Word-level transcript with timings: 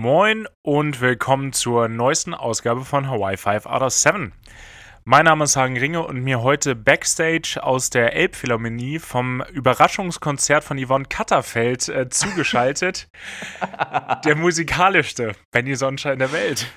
Moin 0.00 0.46
und 0.62 1.00
willkommen 1.00 1.52
zur 1.52 1.88
neuesten 1.88 2.32
Ausgabe 2.32 2.84
von 2.84 3.10
Hawaii 3.10 3.36
5 3.36 3.66
out 3.66 3.82
of 3.82 3.92
7. 3.92 4.32
Mein 5.02 5.24
Name 5.24 5.42
ist 5.42 5.56
Hagen 5.56 5.76
Ringe 5.76 6.06
und 6.06 6.22
mir 6.22 6.40
heute 6.40 6.76
Backstage 6.76 7.58
aus 7.60 7.90
der 7.90 8.14
Elbphilharmonie 8.14 9.00
vom 9.00 9.42
Überraschungskonzert 9.52 10.62
von 10.62 10.78
Yvonne 10.78 11.06
Katterfeld 11.06 11.88
äh, 11.88 12.08
zugeschaltet. 12.08 13.08
der 14.24 14.36
musikalischste 14.36 15.32
Benny 15.50 15.74
Sonnenschein 15.74 16.20
der 16.20 16.30
Welt. 16.30 16.70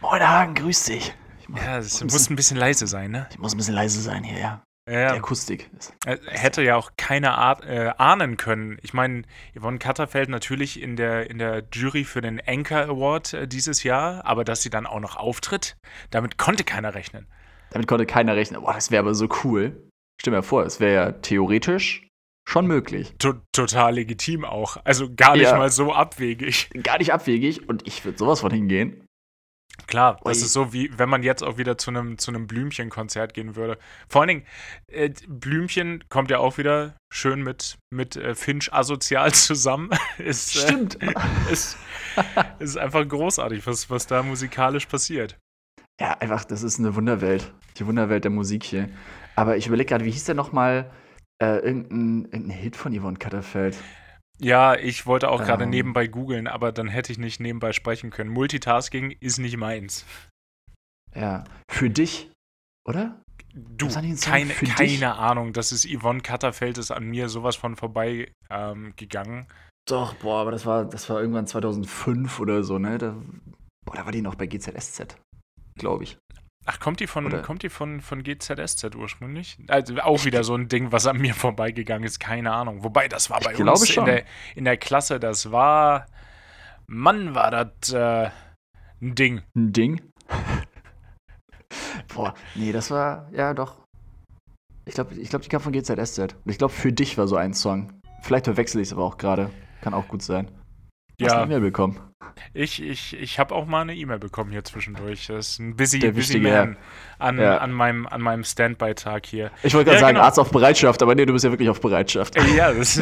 Moin 0.00 0.26
Hagen, 0.26 0.54
grüß 0.54 0.84
dich. 0.84 1.14
Muss, 1.46 1.60
ja, 1.62 1.76
es 1.76 2.02
muss 2.02 2.30
ein 2.30 2.36
bisschen 2.36 2.56
leise 2.56 2.86
sein, 2.86 3.10
ne? 3.10 3.28
Ich 3.32 3.38
muss 3.38 3.52
ein 3.52 3.58
bisschen 3.58 3.74
leise 3.74 4.00
sein 4.00 4.24
hier, 4.24 4.38
ja. 4.38 4.62
Ja, 4.88 5.12
Die 5.12 5.18
Akustik. 5.18 5.70
Er 6.04 6.18
hätte 6.26 6.62
ja 6.62 6.76
auch 6.76 6.92
keiner 6.98 7.38
Art, 7.38 7.64
äh, 7.64 7.92
ahnen 7.96 8.36
können. 8.36 8.78
Ich 8.82 8.92
meine, 8.92 9.22
Yvonne 9.58 9.78
Katterfeld 9.78 10.28
natürlich 10.28 10.80
in 10.82 10.96
der, 10.96 11.30
in 11.30 11.38
der 11.38 11.64
Jury 11.72 12.04
für 12.04 12.20
den 12.20 12.40
Anchor 12.46 12.80
Award 12.80 13.32
äh, 13.32 13.48
dieses 13.48 13.82
Jahr, 13.82 14.26
aber 14.26 14.44
dass 14.44 14.60
sie 14.60 14.68
dann 14.68 14.86
auch 14.86 15.00
noch 15.00 15.16
auftritt, 15.16 15.76
damit 16.10 16.36
konnte 16.36 16.64
keiner 16.64 16.94
rechnen. 16.94 17.26
Damit 17.70 17.88
konnte 17.88 18.04
keiner 18.04 18.36
rechnen. 18.36 18.60
Boah, 18.60 18.74
das 18.74 18.90
wäre 18.90 19.00
aber 19.00 19.14
so 19.14 19.26
cool. 19.42 19.88
Stell 20.20 20.34
dir 20.34 20.42
vor, 20.42 20.64
es 20.64 20.80
wäre 20.80 20.94
ja 20.94 21.12
theoretisch 21.12 22.06
schon 22.46 22.66
möglich. 22.66 23.14
To 23.18 23.34
total 23.52 23.94
legitim 23.94 24.44
auch. 24.44 24.76
Also 24.84 25.08
gar 25.14 25.34
nicht 25.34 25.44
ja. 25.44 25.56
mal 25.56 25.70
so 25.70 25.94
abwegig. 25.94 26.68
Gar 26.82 26.98
nicht 26.98 27.12
abwegig 27.12 27.68
und 27.68 27.86
ich 27.86 28.04
würde 28.04 28.18
sowas 28.18 28.40
von 28.40 28.52
hingehen. 28.52 29.03
Klar, 29.86 30.20
das 30.24 30.40
ist 30.40 30.52
so, 30.52 30.72
wie 30.72 30.90
wenn 30.96 31.08
man 31.08 31.22
jetzt 31.22 31.42
auch 31.42 31.58
wieder 31.58 31.76
zu 31.76 31.90
einem 31.90 32.16
zu 32.16 32.32
Blümchen-Konzert 32.32 33.34
gehen 33.34 33.56
würde. 33.56 33.76
Vor 34.08 34.20
allen 34.20 34.28
Dingen, 34.28 34.46
äh, 34.86 35.10
Blümchen 35.28 36.04
kommt 36.08 36.30
ja 36.30 36.38
auch 36.38 36.58
wieder 36.58 36.94
schön 37.12 37.42
mit, 37.42 37.76
mit 37.90 38.16
äh, 38.16 38.34
Finch 38.34 38.72
asozial 38.72 39.32
zusammen. 39.34 39.90
ist, 40.18 40.56
äh, 40.56 40.60
Stimmt. 40.60 41.02
Äh, 41.02 41.12
ist, 41.50 41.76
ist 42.60 42.78
einfach 42.78 43.06
großartig, 43.06 43.66
was, 43.66 43.90
was 43.90 44.06
da 44.06 44.22
musikalisch 44.22 44.86
passiert. 44.86 45.36
Ja, 46.00 46.12
einfach, 46.18 46.44
das 46.44 46.62
ist 46.62 46.78
eine 46.78 46.94
Wunderwelt. 46.94 47.52
Die 47.78 47.86
Wunderwelt 47.86 48.24
der 48.24 48.30
Musik 48.30 48.64
hier. 48.64 48.88
Aber 49.36 49.56
ich 49.56 49.66
überlege 49.66 49.88
gerade, 49.88 50.04
wie 50.04 50.10
hieß 50.10 50.24
der 50.24 50.34
nochmal? 50.34 50.90
Äh, 51.40 51.58
irgendein, 51.58 52.24
irgendein 52.26 52.50
Hit 52.50 52.76
von 52.76 52.98
Yvonne 52.98 53.18
Katterfeld. 53.18 53.76
Ja, 54.40 54.74
ich 54.74 55.06
wollte 55.06 55.30
auch 55.30 55.42
gerade 55.42 55.64
ähm. 55.64 55.70
nebenbei 55.70 56.06
googeln, 56.06 56.46
aber 56.46 56.72
dann 56.72 56.88
hätte 56.88 57.12
ich 57.12 57.18
nicht 57.18 57.40
nebenbei 57.40 57.72
sprechen 57.72 58.10
können. 58.10 58.30
Multitasking 58.30 59.12
ist 59.20 59.38
nicht 59.38 59.56
meins. 59.56 60.04
Ja, 61.14 61.44
für 61.70 61.90
dich, 61.90 62.30
oder? 62.86 63.20
Du, 63.54 63.88
keine, 64.20 64.52
keine 64.52 65.14
Ahnung. 65.14 65.52
Das 65.52 65.70
ist 65.70 65.86
Yvonne 65.86 66.20
Katterfeld, 66.20 66.76
ist 66.76 66.90
an 66.90 67.04
mir 67.04 67.28
sowas 67.28 67.54
von 67.54 67.76
vorbei 67.76 68.32
ähm, 68.50 68.92
gegangen. 68.96 69.46
Doch, 69.86 70.14
boah, 70.14 70.40
aber 70.40 70.50
das 70.50 70.66
war, 70.66 70.84
das 70.84 71.08
war 71.08 71.20
irgendwann 71.20 71.46
2005 71.46 72.40
oder 72.40 72.64
so, 72.64 72.78
ne? 72.78 72.98
Da, 72.98 73.14
boah, 73.84 73.94
da 73.94 74.04
war 74.04 74.12
die 74.12 74.22
noch 74.22 74.34
bei 74.34 74.46
GZSZ, 74.46 75.16
glaube 75.78 76.04
ich. 76.04 76.18
Ach, 76.66 76.80
kommt 76.80 77.00
die 77.00 77.06
von, 77.06 77.42
kommt 77.42 77.62
die 77.62 77.68
von, 77.68 78.00
von 78.00 78.22
GZSZ 78.22 78.94
ursprünglich? 78.94 79.58
Also 79.68 79.96
auch 79.98 80.24
wieder 80.24 80.44
so 80.44 80.54
ein 80.54 80.68
Ding, 80.68 80.92
was 80.92 81.06
an 81.06 81.18
mir 81.18 81.34
vorbeigegangen 81.34 82.04
ist, 82.04 82.20
keine 82.20 82.52
Ahnung. 82.52 82.82
Wobei, 82.82 83.08
das 83.08 83.28
war 83.28 83.40
bei 83.40 83.52
ich 83.52 83.60
uns 83.60 83.96
in 83.96 84.04
der, 84.06 84.24
in 84.54 84.64
der 84.64 84.78
Klasse, 84.78 85.20
das 85.20 85.52
war, 85.52 86.06
Mann, 86.86 87.34
war 87.34 87.50
das 87.50 87.92
äh, 87.92 88.30
ein 89.02 89.14
Ding. 89.14 89.42
Ein 89.54 89.72
Ding? 89.72 90.00
Boah, 92.14 92.34
nee, 92.54 92.72
das 92.72 92.90
war, 92.90 93.28
ja 93.32 93.52
doch. 93.52 93.84
Ich 94.86 94.94
glaube, 94.94 95.14
ich 95.14 95.28
glaub, 95.28 95.42
die 95.42 95.48
kam 95.48 95.60
von 95.60 95.72
GZSZ. 95.72 96.18
Und 96.18 96.50
ich 96.50 96.58
glaube, 96.58 96.72
für 96.72 96.92
dich 96.92 97.18
war 97.18 97.26
so 97.26 97.36
ein 97.36 97.52
Song. 97.54 98.00
Vielleicht 98.22 98.46
verwechsel 98.46 98.80
ich 98.80 98.88
es 98.88 98.92
aber 98.92 99.04
auch 99.04 99.18
gerade. 99.18 99.50
Kann 99.80 99.94
auch 99.94 100.08
gut 100.08 100.22
sein. 100.22 100.50
Hast 101.20 101.30
ja. 101.30 101.42
eine 101.42 101.44
E-Mail 101.44 101.60
bekommen? 101.60 102.00
Ich, 102.52 102.82
ich, 102.82 103.18
ich 103.18 103.38
habe 103.38 103.54
auch 103.54 103.66
mal 103.66 103.82
eine 103.82 103.94
E-Mail 103.94 104.18
bekommen 104.18 104.50
hier 104.50 104.64
zwischendurch. 104.64 105.26
Das 105.26 105.50
ist 105.50 105.58
ein 105.58 105.76
busy, 105.76 105.98
busy 106.10 106.38
man 106.38 106.76
an, 107.18 107.38
ja. 107.38 107.58
an 107.58 107.72
meinem, 107.72 108.06
an 108.06 108.20
meinem 108.20 108.44
Standby-Tag 108.44 109.26
hier. 109.26 109.50
Ich 109.62 109.74
wollte 109.74 109.86
gerade 109.86 109.96
ja, 109.96 110.00
sagen, 110.00 110.14
genau. 110.16 110.26
Arzt 110.26 110.38
auf 110.38 110.50
Bereitschaft, 110.50 111.02
aber 111.02 111.14
nee, 111.14 111.26
du 111.26 111.32
bist 111.32 111.44
ja 111.44 111.50
wirklich 111.50 111.68
auf 111.68 111.80
Bereitschaft. 111.80 112.36
Äh, 112.36 112.56
ja, 112.56 112.72
das 112.72 113.00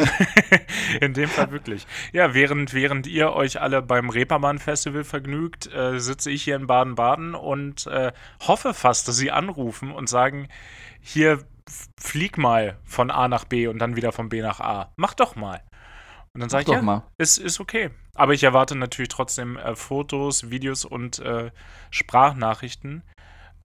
in 1.01 1.13
dem 1.13 1.29
Fall 1.29 1.51
wirklich. 1.51 1.85
Ja, 2.11 2.33
während, 2.33 2.73
während 2.73 3.07
ihr 3.07 3.33
euch 3.33 3.61
alle 3.61 3.81
beim 3.81 4.09
Reeperbahn-Festival 4.09 5.03
vergnügt, 5.03 5.73
äh, 5.73 5.99
sitze 5.99 6.31
ich 6.31 6.43
hier 6.43 6.55
in 6.55 6.67
Baden-Baden 6.67 7.35
und 7.35 7.87
äh, 7.87 8.11
hoffe 8.47 8.73
fast, 8.73 9.07
dass 9.07 9.17
sie 9.17 9.31
anrufen 9.31 9.91
und 9.91 10.09
sagen, 10.09 10.47
hier 11.01 11.39
flieg 11.99 12.37
mal 12.37 12.77
von 12.83 13.11
A 13.11 13.27
nach 13.27 13.45
B 13.45 13.67
und 13.67 13.79
dann 13.79 13.95
wieder 13.95 14.11
von 14.11 14.29
B 14.29 14.41
nach 14.41 14.59
A. 14.59 14.93
Mach 14.95 15.13
doch 15.13 15.35
mal. 15.35 15.61
Und 16.33 16.41
dann 16.41 16.49
sage 16.49 16.63
ich, 16.63 16.69
ja, 16.69 16.81
mal. 16.81 17.03
Ist, 17.17 17.37
ist 17.37 17.59
okay. 17.59 17.91
Aber 18.15 18.33
ich 18.33 18.43
erwarte 18.43 18.75
natürlich 18.75 19.09
trotzdem 19.09 19.57
äh, 19.57 19.75
Fotos, 19.75 20.49
Videos 20.49 20.85
und 20.85 21.19
äh, 21.19 21.51
Sprachnachrichten. 21.89 23.03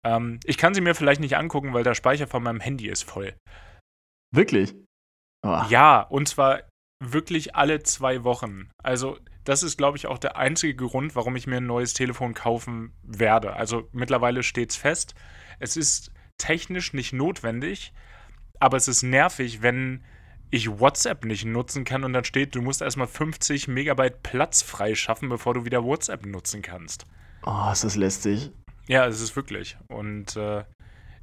Ähm, 0.04 0.40
ich 0.44 0.56
kann 0.56 0.74
sie 0.74 0.80
mir 0.80 0.94
vielleicht 0.94 1.20
nicht 1.20 1.36
angucken, 1.36 1.74
weil 1.74 1.84
der 1.84 1.94
Speicher 1.94 2.26
von 2.26 2.42
meinem 2.42 2.60
Handy 2.60 2.88
ist 2.88 3.02
voll. 3.02 3.34
Wirklich? 4.34 4.74
Oh. 5.44 5.62
Ja, 5.68 6.00
und 6.00 6.28
zwar 6.28 6.62
wirklich 7.00 7.54
alle 7.54 7.82
zwei 7.82 8.24
Wochen. 8.24 8.70
Also, 8.82 9.18
das 9.44 9.62
ist, 9.62 9.76
glaube 9.76 9.96
ich, 9.96 10.06
auch 10.06 10.18
der 10.18 10.36
einzige 10.36 10.74
Grund, 10.74 11.14
warum 11.14 11.36
ich 11.36 11.46
mir 11.46 11.58
ein 11.58 11.66
neues 11.66 11.94
Telefon 11.94 12.34
kaufen 12.34 12.92
werde. 13.02 13.54
Also, 13.54 13.88
mittlerweile 13.92 14.42
steht 14.42 14.70
es 14.70 14.76
fest. 14.76 15.14
Es 15.58 15.76
ist 15.76 16.12
technisch 16.38 16.92
nicht 16.92 17.12
notwendig, 17.12 17.92
aber 18.60 18.76
es 18.76 18.88
ist 18.88 19.02
nervig, 19.02 19.62
wenn 19.62 20.04
ich 20.50 20.80
WhatsApp 20.80 21.24
nicht 21.24 21.44
nutzen 21.44 21.84
kann 21.84 22.04
und 22.04 22.12
dann 22.12 22.24
steht, 22.24 22.54
du 22.54 22.62
musst 22.62 22.80
erstmal 22.80 23.06
50 23.06 23.68
Megabyte 23.68 24.22
Platz 24.22 24.62
freischaffen, 24.62 25.28
bevor 25.28 25.54
du 25.54 25.64
wieder 25.64 25.84
WhatsApp 25.84 26.24
nutzen 26.26 26.62
kannst. 26.62 27.04
Oh, 27.44 27.70
ist 27.70 27.84
das 27.84 27.96
lästig. 27.96 28.50
Ja, 28.86 29.06
es 29.06 29.20
ist 29.20 29.36
wirklich. 29.36 29.76
Und 29.88 30.36
äh, 30.36 30.64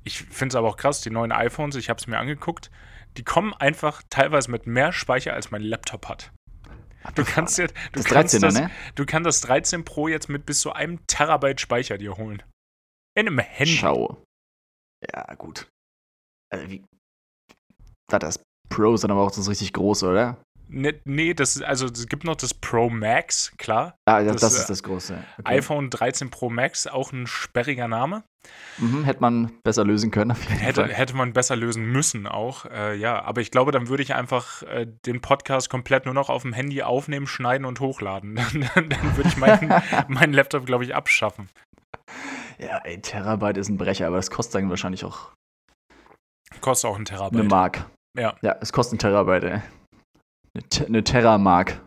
ich 0.03 0.19
finde 0.19 0.53
es 0.53 0.55
aber 0.55 0.69
auch 0.69 0.77
krass, 0.77 1.01
die 1.01 1.09
neuen 1.09 1.31
iPhones, 1.31 1.75
ich 1.75 1.89
habe 1.89 1.99
es 1.99 2.07
mir 2.07 2.19
angeguckt, 2.19 2.69
die 3.17 3.23
kommen 3.23 3.53
einfach 3.53 4.03
teilweise 4.09 4.51
mit 4.51 4.67
mehr 4.67 4.91
Speicher, 4.91 5.33
als 5.33 5.51
mein 5.51 5.61
Laptop 5.61 6.07
hat. 6.07 6.31
Du 7.13 7.23
kannst 7.23 7.57
jetzt, 7.57 7.75
du 7.93 8.01
das 8.01 8.05
kannst 8.05 8.35
13er, 8.35 8.39
das, 8.39 8.53
ne? 8.55 8.71
du 8.95 9.05
kannst 9.05 9.27
das 9.27 9.41
13 9.41 9.85
Pro 9.85 10.07
jetzt 10.07 10.27
mit 10.27 10.45
bis 10.45 10.59
zu 10.59 10.73
einem 10.73 11.05
Terabyte 11.07 11.61
Speicher 11.61 11.97
dir 11.97 12.17
holen. 12.17 12.41
In 13.15 13.27
einem 13.27 13.39
Handy. 13.39 13.75
Schau. 13.77 14.23
Ja, 15.13 15.33
gut. 15.35 15.67
Also 16.51 16.69
wie, 16.69 16.83
war 18.09 18.19
das 18.19 18.39
Pro 18.69 18.97
sind 18.97 19.11
aber 19.11 19.21
auch 19.21 19.31
das 19.31 19.49
richtig 19.49 19.73
große, 19.73 20.07
oder? 20.07 20.37
Nee, 20.67 20.99
nee, 21.05 21.33
das, 21.33 21.61
also 21.61 21.85
es 21.85 22.07
gibt 22.07 22.23
noch 22.23 22.35
das 22.35 22.53
Pro 22.53 22.89
Max, 22.89 23.53
klar. 23.57 23.95
Ah, 24.05 24.23
das, 24.23 24.41
das 24.41 24.57
ist 24.57 24.69
das 24.69 24.81
große. 24.81 25.13
Okay. 25.39 25.57
iPhone 25.57 25.89
13 25.89 26.29
Pro 26.31 26.49
Max, 26.49 26.87
auch 26.87 27.11
ein 27.11 27.27
sperriger 27.27 27.87
Name. 27.87 28.23
Mhm, 28.77 29.03
hätte 29.03 29.21
man 29.21 29.51
besser 29.63 29.83
lösen 29.85 30.11
können. 30.11 30.35
hätte, 30.35 30.87
hätte 30.87 31.15
man 31.15 31.33
besser 31.33 31.55
lösen 31.55 31.85
müssen 31.85 32.27
auch, 32.27 32.65
äh, 32.65 32.95
ja. 32.95 33.21
Aber 33.23 33.41
ich 33.41 33.51
glaube, 33.51 33.71
dann 33.71 33.89
würde 33.89 34.03
ich 34.03 34.15
einfach 34.15 34.63
äh, 34.63 34.87
den 35.05 35.21
Podcast 35.21 35.69
komplett 35.69 36.05
nur 36.05 36.13
noch 36.13 36.29
auf 36.29 36.41
dem 36.41 36.53
Handy 36.53 36.81
aufnehmen, 36.81 37.27
schneiden 37.27 37.65
und 37.65 37.79
hochladen. 37.79 38.35
dann, 38.75 38.89
dann 38.89 39.17
würde 39.17 39.29
ich 39.29 39.37
meinen, 39.37 39.73
meinen 40.07 40.33
Laptop, 40.33 40.65
glaube 40.65 40.83
ich, 40.83 40.95
abschaffen. 40.95 41.49
Ja, 42.57 42.79
ey, 42.83 42.99
Terabyte 43.01 43.57
ist 43.57 43.69
ein 43.69 43.77
Brecher, 43.77 44.07
aber 44.07 44.17
das 44.17 44.31
kostet 44.31 44.55
dann 44.55 44.69
wahrscheinlich 44.69 45.05
auch. 45.05 45.31
Kostet 46.61 46.89
auch 46.89 46.97
ein 46.97 47.05
Terabyte. 47.05 47.39
Eine 47.39 47.49
Mark. 47.49 47.85
Ja. 48.15 48.35
Ja, 48.41 48.55
es 48.61 48.71
kostet 48.71 48.95
ein 48.95 48.99
Terabyte, 48.99 49.43
ey. 49.43 49.61
Eine, 50.53 50.87
eine 50.87 51.03
Terramark. 51.03 51.81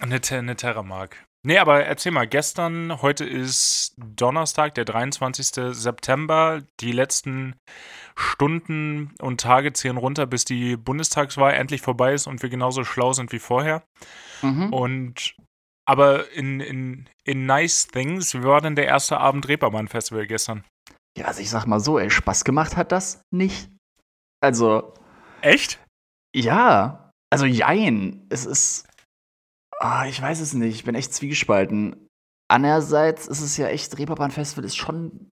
Eine, 0.00 0.20
eine 0.30 0.56
Terramark. 0.56 1.24
Nee, 1.46 1.58
aber 1.58 1.84
erzähl 1.84 2.10
mal, 2.10 2.26
gestern, 2.26 3.02
heute 3.02 3.26
ist 3.26 3.94
Donnerstag, 3.98 4.74
der 4.76 4.86
23. 4.86 5.74
September. 5.74 6.62
Die 6.80 6.92
letzten 6.92 7.54
Stunden 8.16 9.12
und 9.20 9.42
Tage 9.42 9.74
zählen 9.74 9.98
runter, 9.98 10.24
bis 10.24 10.46
die 10.46 10.76
Bundestagswahl 10.76 11.52
endlich 11.52 11.82
vorbei 11.82 12.14
ist 12.14 12.26
und 12.26 12.42
wir 12.42 12.48
genauso 12.48 12.82
schlau 12.84 13.12
sind 13.12 13.30
wie 13.32 13.38
vorher. 13.40 13.82
Mhm. 14.40 14.72
Und 14.72 15.36
aber 15.86 16.30
in, 16.32 16.60
in, 16.60 17.08
in 17.24 17.44
Nice 17.44 17.88
Things, 17.88 18.34
wie 18.34 18.44
war 18.44 18.62
denn 18.62 18.74
der 18.74 18.86
erste 18.86 19.18
Abend 19.18 19.46
Reeperbahn 19.46 19.88
Festival 19.88 20.26
gestern? 20.26 20.64
Ja, 21.18 21.26
also 21.26 21.42
ich 21.42 21.50
sag 21.50 21.66
mal 21.66 21.78
so, 21.78 21.98
ey, 21.98 22.08
Spaß 22.10 22.44
gemacht 22.44 22.74
hat 22.76 22.90
das 22.90 23.20
nicht. 23.30 23.68
Also, 24.40 24.94
Echt? 25.44 25.78
Ja. 26.34 27.10
Also 27.30 27.44
jein. 27.44 28.26
Es 28.30 28.46
ist. 28.46 28.88
Oh, 29.80 30.02
ich 30.08 30.20
weiß 30.20 30.40
es 30.40 30.54
nicht. 30.54 30.74
Ich 30.74 30.84
bin 30.84 30.94
echt 30.94 31.12
zwiegespalten. 31.12 32.08
Andererseits 32.50 33.26
ist 33.26 33.40
es 33.40 33.56
ja 33.56 33.68
echt, 33.68 33.98
Reeperbahn 33.98 34.30
Festival 34.30 34.64
ist 34.64 34.76
schon 34.76 35.30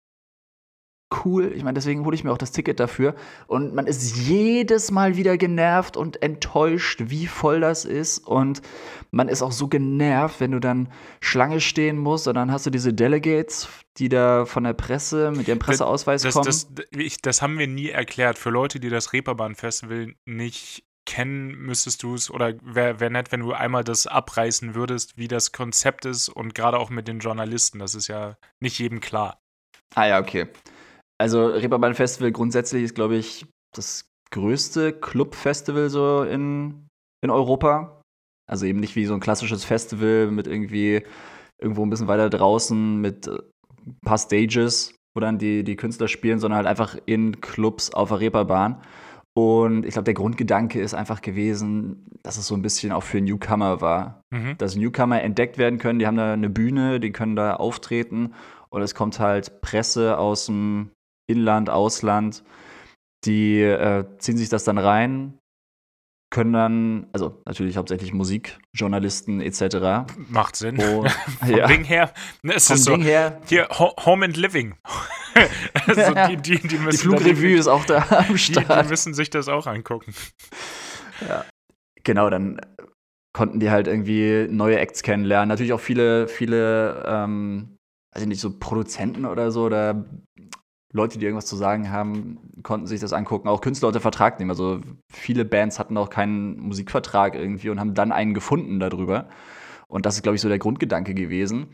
cool. 1.23 1.51
Ich 1.55 1.63
meine, 1.63 1.73
deswegen 1.73 2.05
hole 2.05 2.15
ich 2.15 2.23
mir 2.23 2.31
auch 2.31 2.37
das 2.37 2.51
Ticket 2.51 2.79
dafür. 2.79 3.15
Und 3.47 3.73
man 3.73 3.87
ist 3.87 4.15
jedes 4.15 4.91
Mal 4.91 5.15
wieder 5.15 5.37
genervt 5.37 5.97
und 5.97 6.21
enttäuscht, 6.21 7.01
wie 7.05 7.27
voll 7.27 7.59
das 7.59 7.85
ist. 7.85 8.19
Und 8.19 8.61
man 9.11 9.27
ist 9.27 9.41
auch 9.41 9.51
so 9.51 9.67
genervt, 9.67 10.39
wenn 10.39 10.51
du 10.51 10.59
dann 10.59 10.89
Schlange 11.21 11.61
stehen 11.61 11.97
musst 11.97 12.27
und 12.27 12.35
dann 12.35 12.51
hast 12.51 12.65
du 12.65 12.69
diese 12.69 12.93
Delegates, 12.93 13.67
die 13.97 14.09
da 14.09 14.45
von 14.45 14.63
der 14.63 14.73
Presse 14.73 15.31
mit 15.31 15.47
ihrem 15.47 15.59
Presseausweis 15.59 16.21
das, 16.21 16.33
kommen. 16.33 16.45
Das, 16.45 16.67
ich, 16.91 17.21
das 17.21 17.41
haben 17.41 17.57
wir 17.57 17.67
nie 17.67 17.89
erklärt. 17.89 18.37
Für 18.37 18.49
Leute, 18.49 18.79
die 18.79 18.89
das 18.89 19.13
Reeperbahn 19.13 19.55
Festival 19.55 20.13
nicht 20.25 20.83
kennen, 21.05 21.55
müsstest 21.55 22.03
du 22.03 22.13
es, 22.13 22.29
oder 22.29 22.53
wäre 22.61 22.99
wär 22.99 23.09
nett, 23.09 23.31
wenn 23.31 23.39
du 23.39 23.51
einmal 23.51 23.83
das 23.83 24.05
abreißen 24.05 24.75
würdest, 24.75 25.17
wie 25.17 25.27
das 25.27 25.51
Konzept 25.51 26.05
ist 26.05 26.29
und 26.29 26.53
gerade 26.53 26.77
auch 26.77 26.91
mit 26.91 27.07
den 27.07 27.17
Journalisten. 27.17 27.79
Das 27.79 27.95
ist 27.95 28.07
ja 28.07 28.37
nicht 28.59 28.77
jedem 28.77 28.99
klar. 28.99 29.41
Ah 29.95 30.05
ja, 30.05 30.19
okay. 30.19 30.47
Also 31.19 31.47
Reeperbahn 31.47 31.95
Festival 31.95 32.31
grundsätzlich 32.31 32.83
ist, 32.83 32.95
glaube 32.95 33.17
ich, 33.17 33.45
das 33.75 34.09
größte 34.31 34.93
Club-Festival 34.93 35.89
so 35.89 36.23
in, 36.23 36.87
in 37.21 37.29
Europa. 37.29 38.01
Also 38.49 38.65
eben 38.65 38.79
nicht 38.79 38.95
wie 38.95 39.05
so 39.05 39.13
ein 39.13 39.19
klassisches 39.19 39.65
Festival 39.65 40.31
mit 40.31 40.47
irgendwie 40.47 41.03
irgendwo 41.61 41.85
ein 41.85 41.89
bisschen 41.89 42.07
weiter 42.07 42.29
draußen 42.29 42.99
mit 42.99 43.27
ein 43.27 43.37
äh, 43.37 44.05
paar 44.05 44.17
Stages, 44.17 44.95
wo 45.13 45.19
dann 45.19 45.37
die, 45.37 45.63
die 45.63 45.75
Künstler 45.75 46.07
spielen, 46.07 46.39
sondern 46.39 46.57
halt 46.57 46.67
einfach 46.67 46.97
in 47.05 47.41
Clubs 47.41 47.91
auf 47.91 48.09
der 48.09 48.21
Reeperbahn. 48.21 48.81
Und 49.37 49.85
ich 49.85 49.93
glaube, 49.93 50.05
der 50.05 50.13
Grundgedanke 50.13 50.81
ist 50.81 50.93
einfach 50.93 51.21
gewesen, 51.21 52.07
dass 52.23 52.37
es 52.37 52.47
so 52.47 52.55
ein 52.55 52.61
bisschen 52.61 52.91
auch 52.91 53.03
für 53.03 53.21
Newcomer 53.21 53.81
war. 53.81 54.21
Mhm. 54.31 54.57
Dass 54.57 54.75
Newcomer 54.75 55.21
entdeckt 55.21 55.57
werden 55.57 55.79
können, 55.79 55.99
die 55.99 56.07
haben 56.07 56.17
da 56.17 56.33
eine 56.33 56.49
Bühne, 56.49 56.99
die 56.99 57.11
können 57.11 57.35
da 57.35 57.55
auftreten 57.55 58.33
und 58.69 58.81
es 58.81 58.95
kommt 58.95 59.19
halt 59.19 59.61
Presse 59.61 60.17
aus 60.17 60.47
dem 60.47 60.91
Inland, 61.29 61.69
Ausland, 61.69 62.43
die 63.25 63.61
äh, 63.61 64.05
ziehen 64.17 64.37
sich 64.37 64.49
das 64.49 64.63
dann 64.63 64.77
rein, 64.77 65.39
können 66.31 66.53
dann, 66.53 67.07
also 67.11 67.41
natürlich 67.45 67.77
hauptsächlich 67.77 68.13
Musikjournalisten 68.13 69.41
etc. 69.41 70.11
Macht 70.29 70.55
Sinn. 70.55 70.79
Und, 70.81 71.09
Vom 71.09 71.55
ja. 71.55 71.67
Ding 71.67 71.83
her, 71.83 72.13
ne, 72.43 72.53
es 72.55 72.67
Vom 72.67 72.75
ist 72.75 72.87
Ding 72.87 73.01
so, 73.01 73.07
her, 73.07 73.41
hier 73.47 73.67
Home 73.69 74.25
and 74.25 74.37
Living. 74.37 74.75
also 75.87 76.13
die, 76.27 76.37
die, 76.37 76.67
die, 76.67 76.77
die 76.77 76.97
Flugrevue 76.97 77.57
ist 77.57 77.67
auch 77.67 77.85
da 77.85 78.05
am 78.09 78.37
Start. 78.37 78.69
Die, 78.69 78.83
die 78.83 78.89
müssen 78.89 79.13
sich 79.13 79.29
das 79.29 79.47
auch 79.47 79.67
angucken. 79.67 80.13
Ja. 81.27 81.45
Genau, 82.03 82.29
dann 82.29 82.59
konnten 83.33 83.59
die 83.59 83.69
halt 83.69 83.87
irgendwie 83.87 84.47
neue 84.49 84.79
Acts 84.79 85.03
kennenlernen. 85.03 85.49
Natürlich 85.49 85.73
auch 85.73 85.79
viele, 85.79 86.27
viele, 86.27 87.03
ähm, 87.07 87.77
also 88.13 88.27
nicht 88.27 88.41
so 88.41 88.57
Produzenten 88.57 89.25
oder 89.25 89.51
so 89.51 89.63
oder 89.63 90.05
Leute, 90.91 91.19
die 91.19 91.25
irgendwas 91.25 91.45
zu 91.45 91.55
sagen 91.55 91.91
haben, 91.91 92.39
konnten 92.63 92.87
sich 92.87 92.99
das 92.99 93.13
angucken. 93.13 93.47
Auch 93.47 93.61
Künstler 93.61 93.89
unter 93.89 94.01
Vertrag 94.01 94.39
nehmen. 94.39 94.49
Also 94.49 94.81
viele 95.11 95.45
Bands 95.45 95.77
hatten 95.77 95.97
auch 95.97 96.09
keinen 96.09 96.59
Musikvertrag 96.59 97.35
irgendwie 97.35 97.69
und 97.69 97.79
haben 97.79 97.93
dann 97.93 98.11
einen 98.11 98.33
gefunden 98.33 98.79
darüber. 98.79 99.29
Und 99.87 100.05
das 100.05 100.15
ist, 100.15 100.23
glaube 100.23 100.35
ich, 100.35 100.41
so 100.41 100.49
der 100.49 100.59
Grundgedanke 100.59 101.13
gewesen. 101.13 101.67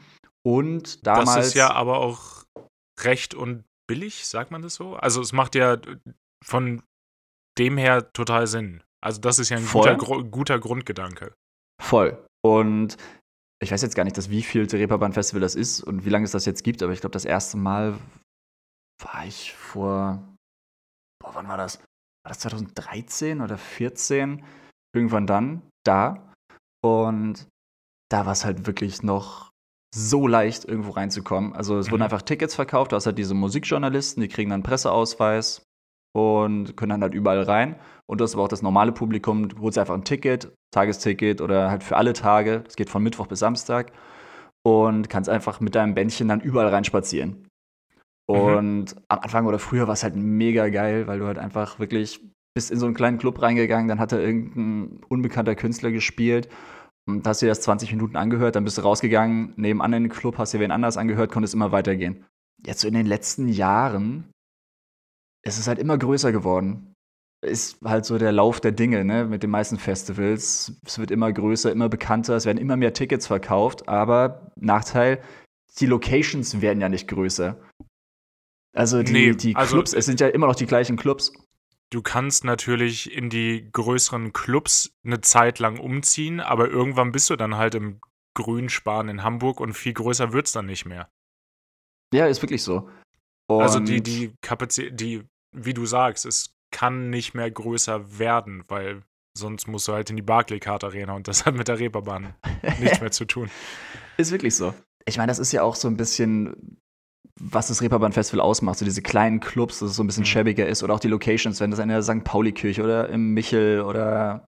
Und 0.46 1.06
damals. 1.08 1.36
Das 1.36 1.48
ist 1.48 1.54
ja 1.54 1.72
aber 1.72 2.00
auch 2.00 2.44
recht 3.02 3.34
und 3.34 3.64
billig, 3.88 4.28
sagt 4.28 4.52
man 4.52 4.62
das 4.62 4.76
so? 4.76 4.96
Also 4.96 5.22
es 5.22 5.32
macht 5.32 5.56
ja 5.56 5.78
von 6.44 6.84
dem 7.58 7.78
her 7.78 8.12
total 8.12 8.48
Sinn. 8.48 8.84
Also 9.02 9.22
das 9.22 9.40
ist 9.40 9.50
ja 9.50 9.58
ein 9.58 9.66
guter, 9.66 9.96
guter 9.96 10.60
Grundgedanke. 10.60 11.34
Voll. 11.82 12.26
Und 12.44 12.98
ich 13.62 13.72
weiß 13.72 13.82
jetzt 13.82 13.96
gar 13.96 14.04
nicht, 14.04 14.18
das 14.18 14.30
wievielte 14.30 14.78
Reeperbahn 14.78 15.14
Festival 15.14 15.42
das 15.42 15.56
ist 15.56 15.82
und 15.82 16.06
wie 16.06 16.10
lange 16.10 16.26
es 16.26 16.32
das 16.32 16.46
jetzt 16.46 16.64
gibt, 16.64 16.84
aber 16.84 16.92
ich 16.92 17.02
glaube, 17.02 17.14
das 17.14 17.26
erste 17.26 17.58
Mal 17.58 17.98
war 19.02 19.26
ich 19.26 19.54
vor, 19.54 20.24
boah, 21.22 21.32
wann 21.34 21.48
war 21.48 21.58
das? 21.58 21.78
War 21.78 22.30
das 22.30 22.40
2013 22.40 23.42
oder 23.42 23.58
2014? 23.58 24.44
Irgendwann 24.96 25.28
dann 25.28 25.62
da. 25.86 26.32
Und 26.84 27.48
da 28.10 28.26
war 28.26 28.34
es 28.34 28.46
halt 28.46 28.66
wirklich 28.66 29.04
noch 29.04 29.52
so 29.94 30.28
leicht, 30.28 30.66
irgendwo 30.66 30.92
reinzukommen. 30.92 31.54
Also 31.54 31.78
es 31.78 31.88
mhm. 31.88 31.92
wurden 31.92 32.02
einfach 32.04 32.22
Tickets 32.22 32.56
verkauft, 32.56 32.92
du 32.92 32.96
hast 32.96 33.06
halt 33.06 33.18
diese 33.18 33.34
Musikjournalisten, 33.34 34.22
die 34.22 34.28
kriegen 34.28 34.50
dann 34.50 34.64
Presseausweis 34.64 35.64
und 36.16 36.78
können 36.78 36.92
dann 36.92 37.02
halt 37.02 37.14
überall 37.14 37.42
rein. 37.44 37.76
Und 38.08 38.20
du 38.20 38.24
hast 38.24 38.34
aber 38.36 38.44
auch 38.44 38.50
das 38.50 38.62
normale 38.62 38.92
Publikum, 38.92 39.50
du 39.50 39.60
holst 39.60 39.78
einfach 39.78 39.96
ein 39.96 40.04
Ticket, 40.04 40.54
Tagesticket 40.72 41.42
oder 41.42 41.70
halt 41.70 41.84
für 41.84 41.98
alle 41.98 42.14
Tage. 42.14 42.62
Das 42.62 42.76
geht 42.76 42.90
von 42.90 43.04
Mittwoch 43.04 43.28
bis 43.28 43.40
Samstag. 43.40 43.92
Und 44.66 45.10
kannst 45.10 45.30
einfach 45.30 45.60
mit 45.60 45.76
deinem 45.76 45.94
Bändchen 45.94 46.28
dann 46.28 46.42
überall 46.42 46.70
reinspazieren. 46.70 47.48
Mhm. 48.27 48.36
Und 48.36 48.95
mhm. 48.95 49.01
am 49.07 49.19
Anfang 49.19 49.45
oder 49.45 49.60
früher 49.60 49.88
war 49.88 49.94
es 49.94 50.04
halt 50.04 50.16
mega 50.16 50.69
geil, 50.69 51.07
weil 51.07 51.19
du 51.19 51.27
halt 51.27 51.38
einfach 51.38 51.80
wirklich 51.80 52.22
bist 52.56 52.72
in 52.72 52.80
so 52.80 52.86
einen 52.86 52.95
kleinen 52.95 53.18
Club 53.18 53.42
reingegangen, 53.42 53.89
dann 53.89 54.00
hat 54.00 54.13
da 54.13 54.18
irgendein 54.18 55.01
unbekannter 55.10 55.56
Künstler 55.56 55.92
gespielt 55.92 56.48
und 57.06 57.27
hast 57.27 57.42
dir 57.42 57.50
das 57.50 57.62
20 57.62 57.92
Minuten 57.92 58.16
angehört, 58.16 58.56
dann 58.56 58.63
bist 58.63 58.77
du 58.77 58.81
rausgegangen, 58.81 59.54
nebenan 59.57 59.94
in 59.94 60.04
den 60.04 60.12
Club, 60.12 60.38
hast 60.38 60.54
dir 60.54 60.60
wen 60.60 60.72
anders 60.72 60.98
angehört, 60.98 61.31
konntest 61.31 61.54
immer 61.54 61.72
weitergehen. 61.72 62.25
Jetzt 62.66 62.81
so 62.81 62.88
in 62.88 62.94
den 62.94 63.06
letzten 63.06 63.50
Jahren 63.50 64.31
ist 65.45 65.60
es 65.60 65.68
halt 65.68 65.80
immer 65.80 65.98
größer 65.98 66.31
geworden. 66.31 66.94
Ist 67.45 67.77
halt 67.83 68.06
so 68.06 68.18
der 68.18 68.31
Lauf 68.31 68.60
der 68.60 68.72
Dinge, 68.72 69.06
ne, 69.06 69.25
mit 69.25 69.44
den 69.44 69.51
meisten 69.51 69.77
Festivals. 69.77 70.74
Es 70.83 70.98
wird 70.98 71.12
immer 71.12 71.31
größer, 71.31 71.72
immer 71.72 71.89
bekannter, 71.89 72.36
es 72.36 72.45
werden 72.45 72.57
immer 72.57 72.77
mehr 72.77 72.94
Tickets 72.94 73.27
verkauft, 73.27 73.88
aber 73.88 74.51
Nachteil, 74.56 75.22
die 75.80 75.86
Locations 75.86 76.62
werden 76.62 76.81
ja 76.81 76.89
nicht 76.89 77.07
größer. 77.07 77.57
Also 78.75 79.01
die, 79.04 79.13
nee, 79.13 79.31
die 79.33 79.56
also 79.56 79.75
Clubs, 79.75 79.92
also, 79.92 80.00
es 80.00 80.06
sind 80.06 80.19
ja 80.19 80.27
immer 80.27 80.48
noch 80.48 80.56
die 80.56 80.66
gleichen 80.66 80.98
Clubs. 80.98 81.31
Du 81.92 82.01
kannst 82.01 82.44
natürlich 82.44 83.12
in 83.12 83.30
die 83.30 83.69
größeren 83.72 84.33
Clubs 84.33 84.92
eine 85.06 85.22
Zeit 85.22 85.60
lang 85.60 85.80
umziehen, 85.80 86.42
aber 86.42 86.69
irgendwann 86.69 87.13
bist 87.13 87.30
du 87.30 87.38
dann 87.38 87.56
halt 87.56 87.74
im 87.74 88.01
Grünspan 88.33 89.07
in 89.07 89.24
Hamburg 89.24 89.62
und 89.62 89.74
viel 89.74 89.94
größer 89.94 90.33
wird 90.33 90.48
es 90.48 90.51
dann 90.51 90.66
nicht 90.66 90.86
mehr. 90.86 91.10
Ja, 92.13 92.27
ist 92.27 92.42
wirklich 92.42 92.63
so. 92.63 92.89
Und 93.48 93.62
also 93.62 93.80
die, 93.80 94.01
die 94.01 94.33
Kapazität, 94.42 95.00
die, 95.00 95.24
wie 95.54 95.74
du 95.74 95.86
sagst, 95.86 96.25
es 96.25 96.54
kann 96.72 97.10
nicht 97.10 97.33
mehr 97.33 97.50
größer 97.50 98.19
werden, 98.19 98.63
weil 98.68 99.04
sonst 99.38 99.68
musst 99.68 99.88
du 99.88 99.94
halt 99.94 100.10
in 100.10 100.18
die 100.18 100.22
Barclaycard 100.22 100.83
Arena 100.83 101.13
und 101.13 101.30
das 101.30 101.45
hat 101.45 101.56
mit 101.56 101.69
der 101.69 101.80
Reeperbahn 101.80 102.33
nichts 102.80 103.00
mehr 103.00 103.12
zu 103.12 103.24
tun. 103.24 103.50
Ist 104.18 104.31
wirklich 104.31 104.56
so. 104.56 104.74
Ich 105.06 105.18
meine, 105.18 105.30
das 105.30 105.39
ist 105.39 105.54
ja 105.54 105.62
auch 105.62 105.75
so 105.75 105.88
ein 105.88 105.95
bisschen 105.95 106.81
was 107.40 107.68
das 107.68 107.82
Reeperbahn 107.82 108.14
Festival 108.14 108.40
ausmacht, 108.42 108.80
so 108.80 108.86
diese 108.86 109.02
kleinen 109.02 109.40
Clubs, 109.40 109.80
dass 109.80 109.90
es 109.92 109.96
so 109.96 110.04
ein 110.04 110.08
bisschen 110.08 110.24
mhm. 110.24 110.28
schäbiger 110.28 110.68
ist 110.68 110.84
oder 110.84 110.94
auch 110.94 111.00
die 111.00 111.08
Locations, 111.08 111.60
wenn 111.60 111.72
das 111.72 111.80
in 111.80 111.90
der 111.90 112.02
St. 112.02 112.24
Pauli-Kirche 112.24 112.84
oder 112.84 113.10
im 113.10 113.34
Michel 113.34 113.82
oder 113.82 114.46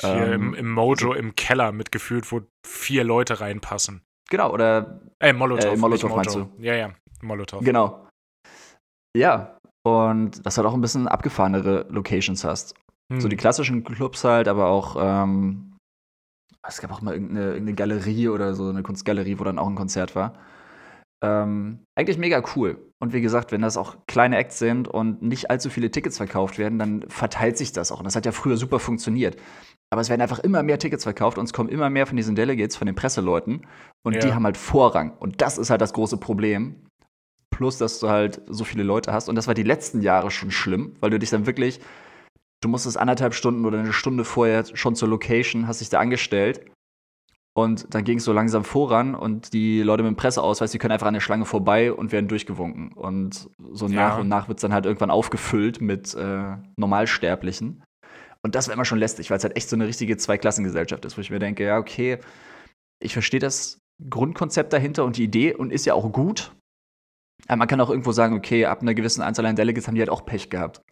hier 0.00 0.10
ähm, 0.10 0.32
im, 0.32 0.54
im, 0.54 0.72
Mojo 0.72 1.14
im 1.14 1.34
Keller 1.34 1.72
mitgefühlt, 1.72 2.30
wo 2.30 2.42
vier 2.66 3.04
Leute 3.04 3.40
reinpassen. 3.40 4.02
Genau, 4.30 4.52
oder 4.52 5.00
äh, 5.20 5.32
Molotow, 5.32 5.72
äh, 5.72 5.76
Molotow 5.76 6.14
meinst 6.14 6.34
du? 6.34 6.50
Ja, 6.58 6.74
ja, 6.74 6.94
Molotow. 7.22 7.62
Genau. 7.62 8.08
Ja, 9.16 9.58
und 9.86 10.44
dass 10.44 10.54
du 10.54 10.62
halt 10.62 10.70
auch 10.70 10.74
ein 10.74 10.80
bisschen 10.80 11.08
abgefahrenere 11.08 11.86
Locations 11.90 12.42
hast. 12.44 12.74
Hm. 13.12 13.20
So 13.20 13.28
die 13.28 13.36
klassischen 13.36 13.84
Clubs 13.84 14.24
halt, 14.24 14.48
aber 14.48 14.66
auch 14.66 14.96
ähm, 14.98 15.76
es 16.66 16.80
gab 16.80 16.90
auch 16.92 17.02
mal 17.02 17.12
irgendeine, 17.12 17.46
irgendeine 17.48 17.74
Galerie 17.74 18.28
oder 18.28 18.54
so, 18.54 18.68
eine 18.68 18.82
Kunstgalerie, 18.82 19.38
wo 19.38 19.44
dann 19.44 19.58
auch 19.58 19.68
ein 19.68 19.74
Konzert 19.74 20.14
war. 20.14 20.34
Ähm, 21.24 21.78
eigentlich 21.94 22.18
mega 22.18 22.42
cool. 22.54 22.92
Und 23.00 23.12
wie 23.12 23.20
gesagt, 23.20 23.52
wenn 23.52 23.62
das 23.62 23.76
auch 23.76 23.96
kleine 24.06 24.36
Acts 24.36 24.58
sind 24.58 24.88
und 24.88 25.22
nicht 25.22 25.50
allzu 25.50 25.70
viele 25.70 25.90
Tickets 25.90 26.16
verkauft 26.16 26.58
werden, 26.58 26.78
dann 26.78 27.04
verteilt 27.08 27.56
sich 27.56 27.72
das 27.72 27.90
auch. 27.92 27.98
Und 27.98 28.04
das 28.04 28.16
hat 28.16 28.26
ja 28.26 28.32
früher 28.32 28.56
super 28.56 28.78
funktioniert. 28.78 29.36
Aber 29.90 30.00
es 30.00 30.10
werden 30.10 30.22
einfach 30.22 30.38
immer 30.40 30.62
mehr 30.62 30.78
Tickets 30.78 31.04
verkauft 31.04 31.38
und 31.38 31.44
es 31.44 31.52
kommen 31.52 31.68
immer 31.68 31.88
mehr 31.90 32.06
von 32.06 32.16
diesen 32.16 32.34
Delegates, 32.34 32.76
von 32.76 32.86
den 32.86 32.94
Presseleuten. 32.94 33.66
Und 34.02 34.14
ja. 34.14 34.20
die 34.20 34.34
haben 34.34 34.44
halt 34.44 34.56
Vorrang. 34.56 35.16
Und 35.18 35.40
das 35.40 35.58
ist 35.58 35.70
halt 35.70 35.80
das 35.80 35.92
große 35.92 36.18
Problem. 36.18 36.86
Plus, 37.50 37.78
dass 37.78 38.00
du 38.00 38.08
halt 38.08 38.42
so 38.46 38.64
viele 38.64 38.82
Leute 38.82 39.12
hast. 39.12 39.28
Und 39.28 39.36
das 39.36 39.46
war 39.46 39.54
die 39.54 39.62
letzten 39.62 40.02
Jahre 40.02 40.30
schon 40.30 40.50
schlimm, 40.50 40.96
weil 41.00 41.10
du 41.10 41.18
dich 41.18 41.30
dann 41.30 41.46
wirklich, 41.46 41.80
du 42.60 42.68
musstest 42.68 42.98
anderthalb 42.98 43.34
Stunden 43.34 43.64
oder 43.64 43.78
eine 43.78 43.92
Stunde 43.92 44.24
vorher 44.24 44.64
schon 44.74 44.96
zur 44.96 45.08
Location, 45.08 45.68
hast 45.68 45.80
dich 45.80 45.90
da 45.90 46.00
angestellt 46.00 46.64
und 47.56 47.94
dann 47.94 48.02
ging 48.02 48.18
es 48.18 48.24
so 48.24 48.32
langsam 48.32 48.64
voran 48.64 49.14
und 49.14 49.52
die 49.52 49.82
Leute 49.82 50.02
mit 50.02 50.10
dem 50.10 50.16
Presseausweis, 50.16 50.72
die 50.72 50.78
können 50.78 50.92
einfach 50.92 51.06
an 51.06 51.14
der 51.14 51.20
Schlange 51.20 51.44
vorbei 51.44 51.92
und 51.92 52.10
werden 52.10 52.26
durchgewunken. 52.26 52.92
Und 52.92 53.48
so 53.72 53.86
ja. 53.86 54.08
nach 54.08 54.18
und 54.18 54.28
nach 54.28 54.48
wird 54.48 54.58
es 54.58 54.62
dann 54.62 54.72
halt 54.72 54.86
irgendwann 54.86 55.10
aufgefüllt 55.10 55.80
mit 55.80 56.14
äh, 56.14 56.56
Normalsterblichen. 56.76 57.84
Und 58.42 58.56
das 58.56 58.66
war 58.66 58.74
immer 58.74 58.84
schon 58.84 58.98
lästig, 58.98 59.30
weil 59.30 59.38
es 59.38 59.44
halt 59.44 59.56
echt 59.56 59.68
so 59.68 59.76
eine 59.76 59.86
richtige 59.86 60.16
Zweiklassengesellschaft 60.16 61.04
ist, 61.04 61.16
wo 61.16 61.20
ich 61.20 61.30
mir 61.30 61.38
denke, 61.38 61.64
ja, 61.64 61.78
okay, 61.78 62.18
ich 63.00 63.12
verstehe 63.12 63.40
das 63.40 63.78
Grundkonzept 64.10 64.72
dahinter 64.72 65.04
und 65.04 65.16
die 65.16 65.24
Idee 65.24 65.54
und 65.54 65.70
ist 65.72 65.86
ja 65.86 65.94
auch 65.94 66.10
gut. 66.10 66.52
Aber 67.46 67.58
man 67.58 67.68
kann 67.68 67.80
auch 67.80 67.90
irgendwo 67.90 68.10
sagen, 68.10 68.36
okay, 68.36 68.64
ab 68.66 68.82
einer 68.82 68.94
gewissen 68.94 69.22
Anzahl 69.22 69.46
an 69.46 69.54
Delegates 69.54 69.86
haben 69.86 69.94
die 69.94 70.00
halt 70.00 70.10
auch 70.10 70.26
Pech 70.26 70.50
gehabt 70.50 70.82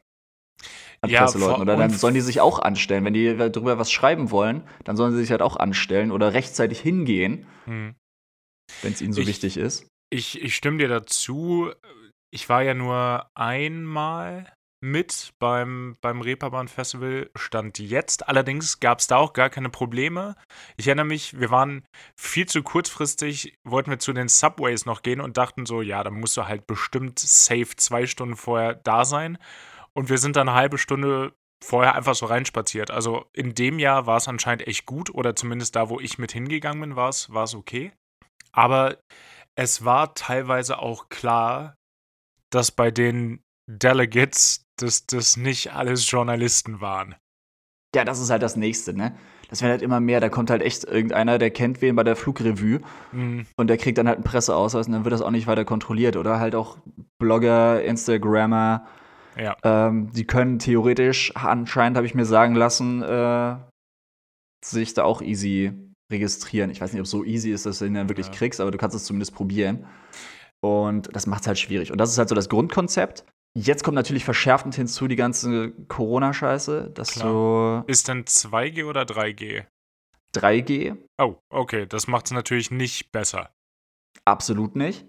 an 1.02 1.10
ja, 1.10 1.24
Presseleuten. 1.24 1.62
Oder 1.62 1.76
dann 1.76 1.90
sollen 1.90 2.14
die 2.14 2.20
sich 2.20 2.40
auch 2.40 2.58
anstellen. 2.58 3.04
Wenn 3.04 3.14
die 3.14 3.36
darüber 3.36 3.78
was 3.78 3.90
schreiben 3.90 4.30
wollen, 4.30 4.62
dann 4.84 4.96
sollen 4.96 5.12
sie 5.12 5.18
sich 5.18 5.30
halt 5.30 5.42
auch 5.42 5.56
anstellen 5.56 6.10
oder 6.10 6.32
rechtzeitig 6.32 6.80
hingehen, 6.80 7.46
hm. 7.64 7.94
wenn 8.82 8.92
es 8.92 9.02
ihnen 9.02 9.12
so 9.12 9.20
ich, 9.20 9.26
wichtig 9.26 9.56
ist. 9.56 9.88
Ich, 10.10 10.40
ich 10.40 10.54
stimme 10.54 10.78
dir 10.78 10.88
dazu. 10.88 11.70
Ich 12.30 12.48
war 12.48 12.62
ja 12.62 12.74
nur 12.74 13.26
einmal 13.34 14.46
mit 14.84 15.32
beim, 15.38 15.96
beim 16.00 16.20
Reeperbahn 16.20 16.66
Festival 16.66 17.30
stand 17.36 17.78
jetzt. 17.78 18.28
Allerdings 18.28 18.80
gab 18.80 18.98
es 18.98 19.06
da 19.06 19.16
auch 19.16 19.32
gar 19.32 19.48
keine 19.48 19.70
Probleme. 19.70 20.34
Ich 20.76 20.88
erinnere 20.88 21.06
mich, 21.06 21.38
wir 21.38 21.50
waren 21.50 21.84
viel 22.18 22.46
zu 22.46 22.62
kurzfristig, 22.62 23.54
wollten 23.64 23.90
wir 23.90 24.00
zu 24.00 24.12
den 24.12 24.28
Subways 24.28 24.84
noch 24.84 25.02
gehen 25.02 25.20
und 25.20 25.36
dachten 25.36 25.66
so, 25.66 25.82
ja, 25.82 26.02
da 26.02 26.10
musst 26.10 26.36
du 26.36 26.48
halt 26.48 26.66
bestimmt 26.66 27.20
safe 27.20 27.76
zwei 27.76 28.06
Stunden 28.06 28.34
vorher 28.34 28.74
da 28.74 29.04
sein. 29.04 29.38
Und 29.94 30.08
wir 30.08 30.18
sind 30.18 30.36
dann 30.36 30.48
eine 30.48 30.56
halbe 30.56 30.78
Stunde 30.78 31.34
vorher 31.62 31.94
einfach 31.94 32.14
so 32.14 32.26
reinspaziert. 32.26 32.90
Also 32.90 33.26
in 33.32 33.54
dem 33.54 33.78
Jahr 33.78 34.06
war 34.06 34.16
es 34.16 34.28
anscheinend 34.28 34.66
echt 34.66 34.86
gut 34.86 35.14
oder 35.14 35.36
zumindest 35.36 35.76
da, 35.76 35.88
wo 35.88 36.00
ich 36.00 36.18
mit 36.18 36.32
hingegangen 36.32 36.80
bin, 36.80 36.96
war 36.96 37.08
es 37.08 37.54
okay. 37.54 37.92
Aber 38.52 38.98
es 39.54 39.84
war 39.84 40.14
teilweise 40.14 40.78
auch 40.78 41.08
klar, 41.08 41.76
dass 42.50 42.70
bei 42.70 42.90
den 42.90 43.42
Delegates 43.68 44.64
dass 44.82 45.06
das 45.06 45.36
nicht 45.36 45.72
alles 45.72 46.10
Journalisten 46.10 46.80
waren. 46.80 47.14
Ja, 47.94 48.04
das 48.04 48.20
ist 48.20 48.30
halt 48.30 48.42
das 48.42 48.56
Nächste, 48.56 48.94
ne? 48.94 49.14
Das 49.48 49.60
werden 49.60 49.72
halt 49.72 49.82
immer 49.82 50.00
mehr. 50.00 50.20
Da 50.20 50.30
kommt 50.30 50.48
halt 50.48 50.62
echt 50.62 50.84
irgendeiner, 50.84 51.38
der 51.38 51.50
kennt 51.50 51.82
wen 51.82 51.94
bei 51.94 52.04
der 52.04 52.16
Flugrevue 52.16 52.80
mhm. 53.12 53.46
und 53.56 53.66
der 53.68 53.76
kriegt 53.76 53.98
dann 53.98 54.08
halt 54.08 54.16
einen 54.16 54.24
Presseausweis 54.24 54.86
und 54.86 54.92
dann 54.92 55.04
wird 55.04 55.12
das 55.12 55.20
auch 55.20 55.30
nicht 55.30 55.46
weiter 55.46 55.66
kontrolliert. 55.66 56.16
Oder 56.16 56.40
halt 56.40 56.54
auch 56.54 56.78
Blogger, 57.18 57.82
Instagrammer. 57.82 58.86
Ja. 59.36 59.56
Ähm, 59.62 60.10
die 60.12 60.26
können 60.26 60.58
theoretisch, 60.58 61.34
anscheinend 61.36 61.96
habe 61.96 62.06
ich 62.06 62.14
mir 62.14 62.24
sagen 62.24 62.54
lassen, 62.54 63.02
äh, 63.02 63.56
sich 64.64 64.94
da 64.94 65.04
auch 65.04 65.22
easy 65.22 65.72
registrieren. 66.10 66.70
Ich 66.70 66.80
weiß 66.80 66.92
nicht, 66.92 67.00
ob 67.00 67.06
es 67.06 67.10
so 67.10 67.24
easy 67.24 67.50
ist, 67.50 67.66
dass 67.66 67.78
du 67.78 67.86
ihn 67.86 67.94
dann 67.94 68.08
wirklich 68.08 68.26
ja. 68.28 68.32
kriegst, 68.32 68.60
aber 68.60 68.70
du 68.70 68.78
kannst 68.78 68.94
es 68.94 69.04
zumindest 69.04 69.34
probieren. 69.34 69.86
Und 70.64 71.14
das 71.14 71.26
macht 71.26 71.42
es 71.42 71.46
halt 71.48 71.58
schwierig. 71.58 71.90
Und 71.90 71.98
das 71.98 72.10
ist 72.10 72.18
halt 72.18 72.28
so 72.28 72.34
das 72.34 72.48
Grundkonzept. 72.48 73.24
Jetzt 73.58 73.84
kommt 73.84 73.96
natürlich 73.96 74.24
verschärfend 74.24 74.74
hinzu 74.74 75.08
die 75.08 75.16
ganze 75.16 75.72
Corona-Scheiße, 75.88 76.90
dass 76.94 77.12
Klar. 77.12 77.82
du. 77.84 77.90
Ist 77.90 78.08
denn 78.08 78.24
2G 78.24 78.84
oder 78.84 79.02
3G? 79.02 79.66
3G. 80.34 80.96
Oh, 81.20 81.36
okay, 81.50 81.86
das 81.86 82.06
macht 82.06 82.26
es 82.26 82.32
natürlich 82.32 82.70
nicht 82.70 83.12
besser. 83.12 83.50
Absolut 84.24 84.76
nicht. 84.76 85.04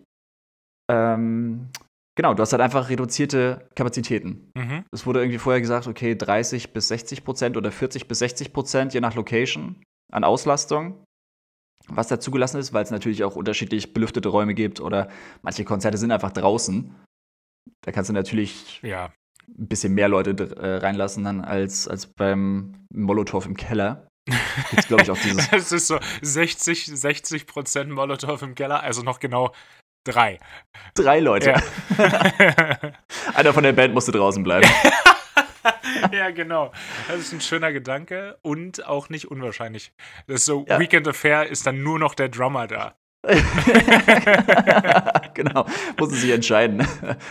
Ähm, 0.91 1.69
genau, 2.15 2.33
du 2.33 2.41
hast 2.41 2.53
halt 2.53 2.61
einfach 2.61 2.89
reduzierte 2.89 3.69
Kapazitäten. 3.75 4.51
Mhm. 4.55 4.85
Es 4.91 5.05
wurde 5.05 5.21
irgendwie 5.21 5.39
vorher 5.39 5.61
gesagt, 5.61 5.87
okay, 5.87 6.15
30 6.15 6.73
bis 6.73 6.87
60 6.87 7.23
Prozent 7.23 7.57
oder 7.57 7.71
40 7.71 8.07
bis 8.07 8.19
60 8.19 8.53
Prozent, 8.53 8.93
je 8.93 9.01
nach 9.01 9.15
Location, 9.15 9.83
an 10.11 10.23
Auslastung. 10.23 11.03
Was 11.87 12.07
da 12.07 12.19
zugelassen 12.19 12.59
ist, 12.59 12.73
weil 12.73 12.83
es 12.83 12.91
natürlich 12.91 13.23
auch 13.25 13.35
unterschiedlich 13.35 13.93
belüftete 13.93 14.29
Räume 14.29 14.53
gibt 14.53 14.79
oder 14.79 15.09
manche 15.41 15.65
Konzerte 15.65 15.97
sind 15.97 16.11
einfach 16.11 16.31
draußen. 16.31 16.95
Da 17.81 17.91
kannst 17.91 18.09
du 18.09 18.13
natürlich 18.13 18.81
ja. 18.83 19.11
ein 19.47 19.67
bisschen 19.67 19.93
mehr 19.93 20.07
Leute 20.07 20.31
äh, 20.55 20.77
reinlassen 20.77 21.25
dann 21.25 21.41
als, 21.41 21.87
als 21.89 22.07
beim 22.07 22.85
Molotow 22.93 23.45
im 23.45 23.57
Keller. 23.57 24.07
Gibt's, 24.69 24.87
glaube 24.87 25.03
ich, 25.03 25.11
auch 25.11 25.17
dieses. 25.17 25.51
Es 25.51 25.73
ist 25.73 25.87
so 25.87 25.99
60, 26.21 26.85
60 26.85 27.47
Prozent 27.47 27.91
Molotow 27.91 28.41
im 28.41 28.55
Keller, 28.55 28.81
also 28.81 29.03
noch 29.03 29.19
genau 29.19 29.51
drei. 30.03 30.39
Drei 30.95 31.19
Leute. 31.19 31.55
Ja. 31.97 31.97
Einer 33.33 33.53
von 33.53 33.63
der 33.63 33.73
Band 33.73 33.93
musste 33.93 34.11
draußen 34.11 34.43
bleiben. 34.43 34.67
ja, 36.11 36.31
genau. 36.31 36.71
Das 37.07 37.19
ist 37.19 37.33
ein 37.33 37.41
schöner 37.41 37.71
Gedanke 37.71 38.37
und 38.41 38.85
auch 38.85 39.09
nicht 39.09 39.29
unwahrscheinlich. 39.29 39.93
Das 40.27 40.41
ist 40.41 40.45
so, 40.45 40.65
ja. 40.67 40.79
Weekend 40.79 41.07
Affair 41.07 41.47
ist 41.47 41.65
dann 41.65 41.83
nur 41.83 41.99
noch 41.99 42.15
der 42.15 42.29
Drummer 42.29 42.67
da. 42.67 42.95
genau, 45.33 45.65
mussten 45.97 46.15
sich 46.15 46.31
entscheiden. 46.31 46.85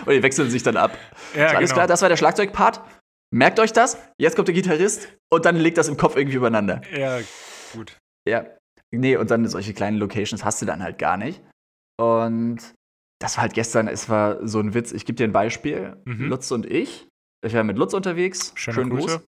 Und 0.07 0.12
die 0.12 0.23
wechseln 0.23 0.49
sich 0.49 0.62
dann 0.62 0.79
ab. 0.79 0.97
Ja, 1.35 1.50
so, 1.50 1.57
alles 1.57 1.71
genau. 1.71 1.81
klar, 1.81 1.87
das 1.87 2.00
war 2.00 2.09
der 2.09 2.17
Schlagzeugpart. 2.17 2.81
Merkt 3.31 3.61
euch 3.61 3.75
das. 3.75 3.99
Jetzt 4.19 4.37
kommt 4.37 4.49
der 4.49 4.55
Gitarrist 4.55 5.09
und 5.31 5.45
dann 5.45 5.57
legt 5.57 5.76
das 5.76 5.88
im 5.88 5.99
Kopf 5.99 6.17
irgendwie 6.17 6.37
übereinander. 6.37 6.81
Ja, 6.95 7.19
gut. 7.75 7.99
Ja. 8.26 8.47
Nee, 8.91 9.17
und 9.17 9.31
dann 9.31 9.47
solche 9.49 9.75
kleinen 9.75 9.99
Locations 9.99 10.45
hast 10.45 10.62
du 10.62 10.67
dann 10.67 10.83
halt 10.83 10.99
gar 10.99 11.17
nicht. 11.17 11.43
Und 12.01 12.75
das 13.21 13.37
war 13.37 13.43
halt 13.43 13.55
gestern, 13.55 13.89
es 13.89 14.09
war 14.09 14.47
so 14.47 14.59
ein 14.59 14.75
Witz. 14.75 14.93
Ich 14.93 15.05
gebe 15.05 15.17
dir 15.17 15.25
ein 15.25 15.33
Beispiel. 15.33 15.97
Mhm. 16.05 16.29
Lutz 16.29 16.51
und 16.51 16.67
ich, 16.67 17.09
ich 17.45 17.55
war 17.55 17.65
mit 17.65 17.79
Lutz 17.79 17.95
unterwegs. 17.95 18.53
Schöne 18.55 18.75
Schönen 18.75 18.91
Grüße. 18.91 19.19
Gruß. 19.19 19.29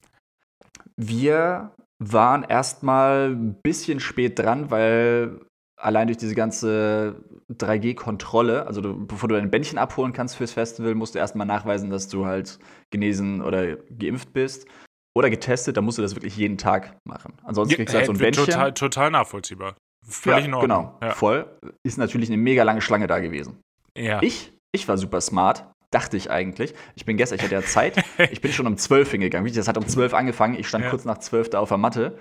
Wir 0.97 1.75
waren 1.99 2.43
erstmal 2.43 3.31
ein 3.31 3.61
bisschen 3.63 4.01
spät 4.01 4.39
dran, 4.39 4.71
weil 4.71 5.41
allein 5.77 6.07
durch 6.07 6.19
diese 6.19 6.35
ganze 6.35 7.23
3G-Kontrolle, 7.51 8.67
also 8.67 8.81
du, 8.81 9.07
bevor 9.07 9.29
du 9.29 9.35
dein 9.35 9.51
Bändchen 9.51 9.79
abholen 9.79 10.13
kannst 10.13 10.37
fürs 10.37 10.53
Festival, 10.53 10.95
musst 10.95 11.15
du 11.15 11.19
erstmal 11.19 11.47
nachweisen, 11.47 11.91
dass 11.91 12.09
du 12.09 12.27
halt 12.27 12.59
genesen 12.91 13.43
oder 13.43 13.77
geimpft 13.77 14.33
bist. 14.33 14.67
Oder 15.15 15.29
getestet, 15.29 15.77
dann 15.77 15.85
musst 15.85 15.99
du 15.99 16.03
das 16.03 16.15
wirklich 16.15 16.37
jeden 16.39 16.57
Tag 16.57 16.97
machen. 17.05 17.35
Ansonsten 17.45 17.77
kriegst 17.77 17.93
du 17.93 17.99
halt 17.99 18.07
so 18.07 18.13
ein 18.13 18.19
Bändchen. 18.19 18.47
Total, 18.47 18.73
total 18.73 19.11
nachvollziehbar. 19.11 19.77
Völlig 20.07 20.41
ja, 20.41 20.47
in 20.47 20.55
Ordnung. 20.55 20.85
Genau, 20.85 20.99
ja. 21.01 21.15
voll. 21.15 21.59
Ist 21.85 21.99
natürlich 21.99 22.29
eine 22.29 22.39
mega 22.39 22.63
lange 22.63 22.81
Schlange 22.81 23.07
da 23.07 23.21
gewesen. 23.21 23.61
Ja. 23.97 24.21
Ich, 24.23 24.53
ich 24.73 24.89
war 24.89 24.99
super 24.99 25.21
smart, 25.21 25.65
dachte 25.91 26.17
ich 26.17 26.31
eigentlich. 26.31 26.75
Ich 26.95 27.05
bin 27.05 27.17
gestern, 27.17 27.37
ich 27.37 27.45
hatte 27.45 27.55
ja 27.55 27.63
Zeit, 27.63 28.03
ich 28.31 28.41
bin 28.41 28.53
schon 28.53 28.67
um 28.67 28.77
12 28.77 29.11
hingegangen. 29.13 29.53
Das 29.53 29.69
hat 29.69 29.77
um 29.77 29.87
12 29.87 30.15
angefangen, 30.15 30.59
ich 30.59 30.69
stand 30.69 30.85
ja. 30.85 30.91
kurz 30.91 31.05
nach 31.05 31.19
12 31.19 31.51
da 31.51 31.61
auf 31.61 31.69
der 31.69 31.79
Matte. 31.79 32.19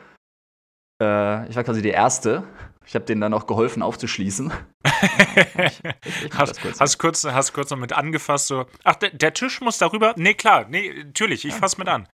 Äh, 1.02 1.50
ich 1.50 1.56
war 1.56 1.64
quasi 1.64 1.82
der 1.82 1.94
Erste 1.94 2.44
ich 2.86 2.96
habe 2.96 3.06
denen 3.06 3.22
dann 3.22 3.34
auch 3.34 3.48
geholfen 3.48 3.84
aufzuschließen. 3.84 4.52
ich, 4.84 5.82
ich 6.04 6.34
hast, 6.34 6.62
kurz, 6.62 6.80
hast, 6.80 6.98
kurz, 6.98 7.24
hast 7.24 7.54
kurz 7.54 7.70
noch 7.70 7.78
mit 7.78 7.94
angefasst, 7.94 8.48
so, 8.48 8.66
ach, 8.84 8.96
der, 8.96 9.12
der, 9.12 9.34
Tisch 9.34 9.62
muss 9.62 9.78
darüber? 9.78 10.14
Nee, 10.18 10.34
klar, 10.34 10.66
nee, 10.68 11.04
natürlich, 11.06 11.46
ich 11.46 11.54
ja. 11.54 11.60
fass 11.60 11.78
mit 11.78 11.88
an. 11.88 12.08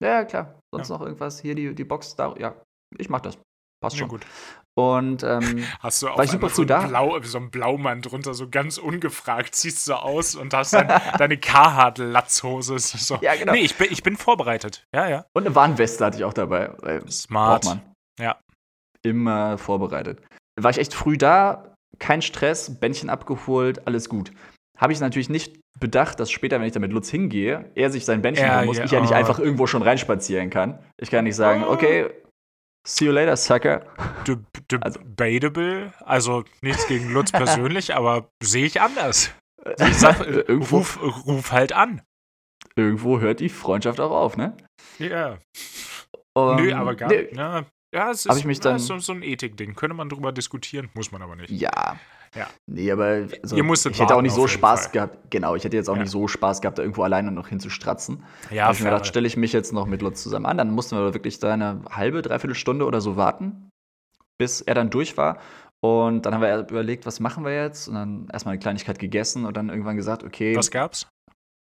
Ja, 0.00 0.24
klar. 0.24 0.60
Sonst 0.72 0.88
noch 0.88 1.02
irgendwas, 1.02 1.40
hier 1.40 1.54
die, 1.54 1.74
die 1.74 1.84
Box, 1.84 2.16
da, 2.16 2.34
ja, 2.38 2.54
ich 2.98 3.08
mach 3.08 3.20
das. 3.20 3.38
Passt 3.84 3.98
schon. 3.98 4.08
Ja, 4.08 4.10
gut. 4.10 4.26
Und 4.76 5.22
ähm, 5.22 5.64
hast 5.80 6.02
du 6.02 6.08
auch 6.08 6.18
war 6.18 6.24
ich 6.24 6.30
super 6.30 6.48
so, 6.48 6.62
ein 6.62 6.88
Blau, 6.88 7.20
so 7.22 7.38
einen 7.38 7.50
Blaumann 7.50 8.02
drunter, 8.02 8.34
so 8.34 8.48
ganz 8.48 8.78
ungefragt, 8.78 9.54
ziehst 9.54 9.86
du 9.88 9.94
aus 9.94 10.34
und 10.34 10.52
hast 10.52 10.72
dann 10.72 10.88
deine 11.18 11.36
Carhartt-Latzhose. 11.38 12.78
So. 12.78 13.18
Ja, 13.20 13.36
genau. 13.36 13.52
Nee, 13.52 13.60
ich 13.60 13.76
bin, 13.76 13.88
ich 13.90 14.02
bin 14.02 14.16
vorbereitet. 14.16 14.84
Ja, 14.92 15.08
ja. 15.08 15.26
Und 15.32 15.46
eine 15.46 15.54
Warnweste 15.54 16.04
hatte 16.04 16.18
ich 16.18 16.24
auch 16.24 16.34
dabei. 16.34 16.72
Smart. 17.08 17.78
Ja 18.18 18.36
immer 19.04 19.58
vorbereitet. 19.58 20.20
War 20.60 20.70
ich 20.70 20.78
echt 20.78 20.94
früh 20.94 21.16
da, 21.16 21.74
kein 21.98 22.22
Stress, 22.22 22.80
Bändchen 22.80 23.10
abgeholt, 23.10 23.86
alles 23.86 24.08
gut. 24.08 24.32
Habe 24.78 24.92
ich 24.92 25.00
natürlich 25.00 25.28
nicht 25.28 25.60
bedacht, 25.78 26.18
dass 26.18 26.30
später, 26.30 26.58
wenn 26.58 26.66
ich 26.66 26.72
da 26.72 26.80
mit 26.80 26.92
Lutz 26.92 27.08
hingehe, 27.08 27.70
er 27.74 27.90
sich 27.90 28.04
sein 28.04 28.22
Bändchen 28.22 28.46
ja, 28.46 28.56
holen 28.56 28.66
muss, 28.66 28.78
ja, 28.78 28.84
ich 28.84 28.90
ja 28.90 29.00
nicht 29.00 29.12
oh. 29.12 29.14
einfach 29.14 29.38
irgendwo 29.38 29.66
schon 29.66 29.82
reinspazieren 29.82 30.50
kann. 30.50 30.78
Ich 31.00 31.10
kann 31.10 31.24
nicht 31.24 31.36
sagen, 31.36 31.64
oh. 31.64 31.72
okay, 31.72 32.10
see 32.86 33.06
you 33.06 33.12
later, 33.12 33.36
sucker. 33.36 33.82
Debatable, 34.68 35.92
also, 36.00 36.36
also 36.36 36.44
nichts 36.60 36.86
gegen 36.86 37.12
Lutz 37.12 37.32
persönlich, 37.32 37.94
aber 37.94 38.30
sehe 38.42 38.66
ich 38.66 38.80
anders. 38.80 39.30
Sag, 39.92 40.20
irgendwo, 40.26 40.78
ruf, 40.78 41.26
ruf 41.26 41.52
halt 41.52 41.72
an. 41.72 42.02
Irgendwo 42.76 43.20
hört 43.20 43.40
die 43.40 43.48
Freundschaft 43.48 44.00
auch 44.00 44.10
auf, 44.10 44.36
ne? 44.36 44.56
Ja. 44.98 45.38
Um, 46.34 46.56
Nö, 46.56 46.72
aber 46.74 46.94
gar 46.96 47.08
nicht. 47.08 47.32
Ne? 47.32 47.66
Ja, 47.94 48.10
es 48.10 48.26
ist, 48.26 48.38
ich 48.38 48.44
mich 48.44 48.58
dann, 48.58 48.80
so, 48.80 48.98
so 48.98 49.12
ein 49.12 49.22
Ethik-Ding. 49.22 49.74
Könnte 49.76 49.94
man 49.94 50.08
drüber 50.08 50.32
diskutieren, 50.32 50.90
muss 50.94 51.12
man 51.12 51.22
aber 51.22 51.36
nicht. 51.36 51.50
Ja. 51.50 51.96
Ja. 52.34 52.48
Nee, 52.66 52.90
aber 52.90 53.26
also, 53.42 53.56
Ihr 53.56 53.64
musstet 53.64 53.92
ich 53.92 54.00
hätte 54.00 54.14
auch 54.14 54.22
nicht 54.22 54.34
so 54.34 54.46
Spaß 54.46 54.84
Fall. 54.84 54.92
gehabt. 54.92 55.18
Genau, 55.30 55.54
ich 55.54 55.64
hätte 55.64 55.76
jetzt 55.76 55.88
auch 55.88 55.96
ja. 55.96 56.02
nicht 56.02 56.10
so 56.10 56.28
Spaß 56.28 56.60
gehabt, 56.60 56.78
da 56.78 56.82
irgendwo 56.82 57.02
alleine 57.02 57.30
noch 57.30 57.48
hinzustratzen. 57.48 58.24
Ja, 58.50 58.70
ich 58.70 58.80
mir 58.80 58.86
gedacht, 58.86 59.06
stelle 59.06 59.26
ich 59.26 59.36
mich 59.36 59.52
jetzt 59.52 59.72
noch 59.72 59.86
mit 59.86 60.02
Lutz 60.02 60.22
zusammen 60.22 60.46
an. 60.46 60.58
Dann 60.58 60.70
mussten 60.70 60.96
wir 60.96 61.14
wirklich 61.14 61.38
da 61.38 61.52
eine 61.52 61.82
halbe, 61.90 62.22
dreiviertel 62.22 62.54
Stunde 62.54 62.86
oder 62.86 63.00
so 63.00 63.16
warten, 63.16 63.70
bis 64.38 64.60
er 64.60 64.74
dann 64.74 64.90
durch 64.90 65.16
war. 65.16 65.38
Und 65.80 66.24
dann 66.24 66.34
haben 66.34 66.40
wir 66.40 66.58
überlegt, 66.58 67.06
was 67.06 67.20
machen 67.20 67.44
wir 67.44 67.54
jetzt? 67.54 67.88
Und 67.88 67.94
dann 67.94 68.28
erstmal 68.32 68.52
eine 68.52 68.60
Kleinigkeit 68.60 68.98
gegessen 68.98 69.44
und 69.44 69.56
dann 69.56 69.68
irgendwann 69.68 69.96
gesagt, 69.96 70.24
okay. 70.24 70.56
Was 70.56 70.70
gab's? 70.70 71.06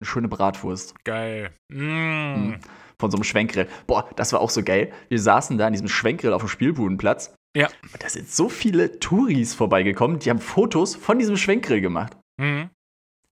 Eine 0.01 0.07
schöne 0.07 0.29
Bratwurst. 0.29 0.95
Geil. 1.05 1.51
Mm. 1.71 1.77
Mhm 1.77 2.61
von 3.01 3.11
so 3.11 3.17
einem 3.17 3.25
Schwenkgrill. 3.25 3.69
Boah, 3.87 4.09
das 4.17 4.33
war 4.33 4.41
auch 4.41 4.51
so 4.51 4.63
geil. 4.63 4.93
Wir 5.09 5.21
saßen 5.21 5.57
da 5.59 5.67
in 5.67 5.73
diesem 5.73 5.89
Schwenkgrill 5.89 6.33
auf 6.33 6.43
dem 6.43 6.49
Spielbudenplatz. 6.49 7.35
Ja. 7.57 7.69
Und 7.93 8.03
da 8.03 8.09
sind 8.09 8.31
so 8.31 8.49
viele 8.49 8.99
Touris 8.99 9.55
vorbeigekommen, 9.55 10.19
die 10.19 10.31
haben 10.31 10.41
Fotos 10.41 10.95
von 10.95 11.19
diesem 11.19 11.37
Schwenkgrill 11.37 11.81
gemacht. 11.81 12.17
Mhm. 12.39 12.71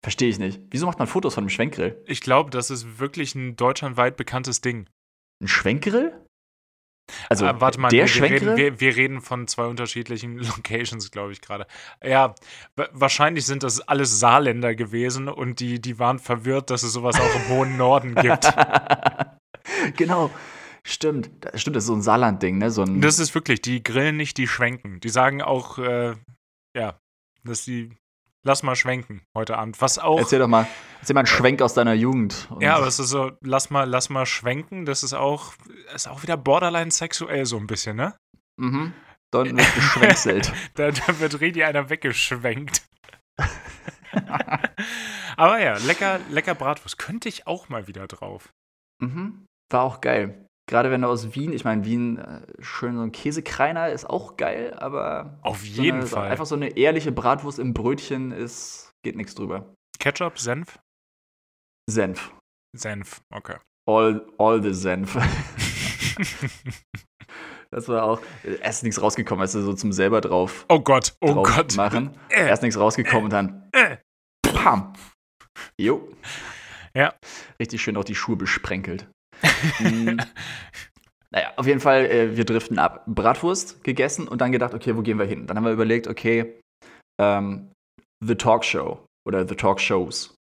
Verstehe 0.03 0.29
ich 0.29 0.39
nicht. 0.39 0.61
Wieso 0.71 0.87
macht 0.87 0.99
man 0.99 1.09
Fotos 1.09 1.35
von 1.35 1.45
einem 1.45 1.51
Schwenkgrill? 1.51 2.03
Ich 2.07 2.21
glaube, 2.21 2.51
das 2.51 2.71
ist 2.71 2.99
wirklich 2.99 3.35
ein 3.35 3.57
deutschlandweit 3.57 4.17
bekanntes 4.17 4.61
Ding. 4.61 4.87
Ein 5.43 5.49
Schwenkgrill? 5.49 6.13
Also, 7.29 7.47
äh, 7.47 7.61
warte 7.61 7.81
mal, 7.81 7.89
der 7.89 8.07
wir, 8.09 8.23
reden, 8.23 8.57
wir, 8.57 8.81
wir, 8.81 8.97
reden 8.97 9.21
von 9.21 9.47
zwei 9.47 9.67
unterschiedlichen 9.67 10.39
Locations, 10.57 11.11
glaube 11.11 11.33
ich 11.33 11.41
gerade. 11.41 11.67
Ja, 12.03 12.35
wahrscheinlich 12.93 13.47
sind 13.47 13.63
das 13.63 13.81
alles 13.81 14.21
Saarländer 14.21 14.75
gewesen 14.75 15.29
und 15.29 15.61
die, 15.61 15.81
die 15.81 15.99
waren 15.99 16.19
verwirrt, 16.19 16.71
dass 16.71 16.83
es 16.83 16.93
sowas 16.93 17.21
auch 17.21 17.35
im 17.35 17.49
hohen 17.49 17.77
Norden 17.77 18.15
gibt. 18.15 18.51
genau. 19.97 20.31
Stimmt. 20.87 21.31
Stimmt, 21.55 21.77
das 21.77 21.85
ist 21.85 21.89
so 21.89 21.95
ein 21.95 22.03
Saarland-Ding, 22.03 22.59
ne? 22.59 22.71
So 22.71 22.83
ein 22.83 23.01
das 23.01 23.19
ist 23.19 23.35
wirklich, 23.35 23.63
die 23.63 23.83
grillen 23.83 24.17
nicht, 24.17 24.37
die 24.37 24.47
schwenken. 24.47 25.01
Die 25.01 25.09
sagen 25.09 25.41
auch, 25.41 25.79
äh, 25.79 26.15
ja, 26.77 26.99
dass 27.43 27.65
die 27.65 27.97
lass 28.45 28.63
mal 28.63 28.77
schwenken 28.77 29.23
heute 29.35 29.59
Abend. 29.59 29.81
Was 29.81 29.99
auch. 29.99 30.19
Erzähl 30.19 30.39
doch 30.39 30.49
mal, 30.49 30.69
erzähl 31.01 31.15
mal 31.15 31.21
einen 31.21 31.27
Schwenk 31.27 31.63
aus 31.63 31.75
deiner 31.75 31.95
Jugend. 31.95 32.49
Ja, 32.61 32.77
aber 32.77 32.87
es 32.87 32.99
ist 32.99 33.09
so, 33.09 33.33
lass 33.41 33.71
mal, 33.71 33.85
lass 33.85 34.11
mal 34.11 34.27
schwenken. 34.27 34.85
Das 34.85 35.03
ist 35.03 35.15
auch, 35.15 35.55
ist 35.95 36.09
auch 36.09 36.23
wieder 36.23 36.37
borderline 36.37 36.91
sexuell 36.91 37.47
so 37.47 37.57
ein 37.57 37.67
bisschen, 37.67 37.97
ne? 37.97 38.15
Mhm. 38.61 38.93
Dort 39.33 39.49
wird 39.49 39.75
geschwänzelt. 39.75 40.53
da, 40.75 40.93
da 40.93 41.19
wird 41.19 41.41
richtig 41.41 41.65
einer 41.65 41.91
weggeschwenkt. 41.91 42.87
aber 45.37 45.59
ja, 45.59 45.77
lecker, 45.79 46.21
lecker 46.31 46.55
Bratwurst. 46.55 46.99
Könnte 46.99 47.29
ich 47.29 47.49
auch 47.49 47.69
mal 47.69 47.89
wieder 47.89 48.07
drauf. 48.07 48.51
Mhm. 49.03 49.47
War 49.73 49.83
auch 49.83 50.01
geil. 50.01 50.47
Gerade 50.67 50.91
wenn 50.91 51.03
du 51.03 51.09
aus 51.09 51.35
Wien, 51.35 51.53
ich 51.53 51.65
meine, 51.65 51.85
Wien, 51.85 52.19
äh, 52.19 52.41
schön 52.61 52.97
so 52.97 53.03
ein 53.03 53.13
Käsekreiner 53.13 53.91
ist 53.91 54.09
auch 54.09 54.37
geil, 54.37 54.73
aber. 54.75 55.39
Auf 55.43 55.63
jeden 55.65 56.07
so 56.07 56.17
eine, 56.17 56.23
Fall. 56.25 56.31
Einfach 56.31 56.47
so 56.47 56.55
eine 56.55 56.77
ehrliche 56.77 57.13
Bratwurst 57.13 57.59
im 57.59 57.75
Brötchen 57.75 58.33
ist, 58.33 58.93
geht 59.03 59.17
nichts 59.17 59.35
drüber. 59.35 59.75
Ketchup, 59.99 60.39
Senf? 60.39 60.79
Senf. 61.89 62.33
Senf, 62.77 63.21
okay. 63.33 63.57
All, 63.87 64.27
all 64.39 64.63
the 64.63 64.73
Senf. 64.73 65.17
das 67.71 67.89
war 67.89 68.05
auch. 68.05 68.21
Erst 68.63 68.83
nichts 68.85 69.01
rausgekommen, 69.03 69.43
weißt 69.43 69.57
du, 69.57 69.61
so 69.61 69.75
zum 69.75 69.93
selber 69.93 70.21
drauf, 70.23 70.65
oh 70.71 70.81
Gott, 70.81 71.15
oh 71.21 71.43
Gott. 71.43 71.77
machen. 71.77 72.17
Äh, 72.31 72.49
Erst 72.49 72.63
nichts 72.63 72.79
rausgekommen 72.79 73.25
und 73.25 73.33
dann. 73.33 73.69
äh. 73.73 73.99
Pam! 74.43 74.95
Jo. 75.79 76.09
Ja. 76.97 77.15
Richtig 77.61 77.83
schön 77.83 77.97
auch 77.99 78.05
die 78.05 78.15
Schuhe 78.15 78.37
besprenkelt. 78.37 79.09
Mm. 79.81 80.19
Naja, 81.35 81.53
auf 81.57 81.67
jeden 81.67 81.81
Fall, 81.81 82.07
äh, 82.07 82.37
wir 82.37 82.45
driften 82.45 82.79
ab. 82.79 83.03
Bratwurst 83.07 83.83
gegessen 83.83 84.29
und 84.29 84.41
dann 84.41 84.53
gedacht, 84.53 84.73
okay, 84.73 84.97
wo 84.97 85.03
gehen 85.03 85.19
wir 85.19 85.27
hin? 85.27 85.49
Dann 85.49 85.57
haben 85.57 85.65
wir 85.65 85.73
überlegt, 85.73 86.07
okay, 86.07 86.61
ähm, 87.21 87.73
The 88.25 88.37
Talk 88.37 88.65
Show 88.65 89.05
oder 89.27 89.47
The 89.49 89.57
Talk 89.57 89.81
Shows. 89.81 90.37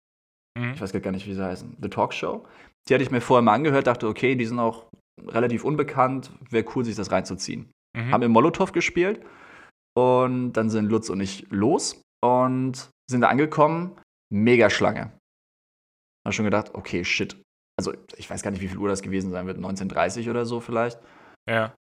Mhm. 0.57 0.75
Ich 0.75 0.81
weiß 0.81 0.93
gar 0.93 1.11
nicht, 1.11 1.27
wie 1.27 1.35
sie 1.35 1.45
heißen. 1.45 1.79
The 1.83 1.89
Talk 1.89 2.15
Show. 2.15 2.47
Die 2.89 2.95
hatte 2.95 3.03
ich 3.03 3.11
mir 3.11 3.21
vorher 3.21 3.43
mal 3.43 3.55
angehört, 3.55 3.89
dachte, 3.89 4.07
okay, 4.07 4.37
die 4.37 4.47
sind 4.47 4.61
auch 4.61 4.87
relativ 5.27 5.65
unbekannt, 5.65 6.31
wäre 6.51 6.65
cool, 6.75 6.85
sich 6.85 6.95
das 6.95 7.11
reinzuziehen. 7.11 7.71
Mhm. 7.97 8.13
Haben 8.13 8.23
im 8.23 8.33
Molotow 8.33 8.71
gespielt 8.71 9.21
und 9.97 10.53
dann 10.53 10.71
sind 10.71 10.91
Lutz 10.91 11.11
und 11.11 11.21
ich 11.21 11.47
los 11.51 12.01
und 12.23 12.91
sind 13.11 13.21
da 13.23 13.29
angekommen, 13.29 14.01
mega 14.33 14.71
Schlange. 14.71 15.13
Hab 16.25 16.35
schon 16.35 16.45
gedacht, 16.45 16.75
okay, 16.75 17.05
shit. 17.05 17.37
Also, 17.77 17.93
ich 18.17 18.29
weiß 18.31 18.43
gar 18.43 18.51
nicht, 18.51 18.61
wie 18.61 18.69
viel 18.69 18.79
Uhr 18.79 18.89
das 18.89 19.03
gewesen 19.03 19.31
sein 19.31 19.47
wird, 19.47 19.59
19.30 19.59 20.31
oder 20.31 20.45
so 20.47 20.61
vielleicht. 20.61 20.99
Ja. 21.49 21.75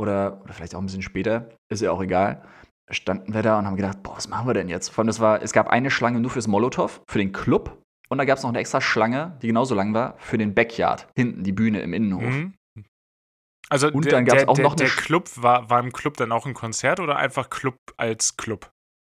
Oder, 0.00 0.40
oder 0.42 0.52
vielleicht 0.52 0.74
auch 0.74 0.80
ein 0.80 0.86
bisschen 0.86 1.02
später, 1.02 1.48
ist 1.70 1.80
ja 1.82 1.92
auch 1.92 2.02
egal. 2.02 2.42
Standen 2.90 3.34
wir 3.34 3.42
da 3.42 3.58
und 3.58 3.66
haben 3.66 3.76
gedacht, 3.76 4.02
boah, 4.02 4.16
was 4.16 4.28
machen 4.28 4.46
wir 4.48 4.54
denn 4.54 4.68
jetzt? 4.68 4.88
Vor 4.88 5.02
allem, 5.02 5.06
das 5.06 5.20
war, 5.20 5.42
es 5.42 5.52
gab 5.52 5.68
eine 5.68 5.90
Schlange 5.90 6.20
nur 6.20 6.30
fürs 6.30 6.48
Molotow, 6.48 7.00
für 7.08 7.18
den 7.18 7.32
Club. 7.32 7.80
Und 8.08 8.18
da 8.18 8.24
gab 8.24 8.38
es 8.38 8.42
noch 8.42 8.50
eine 8.50 8.58
extra 8.58 8.80
Schlange, 8.80 9.38
die 9.40 9.46
genauso 9.46 9.74
lang 9.76 9.94
war, 9.94 10.16
für 10.18 10.36
den 10.36 10.54
Backyard, 10.54 11.06
hinten, 11.16 11.44
die 11.44 11.52
Bühne 11.52 11.80
im 11.80 11.92
Innenhof. 11.94 12.22
Mhm. 12.24 12.54
Also 13.68 13.88
Und 13.92 14.04
der, 14.06 14.12
dann 14.12 14.24
gab's 14.24 14.40
der, 14.40 14.48
auch 14.48 14.54
der, 14.56 14.64
noch 14.64 14.74
der 14.74 14.88
Sch- 14.88 14.96
Club, 15.00 15.30
war, 15.36 15.70
war 15.70 15.78
im 15.78 15.92
Club 15.92 16.16
dann 16.16 16.32
auch 16.32 16.44
ein 16.44 16.54
Konzert 16.54 16.98
oder 16.98 17.16
einfach 17.16 17.50
Club 17.50 17.76
als 17.96 18.36
Club? 18.36 18.68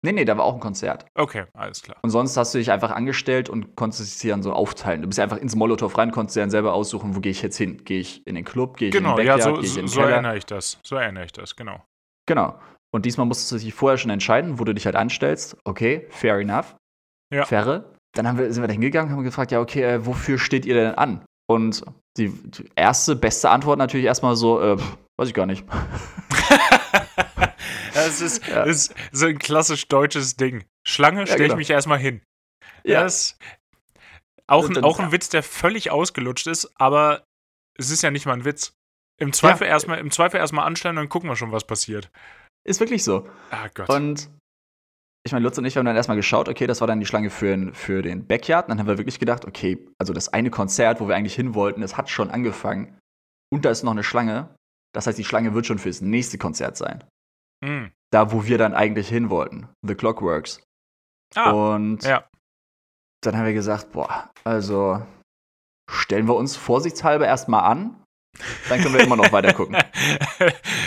Nee, 0.04 0.12
nee, 0.12 0.26
da 0.26 0.36
war 0.36 0.44
auch 0.44 0.52
ein 0.52 0.60
Konzert. 0.60 1.06
Okay, 1.14 1.44
alles 1.54 1.82
klar. 1.82 1.96
Und 2.02 2.10
sonst 2.10 2.36
hast 2.36 2.52
du 2.52 2.58
dich 2.58 2.70
einfach 2.70 2.90
angestellt 2.90 3.48
und 3.48 3.74
konntest 3.74 4.02
es 4.02 4.18
dir 4.18 4.32
dann 4.32 4.42
so 4.42 4.52
aufteilen. 4.52 5.00
Du 5.00 5.08
bist 5.08 5.18
einfach 5.18 5.38
ins 5.38 5.56
Molotow 5.56 5.96
rein, 5.96 6.10
konntest 6.10 6.36
dir 6.36 6.40
dann 6.40 6.50
selber 6.50 6.74
aussuchen, 6.74 7.16
wo 7.16 7.20
gehe 7.20 7.32
ich 7.32 7.40
jetzt 7.40 7.56
hin? 7.56 7.82
Gehe 7.84 8.00
ich 8.00 8.26
in 8.26 8.34
den 8.34 8.44
Club, 8.44 8.76
gehe 8.76 8.88
ich 8.88 8.94
Genau, 8.94 9.12
in 9.12 9.16
den 9.16 9.26
ja, 9.26 9.36
Backyard, 9.36 9.56
so, 9.56 9.60
gehe 9.62 9.70
ich 9.70 9.76
in 9.78 9.84
den 9.84 9.88
so 9.88 10.00
Keller? 10.00 10.12
erinnere 10.12 10.36
ich 10.36 10.44
das. 10.44 10.78
So 10.82 10.96
erinnere 10.96 11.24
ich 11.24 11.32
das, 11.32 11.56
genau. 11.56 11.82
Genau. 12.26 12.58
Und 12.94 13.06
diesmal 13.06 13.26
musstest 13.26 13.52
du 13.52 13.56
dich 13.56 13.72
vorher 13.72 13.96
schon 13.96 14.10
entscheiden, 14.10 14.58
wo 14.58 14.64
du 14.64 14.74
dich 14.74 14.84
halt 14.84 14.94
anstellst. 14.94 15.56
Okay, 15.64 16.06
fair 16.10 16.38
enough. 16.38 16.76
Ja. 17.32 17.46
Faire. 17.46 17.84
Dann 18.14 18.28
haben 18.28 18.36
wir, 18.36 18.52
sind 18.52 18.62
wir 18.62 18.68
da 18.68 18.72
hingegangen, 18.72 19.10
haben 19.10 19.24
gefragt, 19.24 19.52
ja, 19.52 19.60
okay, 19.60 19.82
äh, 19.84 20.04
wofür 20.04 20.38
steht 20.38 20.66
ihr 20.66 20.74
denn 20.74 20.94
an? 20.96 21.24
Und 21.50 21.82
die, 22.18 22.28
die 22.28 22.68
erste, 22.76 23.16
beste 23.16 23.48
Antwort 23.48 23.78
natürlich 23.78 24.04
erstmal 24.04 24.36
so, 24.36 24.60
äh, 24.60 24.76
weiß 25.18 25.28
ich 25.28 25.34
gar 25.34 25.46
nicht. 25.46 25.64
Das 27.94 28.20
ist, 28.20 28.46
Ja. 28.46 28.64
das 28.64 28.88
ist 28.88 28.94
so 29.12 29.26
ein 29.26 29.38
klassisch 29.38 29.88
deutsches 29.88 30.36
Ding. 30.36 30.64
Schlange 30.86 31.26
stelle 31.26 31.44
genau. 31.44 31.54
ich 31.54 31.58
mich 31.58 31.70
erstmal 31.70 31.98
hin. 31.98 32.20
Ja. 32.84 33.02
Das 33.02 33.38
auch, 34.46 34.68
dann- 34.68 34.84
auch 34.84 34.98
ein 35.00 35.12
Witz, 35.12 35.28
der 35.30 35.42
völlig 35.42 35.90
ausgelutscht 35.90 36.46
ist, 36.46 36.70
aber 36.76 37.24
es 37.78 37.90
ist 37.90 38.02
ja 38.02 38.10
nicht 38.10 38.26
mal 38.26 38.34
ein 38.34 38.44
Witz. 38.44 38.72
Im 39.20 39.32
Zweifel 39.32 39.66
Ja. 39.66 39.72
erstmal 39.72 39.98
im 39.98 40.10
Zweifel 40.10 40.38
erstmal 40.38 40.66
anstellen, 40.66 40.96
dann 40.96 41.08
gucken 41.08 41.30
wir 41.30 41.36
schon, 41.36 41.52
was 41.52 41.66
passiert. 41.66 42.10
Ist 42.66 42.80
wirklich 42.80 43.04
so. 43.04 43.28
Ah 43.50 43.68
Gott. 43.72 43.88
Und 43.88 44.28
ich 45.26 45.32
meine, 45.32 45.44
Lutz 45.44 45.56
und 45.56 45.64
ich 45.64 45.76
haben 45.76 45.86
dann 45.86 45.96
erstmal 45.96 46.16
geschaut, 46.16 46.48
okay, 46.48 46.66
das 46.66 46.80
war 46.80 46.88
dann 46.88 47.00
die 47.00 47.06
Schlange 47.06 47.30
für, 47.30 47.72
für 47.72 48.02
den 48.02 48.26
Backyard. 48.26 48.66
Und 48.66 48.70
dann 48.70 48.78
haben 48.80 48.86
wir 48.88 48.98
wirklich 48.98 49.18
gedacht, 49.18 49.44
okay, 49.46 49.88
also 49.98 50.12
das 50.12 50.28
eine 50.32 50.50
Konzert, 50.50 51.00
wo 51.00 51.08
wir 51.08 51.14
eigentlich 51.16 51.34
hin 51.34 51.54
wollten, 51.54 51.80
das 51.80 51.96
hat 51.96 52.10
schon 52.10 52.30
angefangen. 52.30 52.98
Und 53.50 53.64
da 53.64 53.70
ist 53.70 53.84
noch 53.84 53.92
eine 53.92 54.04
Schlange. 54.04 54.54
Das 54.94 55.06
heißt, 55.06 55.16
die 55.18 55.24
Schlange 55.24 55.54
wird 55.54 55.64
schon 55.66 55.78
fürs 55.78 56.00
nächste 56.02 56.36
Konzert 56.38 56.76
sein. 56.76 57.04
Hm. 57.64 57.90
Da, 58.12 58.30
wo 58.32 58.44
wir 58.44 58.58
dann 58.58 58.74
eigentlich 58.74 59.08
hin 59.08 59.30
wollten. 59.30 59.68
The 59.82 59.94
Clockworks. 59.94 60.62
Ah, 61.34 61.50
Und 61.50 62.04
ja. 62.04 62.28
dann 63.22 63.36
haben 63.36 63.46
wir 63.46 63.54
gesagt, 63.54 63.90
boah, 63.92 64.30
also 64.44 65.02
stellen 65.90 66.28
wir 66.28 66.36
uns 66.36 66.56
vorsichtshalber 66.56 67.26
erstmal 67.26 67.64
an. 67.64 68.00
Dann 68.68 68.80
können 68.80 68.94
wir 68.94 69.00
immer 69.02 69.16
noch 69.16 69.32
weiter 69.32 69.52
gucken. 69.52 69.76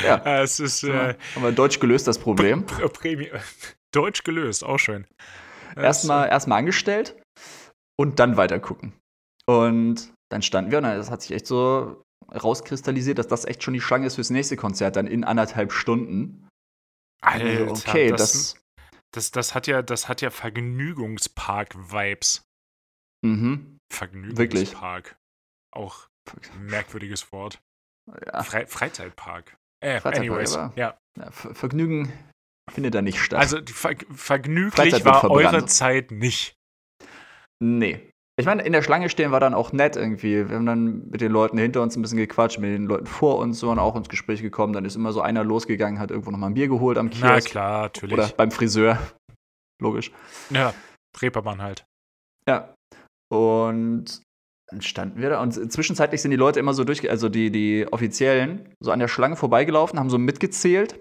Ja. 0.04 0.22
Ja. 0.24 0.42
Es 0.44 0.60
ist 0.60 0.84
äh, 0.84 1.16
Haben 1.36 1.44
wir 1.44 1.52
deutsch 1.52 1.80
gelöst, 1.80 2.08
das 2.08 2.20
Problem. 2.20 2.66
Pr- 2.66 2.88
Premium. 2.90 3.40
Deutsch 3.94 4.24
gelöst, 4.24 4.64
auch 4.64 4.78
schön. 4.78 5.08
Erstmal 5.76 6.30
erstmal 6.30 6.60
angestellt 6.60 7.16
und 8.00 8.20
dann 8.20 8.38
weiter 8.38 8.60
gucken. 8.60 8.94
Und 9.48 10.14
dann 10.32 10.42
standen 10.44 10.70
wir 10.72 10.78
und 10.78 10.84
das 10.84 11.10
hat 11.10 11.22
sich 11.24 11.32
echt 11.32 11.48
so 11.48 12.04
rauskristallisiert, 12.32 13.18
dass 13.18 13.28
das 13.28 13.46
echt 13.46 13.64
schon 13.64 13.74
die 13.74 13.82
Schlange 13.82 14.06
ist 14.06 14.16
fürs 14.16 14.30
nächste 14.30 14.56
Konzert, 14.56 14.96
dann 14.98 15.08
in 15.08 15.24
anderthalb 15.24 15.72
Stunden. 15.72 16.47
Alter, 17.22 17.72
okay, 17.72 18.10
das, 18.12 18.32
das, 18.32 18.56
das, 19.12 19.32
das 19.32 19.56
hat 19.56 19.66
ja, 19.68 19.82
das 19.82 20.08
hat 20.08 20.22
ja 20.22 20.30
Vergnügungspark-Vibes. 20.30 22.44
mhm, 23.24 23.78
Vergnügungspark. 23.92 25.18
Auch 25.72 26.08
ein 26.56 26.66
merkwürdiges 26.66 27.32
Wort. 27.32 27.60
ja, 28.26 28.44
Fre 28.44 28.68
Freizeitpark. 28.68 29.58
Äh, 29.84 30.00
Freizeitpark, 30.02 30.16
anyways, 30.18 30.56
ja. 30.56 30.74
ja, 30.76 30.98
Ver- 31.32 31.56
Vergnügen 31.56 32.12
findet 32.70 32.94
da 32.96 33.02
nicht 33.02 33.20
statt. 33.22 33.40
Also 33.40 33.60
Ver 33.66 33.96
vergnüglich 34.14 35.06
war 35.06 35.30
eure. 35.30 35.66
Zeit 35.66 36.12
nicht. 36.12 36.56
nee. 37.62 38.07
Ich 38.40 38.46
meine, 38.46 38.62
in 38.62 38.72
der 38.72 38.84
Schlange 38.84 39.10
stehen 39.10 39.32
war 39.32 39.40
dann 39.40 39.56
auch 39.56 39.72
nett 39.74 39.96
irgendwie. 39.96 40.48
Wir 40.48 40.56
haben 40.56 40.68
dann 40.68 41.10
mit 41.10 41.22
den 41.22 41.32
Leuten 41.32 41.58
hinter 41.58 41.82
uns 41.82 41.96
ein 41.96 42.04
bisschen 42.04 42.20
gequatscht, 42.20 42.60
mit 42.60 42.70
den 42.70 42.86
Leuten 42.86 43.08
vor 43.08 43.40
uns 43.40 43.60
so 43.60 43.72
und 43.72 43.80
auch 43.80 43.96
ins 43.96 44.10
Gespräch 44.10 44.44
gekommen. 44.44 44.74
Dann 44.74 44.86
ist 44.86 44.96
immer 44.96 45.12
so 45.12 45.22
einer 45.22 45.44
losgegangen, 45.44 46.00
hat 46.00 46.12
irgendwo 46.12 46.30
nochmal 46.30 46.52
ein 46.52 46.54
Bier 46.54 46.68
geholt 46.68 47.00
am 47.00 47.10
Na 47.20 47.32
Kiosk. 47.32 47.50
klar, 47.50 47.82
natürlich. 47.84 48.14
Oder 48.14 48.28
beim 48.38 48.52
Friseur. 48.52 49.00
Logisch. 49.82 50.12
Ja, 50.52 50.74
Reeperbahn 51.20 51.64
halt. 51.64 51.86
Ja. 52.48 52.74
Und 53.30 54.22
dann 54.70 54.82
standen 54.82 55.20
wir 55.20 55.30
da 55.30 55.42
und 55.42 55.54
zwischenzeitlich 55.72 56.22
sind 56.22 56.32
die 56.32 56.38
Leute 56.38 56.60
immer 56.60 56.74
so 56.74 56.84
durch, 56.84 57.10
also 57.10 57.30
die, 57.30 57.52
die 57.52 57.88
Offiziellen, 57.92 58.74
so 58.80 58.92
an 58.92 59.00
der 59.00 59.08
Schlange 59.08 59.36
vorbeigelaufen, 59.36 59.98
haben 59.98 60.10
so 60.10 60.18
mitgezählt. 60.18 61.00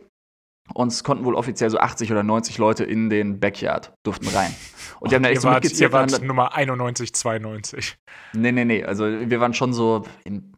Und 0.75 0.89
es 0.89 1.05
konnten 1.05 1.25
wohl 1.25 1.35
offiziell 1.35 1.71
so 1.71 1.79
80 1.79 2.11
oder 2.11 2.23
90 2.23 2.59
Leute 2.59 2.85
in 2.85 3.09
den 3.09 3.41
Backyard, 3.41 3.93
durften 4.05 4.29
rein. 4.29 4.55
Und 5.01 5.11
die 5.11 5.15
haben 5.15 5.23
da 5.23 5.29
echt 5.31 5.43
so 5.43 5.49
wart, 5.49 5.63
mitgezählt. 5.63 5.91
ihr 5.91 5.93
wart 5.93 6.23
Nummer 6.23 6.55
91, 6.55 7.13
92. 7.13 7.97
Nee, 8.35 8.53
nee, 8.53 8.65
nee. 8.65 8.85
Also 8.85 9.05
wir 9.07 9.41
waren 9.41 9.55
schon 9.55 9.73
so 9.73 10.05
im 10.25 10.53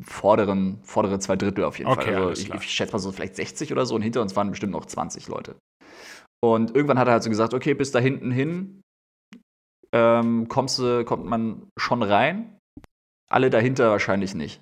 vorderen, 0.00 0.78
vordere 0.82 1.18
zwei 1.18 1.36
Drittel 1.36 1.64
auf 1.64 1.78
jeden 1.78 1.90
Okay, 1.90 2.12
Fall. 2.12 2.28
Also 2.28 2.42
ich, 2.42 2.52
ich 2.52 2.70
schätze 2.70 2.92
mal 2.92 2.98
so 2.98 3.12
vielleicht 3.12 3.36
60 3.36 3.72
oder 3.72 3.86
so 3.86 3.94
und 3.94 4.02
hinter 4.02 4.20
uns 4.20 4.36
waren 4.36 4.50
bestimmt 4.50 4.72
noch 4.72 4.84
20 4.84 5.28
Leute. 5.28 5.56
Und 6.44 6.74
irgendwann 6.74 6.98
hat 6.98 7.08
er 7.08 7.12
halt 7.12 7.22
so 7.22 7.30
gesagt, 7.30 7.54
okay, 7.54 7.74
bis 7.74 7.92
da 7.92 7.98
hinten 7.98 8.30
hin 8.30 8.82
ähm, 9.92 10.48
kommst 10.48 10.78
du, 10.78 11.04
kommt 11.04 11.24
man 11.24 11.68
schon 11.78 12.02
rein. 12.02 12.58
Alle 13.30 13.50
dahinter 13.50 13.90
wahrscheinlich 13.90 14.34
nicht. 14.34 14.60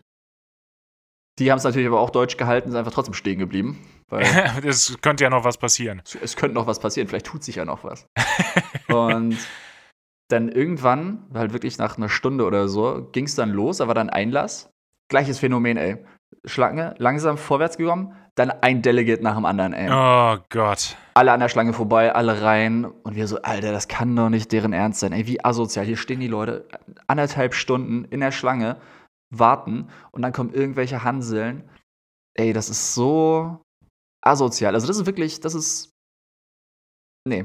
Die 1.38 1.51
haben 1.51 1.59
es 1.59 1.64
natürlich 1.64 1.88
aber 1.88 2.01
auch 2.01 2.11
deutsch 2.11 2.37
gehalten, 2.37 2.70
sind 2.70 2.79
einfach 2.79 2.92
trotzdem 2.92 3.14
stehen 3.14 3.38
geblieben. 3.38 3.81
Es 4.64 4.97
könnte 5.01 5.25
ja 5.25 5.31
noch 5.31 5.44
was 5.44 5.59
passieren. 5.59 6.01
es, 6.05 6.14
es 6.14 6.37
könnte 6.37 6.55
noch 6.55 6.68
was 6.68 6.79
passieren, 6.79 7.09
vielleicht 7.09 7.27
tut 7.27 7.42
sich 7.42 7.57
ja 7.57 7.64
noch 7.64 7.83
was. 7.83 8.07
Und 8.88 9.37
dann 10.29 10.49
irgendwann, 10.49 11.25
halt 11.35 11.53
wirklich 11.53 11.79
nach 11.79 11.97
einer 11.97 12.09
Stunde 12.09 12.44
oder 12.44 12.68
so, 12.68 13.09
ging 13.12 13.25
es 13.25 13.35
dann 13.35 13.51
los, 13.51 13.79
da 13.79 13.88
war 13.88 13.94
dann 13.94 14.11
Einlass. 14.11 14.70
Gleiches 15.09 15.38
Phänomen, 15.40 15.77
ey. 15.77 15.97
Schlange, 16.44 16.94
langsam 16.99 17.38
vorwärts 17.38 17.77
gekommen, 17.77 18.14
dann 18.35 18.51
ein 18.51 18.83
Delegate 18.83 19.23
nach 19.23 19.37
dem 19.37 19.44
anderen, 19.44 19.73
ey. 19.73 19.88
Oh 19.90 20.42
Gott. 20.49 20.97
Alle 21.14 21.33
an 21.33 21.40
der 21.40 21.49
Schlange 21.49 21.73
vorbei, 21.73 22.14
alle 22.14 22.42
rein. 22.42 22.85
Und 22.85 23.14
wir 23.14 23.27
so, 23.27 23.40
Alter, 23.42 23.73
das 23.73 23.88
kann 23.88 24.16
doch 24.16 24.29
nicht 24.29 24.51
deren 24.53 24.73
Ernst 24.73 25.01
sein. 25.01 25.12
Ey, 25.12 25.27
wie 25.27 25.44
asozial. 25.44 25.87
Hier 25.87 25.97
stehen 25.97 26.20
die 26.20 26.29
Leute 26.29 26.66
anderthalb 27.07 27.55
Stunden 27.55 28.05
in 28.05 28.20
der 28.20 28.33
Schlange, 28.33 28.77
warten 29.38 29.88
und 30.12 30.23
dann 30.23 30.33
kommen 30.33 30.53
irgendwelche 30.55 31.03
Hanseln. 31.05 31.68
Ey, 32.37 32.53
das 32.53 32.68
ist 32.68 32.94
so 32.94 33.61
asozial. 34.25 34.75
Also 34.75 34.87
das 34.87 34.97
ist 34.99 35.07
wirklich, 35.07 35.40
das 35.40 35.55
ist. 35.55 35.90
Nee. 37.29 37.44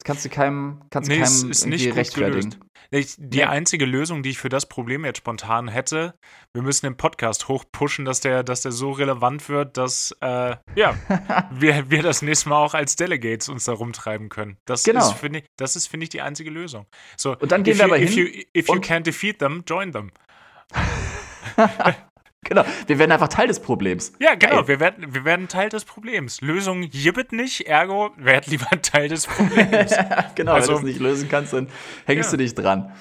Das 0.00 0.06
kannst 0.06 0.24
du 0.24 0.30
keinem, 0.30 0.82
kannst 0.90 1.08
Nee, 1.08 1.20
keinem 1.20 1.50
ist 1.50 1.64
gut 1.64 1.96
rechtfertigen. 1.96 2.56
Ich, 2.90 3.14
die 3.18 3.38
Nee. 3.38 3.44
einzige 3.44 3.86
Lösung, 3.86 4.22
die 4.24 4.30
ich 4.30 4.38
für 4.38 4.48
das 4.48 4.66
Problem 4.66 5.04
jetzt 5.04 5.18
spontan 5.18 5.68
hätte, 5.68 6.14
wir 6.54 6.62
müssen 6.62 6.86
den 6.86 6.96
Podcast 6.96 7.46
hochpushen, 7.46 8.04
dass 8.04 8.18
der, 8.20 8.42
dass 8.42 8.62
der 8.62 8.72
so 8.72 8.90
relevant 8.90 9.48
wird, 9.48 9.76
dass 9.76 10.10
äh, 10.20 10.56
ja, 10.74 10.94
wir, 11.52 11.88
wir 11.88 12.02
das 12.02 12.20
nächste 12.20 12.48
Mal 12.48 12.56
auch 12.64 12.74
als 12.74 12.96
Delegates 12.96 13.48
uns 13.48 13.64
da 13.64 13.74
rumtreiben 13.74 14.28
können. 14.28 14.56
Das 14.66 14.82
Genau. 14.82 15.00
ist, 15.08 15.12
finde 15.18 15.38
ich, 15.40 15.44
das 15.56 15.76
ist, 15.76 15.86
finde 15.86 16.04
ich, 16.04 16.10
die 16.10 16.20
einzige 16.20 16.50
Lösung. 16.50 16.86
So, 17.16 17.36
Und 17.38 17.52
dann 17.52 17.62
gehen 17.62 17.74
if 17.74 17.78
wir 17.78 17.86
you, 17.86 17.92
aber 17.94 18.02
if 18.02 18.12
hin 18.14 18.26
You, 18.26 18.42
if 18.56 18.68
you 18.68 18.74
can't 18.80 19.02
defeat 19.04 19.38
them, 19.38 19.62
join 19.68 19.92
them. 19.92 20.10
Genau, 22.44 22.64
wir 22.88 22.98
werden 22.98 23.12
einfach 23.12 23.28
Teil 23.28 23.46
des 23.46 23.60
Problems. 23.60 24.12
Ja, 24.18 24.34
genau, 24.34 24.66
wir 24.66 24.80
werden, 24.80 25.14
wir 25.14 25.24
werden 25.24 25.46
Teil 25.46 25.68
des 25.68 25.84
Problems. 25.84 26.40
Lösung 26.40 26.82
jibbet 26.82 27.30
nicht, 27.30 27.68
ergo 27.68 28.10
werd 28.16 28.48
lieber 28.48 28.68
Teil 28.82 29.08
des 29.08 29.28
Problems. 29.28 29.94
genau, 30.34 30.54
also, 30.54 30.74
wenn 30.74 30.74
du 30.74 30.80
es 30.80 30.94
nicht 30.94 31.00
lösen 31.00 31.28
kannst, 31.28 31.52
dann 31.52 31.68
hängst 32.04 32.32
ja. 32.32 32.36
du 32.36 32.36
dich 32.38 32.54
dran. 32.56 32.92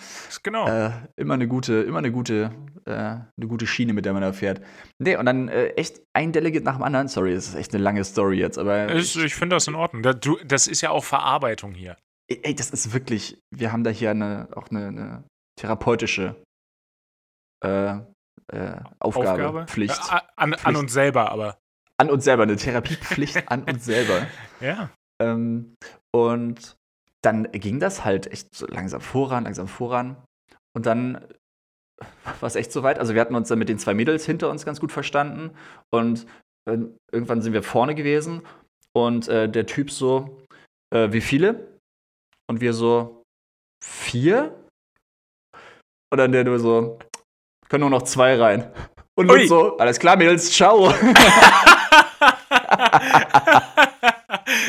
Genau. 0.44 0.68
Äh, 0.68 0.92
immer 1.16 1.34
eine 1.34 1.48
gute, 1.48 1.82
immer 1.82 1.98
eine 1.98 2.12
gute, 2.12 2.52
äh, 2.86 2.92
eine 2.92 3.48
gute 3.48 3.66
Schiene, 3.66 3.94
mit 3.94 4.06
der 4.06 4.14
man 4.14 4.22
da 4.22 4.32
fährt. 4.32 4.62
Nee, 5.00 5.16
und 5.16 5.26
dann 5.26 5.48
äh, 5.48 5.70
echt 5.70 6.02
ein 6.14 6.32
Delegate 6.32 6.64
nach 6.64 6.76
dem 6.76 6.84
anderen. 6.84 7.08
Sorry, 7.08 7.34
das 7.34 7.48
ist 7.48 7.56
echt 7.56 7.74
eine 7.74 7.84
lange 7.84 8.04
Story 8.04 8.38
jetzt, 8.38 8.60
aber. 8.60 8.94
Ich, 8.94 9.18
ich 9.18 9.34
finde 9.34 9.56
das 9.56 9.68
in 9.68 9.74
Ordnung. 9.74 10.04
Das 10.46 10.68
ist 10.68 10.82
ja 10.82 10.92
auch 10.92 11.04
Verarbeitung 11.04 11.74
hier. 11.74 11.98
Ey, 12.30 12.54
das 12.54 12.70
ist 12.70 12.94
wirklich, 12.94 13.40
wir 13.50 13.72
haben 13.72 13.84
da 13.84 13.90
hier 13.90 14.12
eine, 14.12 14.50
auch 14.56 14.70
eine, 14.70 14.88
eine 14.88 15.24
therapeutische 15.60 16.36
äh, 17.66 17.98
äh, 18.52 18.76
Aufgabe, 19.00 19.32
Aufgabe, 19.32 19.68
Pflicht. 19.68 20.00
Äh, 20.12 20.20
an, 20.36 20.52
Pflicht. 20.52 20.68
an, 20.68 20.76
uns 20.76 20.94
selber 20.94 21.32
aber. 21.32 21.58
An 21.98 22.10
uns 22.10 22.24
selber, 22.24 22.44
eine 22.44 22.56
Therapiepflicht 22.56 23.48
an 23.52 23.64
uns 23.64 23.86
selber. 23.86 24.28
Ja. 24.60 24.90
Ähm, 25.22 25.76
und 26.14 26.76
dann 27.22 27.52
ging 27.52 27.80
das 27.80 28.04
halt 28.04 28.28
echt 28.28 28.54
so 28.56 28.66
langsam 28.68 29.02
voran, 29.02 29.44
langsam 29.44 29.68
voran. 29.68 30.18
Und 30.76 30.86
dann 30.86 31.26
war 32.40 32.48
es 32.48 32.56
echt 32.56 32.72
so 32.72 32.84
weit. 32.84 33.00
Also 33.00 33.14
wir 33.14 33.22
hatten 33.22 33.36
uns 33.36 33.48
dann 33.48 33.60
mit 33.60 33.70
den 33.70 33.78
zwei 33.78 33.94
Mädels 33.94 34.26
hinter 34.26 34.50
uns 34.50 34.66
ganz 34.66 34.80
gut 34.80 34.92
verstanden. 34.92 35.52
Und 35.92 36.26
äh, 36.66 36.78
irgendwann 37.12 37.42
sind 37.42 37.54
wir 37.54 37.64
vorne 37.64 37.96
gewesen. 37.96 38.42
Und 38.94 39.28
äh, 39.28 39.48
der 39.50 39.66
Typ 39.66 39.92
so, 39.92 40.46
äh, 40.94 41.12
wie 41.12 41.22
viele? 41.22 41.78
Und 42.50 42.60
wir 42.60 42.74
so, 42.74 43.24
vier? 43.84 44.66
Und 46.12 46.18
dann 46.18 46.32
der 46.32 46.44
nur 46.44 46.60
so, 46.60 47.00
können 47.72 47.82
nur 47.82 47.90
noch 47.90 48.02
zwei 48.02 48.36
rein. 48.36 48.70
Und 49.16 49.32
Ui. 49.32 49.48
so, 49.48 49.78
alles 49.78 49.98
klar, 49.98 50.18
Mädels, 50.18 50.52
ciao. 50.52 50.94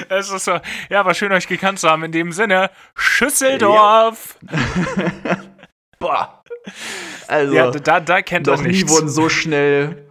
Es 0.09 0.31
ist 0.31 0.45
so, 0.45 0.61
ja, 0.91 1.05
war 1.05 1.15
schön, 1.15 1.33
euch 1.33 1.49
gekannt 1.49 1.81
zu 1.81 1.89
haben. 1.89 2.05
In 2.05 2.13
dem 2.13 2.31
Sinne, 2.31 2.71
Schüsseldorf. 2.95 4.39
Ja. 4.49 5.39
Boah. 5.99 6.45
Also, 7.27 7.55
ja, 7.55 7.71
da, 7.71 7.99
da 7.99 8.23
kennt 8.23 8.47
nichts. 8.47 8.63
nie 8.63 8.89
wurden 8.89 9.09
so 9.09 9.29
schnell 9.29 10.07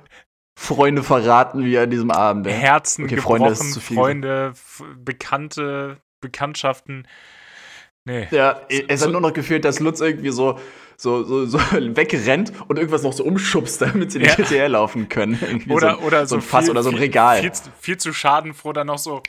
Freunde 0.60 1.04
verraten 1.04 1.64
wie 1.64 1.78
an 1.78 1.90
diesem 1.90 2.12
Abend. 2.12 2.48
Herzen 2.48 3.06
okay, 3.06 3.16
gebrochen, 3.16 3.56
Freunde, 3.56 4.54
Bekannte, 4.98 6.02
Bekanntschaften. 6.20 7.08
Nee. 8.06 8.28
Ja, 8.32 8.62
es 8.70 9.00
so, 9.00 9.06
hat 9.06 9.12
nur 9.12 9.22
noch 9.22 9.34
gefehlt, 9.34 9.64
dass 9.64 9.80
Lutz 9.80 10.00
irgendwie 10.00 10.32
so 10.32 10.60
so, 10.98 11.24
so, 11.24 11.46
so 11.46 11.58
wegrennt 11.72 12.54
und 12.68 12.78
irgendwas 12.78 13.02
noch 13.02 13.14
so 13.14 13.24
umschubst, 13.24 13.82
damit 13.82 14.12
sie 14.12 14.20
nicht 14.20 14.30
ja. 14.30 14.36
hinterher 14.36 14.70
laufen 14.70 15.10
können. 15.10 15.38
Irgendwie 15.42 15.72
oder, 15.72 15.96
so, 15.96 16.02
oder 16.02 16.28
so, 16.28 16.36
ein 16.36 16.42
Fass 16.42 16.66
viel, 16.66 16.72
oder 16.72 16.84
so 16.84 16.92
ein 16.92 16.96
Regal. 16.96 17.42
Viel, 17.42 17.52
viel, 17.52 17.72
viel, 17.80 17.98
zu 17.98 18.14
schadenfroh 18.14 18.72
dann 18.72 18.88
noch 18.88 19.00
so 19.00 19.24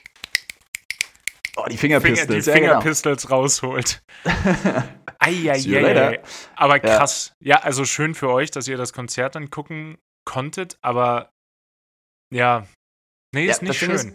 oh, 1.56 1.64
die 1.70 1.78
Fingerpistols, 1.78 2.44
Finger, 2.44 2.56
die 2.56 2.61
Fingerpistols 2.61 3.22
ja, 3.22 3.28
genau. 3.28 3.40
rausholt. 3.40 4.02
Eieiei. 5.18 6.20
Aber 6.56 6.78
krass. 6.78 7.35
Ja. 7.40 7.56
ja, 7.56 7.62
also 7.62 7.85
schön 7.85 8.14
für 8.14 8.28
euch, 8.28 8.50
dass 8.50 8.68
ihr 8.68 8.76
das 8.76 8.92
Konzert 8.92 9.35
dann 9.35 9.50
gucken 9.50 9.96
konntet, 10.24 10.78
aber 10.82 11.30
ja, 12.32 12.66
nee, 13.35 13.46
ist 13.46 13.62
nicht 13.62 13.78
schön. 13.78 13.90
Ist, 13.90 14.12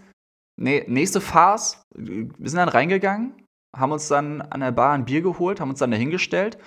nee, 0.58 0.84
nächste 0.88 1.22
Farce, 1.22 1.82
wir 1.96 2.50
sind 2.50 2.58
dann 2.58 2.70
reingegangen, 2.70 3.47
haben 3.80 3.92
uns 3.92 4.08
dann 4.08 4.42
an 4.42 4.60
der 4.60 4.72
Bar 4.72 4.94
ein 4.94 5.06
Bier 5.06 5.22
geholt, 5.22 5.60
haben 5.60 5.70
uns 5.70 5.80
dann 5.80 5.92
dahingestellt 5.92 6.58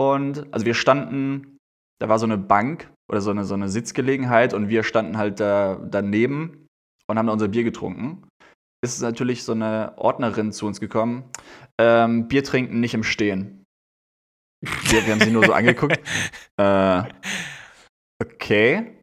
und 0.00 0.46
also 0.52 0.64
wir 0.64 0.74
standen, 0.74 1.58
da 2.00 2.08
war 2.08 2.18
so 2.18 2.26
eine 2.26 2.38
Bank 2.38 2.90
oder 3.10 3.20
so 3.20 3.30
eine, 3.30 3.44
so 3.44 3.54
eine 3.54 3.68
Sitzgelegenheit 3.68 4.54
und 4.54 4.68
wir 4.68 4.82
standen 4.82 5.18
halt 5.18 5.40
da 5.40 5.80
daneben 5.90 6.66
und 7.08 7.18
haben 7.18 7.26
da 7.26 7.32
unser 7.32 7.48
Bier 7.48 7.64
getrunken. 7.64 8.26
Ist 8.84 9.02
natürlich 9.02 9.42
so 9.42 9.52
eine 9.52 9.94
Ordnerin 9.96 10.52
zu 10.52 10.66
uns 10.66 10.78
gekommen. 10.78 11.24
Ähm, 11.80 12.28
Bier 12.28 12.44
trinken 12.44 12.78
nicht 12.80 12.94
im 12.94 13.02
Stehen. 13.02 13.64
Wir, 14.60 15.04
wir 15.04 15.12
haben 15.12 15.20
sie 15.20 15.30
nur 15.30 15.44
so 15.44 15.52
angeguckt. 15.52 16.00
Äh, 16.60 17.04
okay. 18.20 18.98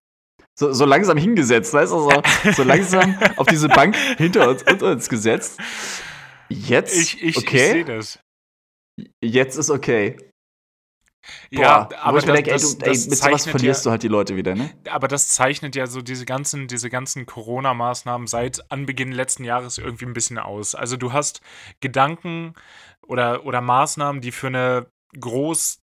So, 0.60 0.74
so, 0.74 0.84
langsam 0.84 1.18
hingesetzt, 1.18 1.74
weißt 1.74 1.94
du, 1.94 2.00
so, 2.00 2.22
so 2.52 2.64
langsam 2.64 3.18
auf 3.38 3.48
diese 3.48 3.70
Bank 3.70 3.96
hinter 4.18 4.50
uns, 4.50 4.62
unter 4.64 4.92
uns 4.92 5.08
gesetzt. 5.08 5.58
Jetzt, 6.50 6.96
ich, 6.96 7.22
ich, 7.22 7.38
okay. 7.38 7.56
Ich 7.56 7.72
sehe 7.72 7.86
das. 7.86 8.20
Jetzt 9.22 9.58
ist 9.58 9.70
okay. 9.70 10.18
Ja, 11.50 11.86
Boah, 11.86 11.98
aber 12.00 12.22
das, 12.22 12.26
denke, 12.26 12.52
ey, 12.52 12.60
du, 12.60 12.68
ey, 12.82 12.90
mit 12.92 13.18
sowas 13.18 13.48
verlierst 13.48 13.84
ja, 13.84 13.90
du 13.90 13.92
halt 13.92 14.04
die 14.04 14.08
Leute 14.08 14.36
wieder, 14.36 14.56
ne? 14.56 14.70
Aber 14.90 15.08
das 15.08 15.28
zeichnet 15.30 15.76
ja 15.76 15.88
so 15.88 16.02
diese 16.02 16.26
ganzen, 16.26 16.68
diese 16.68 16.90
ganzen 16.90 17.26
Corona-Maßnahmen 17.26 18.28
seit 18.28 18.72
Anbeginn 18.72 19.12
letzten 19.12 19.44
Jahres 19.44 19.78
irgendwie 19.78 20.06
ein 20.06 20.14
bisschen 20.14 20.38
aus. 20.38 20.76
Also 20.76 20.98
du 20.98 21.14
hast 21.14 21.42
Gedanken 21.80 22.54
oder, 23.08 23.46
oder 23.46 23.62
Maßnahmen, 23.62 24.22
die 24.22 24.32
für 24.32 24.48
eine 24.48 24.88
groß 25.20 25.80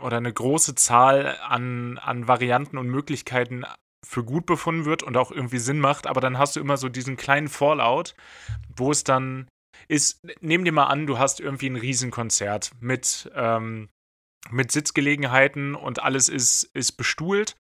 oder 0.00 0.16
eine 0.16 0.32
große 0.32 0.74
Zahl 0.74 1.36
an, 1.42 1.98
an 1.98 2.26
Varianten 2.26 2.78
und 2.78 2.88
Möglichkeiten 2.88 3.64
für 4.06 4.24
gut 4.24 4.46
befunden 4.46 4.86
wird 4.86 5.02
und 5.02 5.16
auch 5.16 5.30
irgendwie 5.30 5.58
Sinn 5.58 5.78
macht, 5.78 6.06
aber 6.06 6.22
dann 6.22 6.38
hast 6.38 6.56
du 6.56 6.60
immer 6.60 6.78
so 6.78 6.88
diesen 6.88 7.16
kleinen 7.16 7.48
Fallout, 7.48 8.14
wo 8.74 8.90
es 8.90 9.04
dann 9.04 9.46
ist, 9.88 10.20
nehm 10.40 10.64
dir 10.64 10.72
mal 10.72 10.86
an, 10.86 11.06
du 11.06 11.18
hast 11.18 11.40
irgendwie 11.40 11.68
ein 11.68 11.76
Riesenkonzert 11.76 12.72
mit 12.80 13.30
ähm, 13.34 13.88
mit 14.48 14.72
Sitzgelegenheiten 14.72 15.74
und 15.74 16.02
alles 16.02 16.28
ist, 16.28 16.64
ist 16.74 16.92
bestuhlt. 16.92 17.56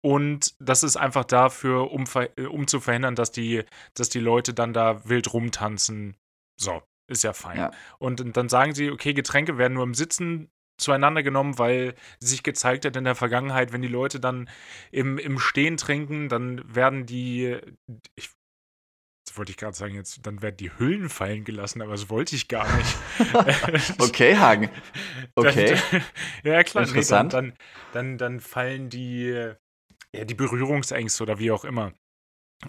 Und 0.00 0.54
das 0.60 0.84
ist 0.84 0.96
einfach 0.96 1.24
dafür, 1.24 1.90
um, 1.90 2.04
um 2.50 2.68
zu 2.68 2.80
verhindern, 2.80 3.16
dass 3.16 3.32
die, 3.32 3.64
dass 3.94 4.08
die 4.08 4.20
Leute 4.20 4.54
dann 4.54 4.72
da 4.72 5.08
wild 5.08 5.32
rumtanzen. 5.32 6.16
So, 6.56 6.82
ist 7.08 7.24
ja 7.24 7.32
fein. 7.32 7.58
Ja. 7.58 7.70
Und 7.98 8.36
dann 8.36 8.48
sagen 8.48 8.74
sie, 8.74 8.90
okay, 8.90 9.12
Getränke 9.12 9.58
werden 9.58 9.74
nur 9.74 9.84
im 9.84 9.94
Sitzen 9.94 10.50
zueinander 10.78 11.24
genommen, 11.24 11.58
weil 11.58 11.94
sich 12.20 12.44
gezeigt 12.44 12.84
hat 12.84 12.94
in 12.94 13.02
der 13.02 13.16
Vergangenheit, 13.16 13.72
wenn 13.72 13.82
die 13.82 13.88
Leute 13.88 14.20
dann 14.20 14.48
im, 14.92 15.18
im 15.18 15.40
Stehen 15.40 15.76
trinken, 15.76 16.28
dann 16.28 16.62
werden 16.72 17.04
die, 17.04 17.58
ich 18.14 18.30
wollte 19.36 19.50
ich 19.50 19.56
gerade 19.56 19.76
sagen, 19.76 19.94
jetzt, 19.94 20.24
dann 20.26 20.40
werden 20.42 20.56
die 20.56 20.70
Hüllen 20.78 21.08
fallen 21.08 21.44
gelassen, 21.44 21.82
aber 21.82 21.92
das 21.92 22.08
wollte 22.08 22.36
ich 22.36 22.48
gar 22.48 22.66
nicht. 22.76 22.96
okay, 23.98 24.36
Hagen. 24.36 24.70
Okay. 25.34 25.76
Dann, 25.90 26.02
ja, 26.44 26.62
klar. 26.62 26.84
Interessant. 26.84 27.32
Nee, 27.32 27.38
dann, 27.38 27.52
dann, 27.92 28.18
dann, 28.18 28.40
fallen 28.40 28.88
die, 28.88 29.52
ja, 30.14 30.24
die 30.24 30.34
Berührungsängste 30.34 31.22
oder 31.22 31.38
wie 31.38 31.50
auch 31.50 31.64
immer. 31.64 31.92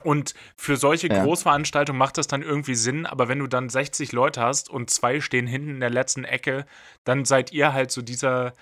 Und 0.04 0.36
für 0.56 0.78
solche 0.78 1.08
ja. 1.08 1.24
Großveranstaltungen 1.24 1.98
macht 1.98 2.18
das 2.18 2.28
dann 2.28 2.44
irgendwie 2.44 2.76
Sinn, 2.76 3.06
aber 3.06 3.28
wenn 3.28 3.40
du 3.40 3.48
dann 3.48 3.70
60 3.70 4.12
Leute 4.12 4.42
hast 4.42 4.70
und 4.70 4.90
zwei 4.90 5.20
stehen 5.20 5.48
hinten 5.48 5.70
in 5.70 5.80
der 5.80 5.90
letzten 5.90 6.26
Ecke, 6.26 6.66
dann 7.06 7.26
seid 7.26 7.52
ihr 7.52 7.74
halt 7.74 7.90
so 7.90 8.02
dieser, 8.02 8.54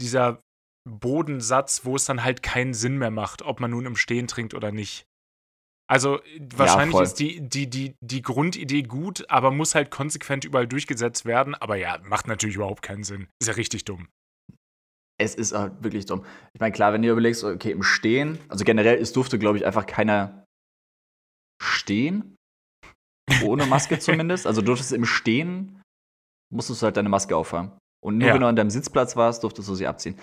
dieser 0.00 0.40
Bodensatz, 0.88 1.84
wo 1.84 1.96
es 1.96 2.04
dann 2.04 2.22
halt 2.22 2.42
keinen 2.42 2.74
Sinn 2.74 2.98
mehr 2.98 3.10
macht, 3.10 3.42
ob 3.42 3.58
man 3.60 3.72
nun 3.72 3.86
im 3.86 3.96
Stehen 3.96 4.28
trinkt 4.28 4.54
oder 4.54 4.70
nicht. 4.70 5.07
Also 5.90 6.20
wahrscheinlich 6.54 6.96
ja, 6.96 7.02
ist 7.02 7.14
die, 7.14 7.40
die, 7.40 7.68
die, 7.68 7.94
die 8.02 8.20
Grundidee 8.20 8.82
gut, 8.82 9.24
aber 9.30 9.50
muss 9.50 9.74
halt 9.74 9.90
konsequent 9.90 10.44
überall 10.44 10.66
durchgesetzt 10.66 11.24
werden. 11.24 11.54
Aber 11.54 11.76
ja, 11.76 11.98
macht 12.04 12.26
natürlich 12.26 12.56
überhaupt 12.56 12.82
keinen 12.82 13.04
Sinn. 13.04 13.28
Ist 13.40 13.48
ja 13.48 13.54
richtig 13.54 13.86
dumm. 13.86 14.08
Es 15.20 15.34
ist 15.34 15.52
halt 15.52 15.82
wirklich 15.82 16.04
dumm. 16.04 16.24
Ich 16.52 16.60
meine, 16.60 16.72
klar, 16.72 16.92
wenn 16.92 17.02
du 17.02 17.08
überlegst, 17.08 17.42
okay, 17.42 17.72
im 17.72 17.82
Stehen, 17.82 18.38
also 18.48 18.64
generell, 18.64 18.98
es 18.98 19.12
durfte, 19.12 19.38
glaube 19.38 19.56
ich, 19.56 19.66
einfach 19.66 19.86
keiner 19.86 20.44
stehen. 21.60 22.36
Ohne 23.42 23.66
Maske 23.66 23.98
zumindest. 23.98 24.46
Also 24.46 24.60
durftest 24.60 24.92
du 24.92 24.96
im 24.96 25.06
Stehen, 25.06 25.82
musstest 26.52 26.82
du 26.82 26.84
halt 26.84 26.98
deine 26.98 27.08
Maske 27.08 27.34
aufhaben. 27.34 27.72
Und 28.04 28.18
nur 28.18 28.28
ja. 28.28 28.34
wenn 28.34 28.42
du 28.42 28.46
an 28.46 28.56
deinem 28.56 28.70
Sitzplatz 28.70 29.16
warst, 29.16 29.42
durftest 29.42 29.68
du 29.68 29.74
sie 29.74 29.86
abziehen. 29.86 30.16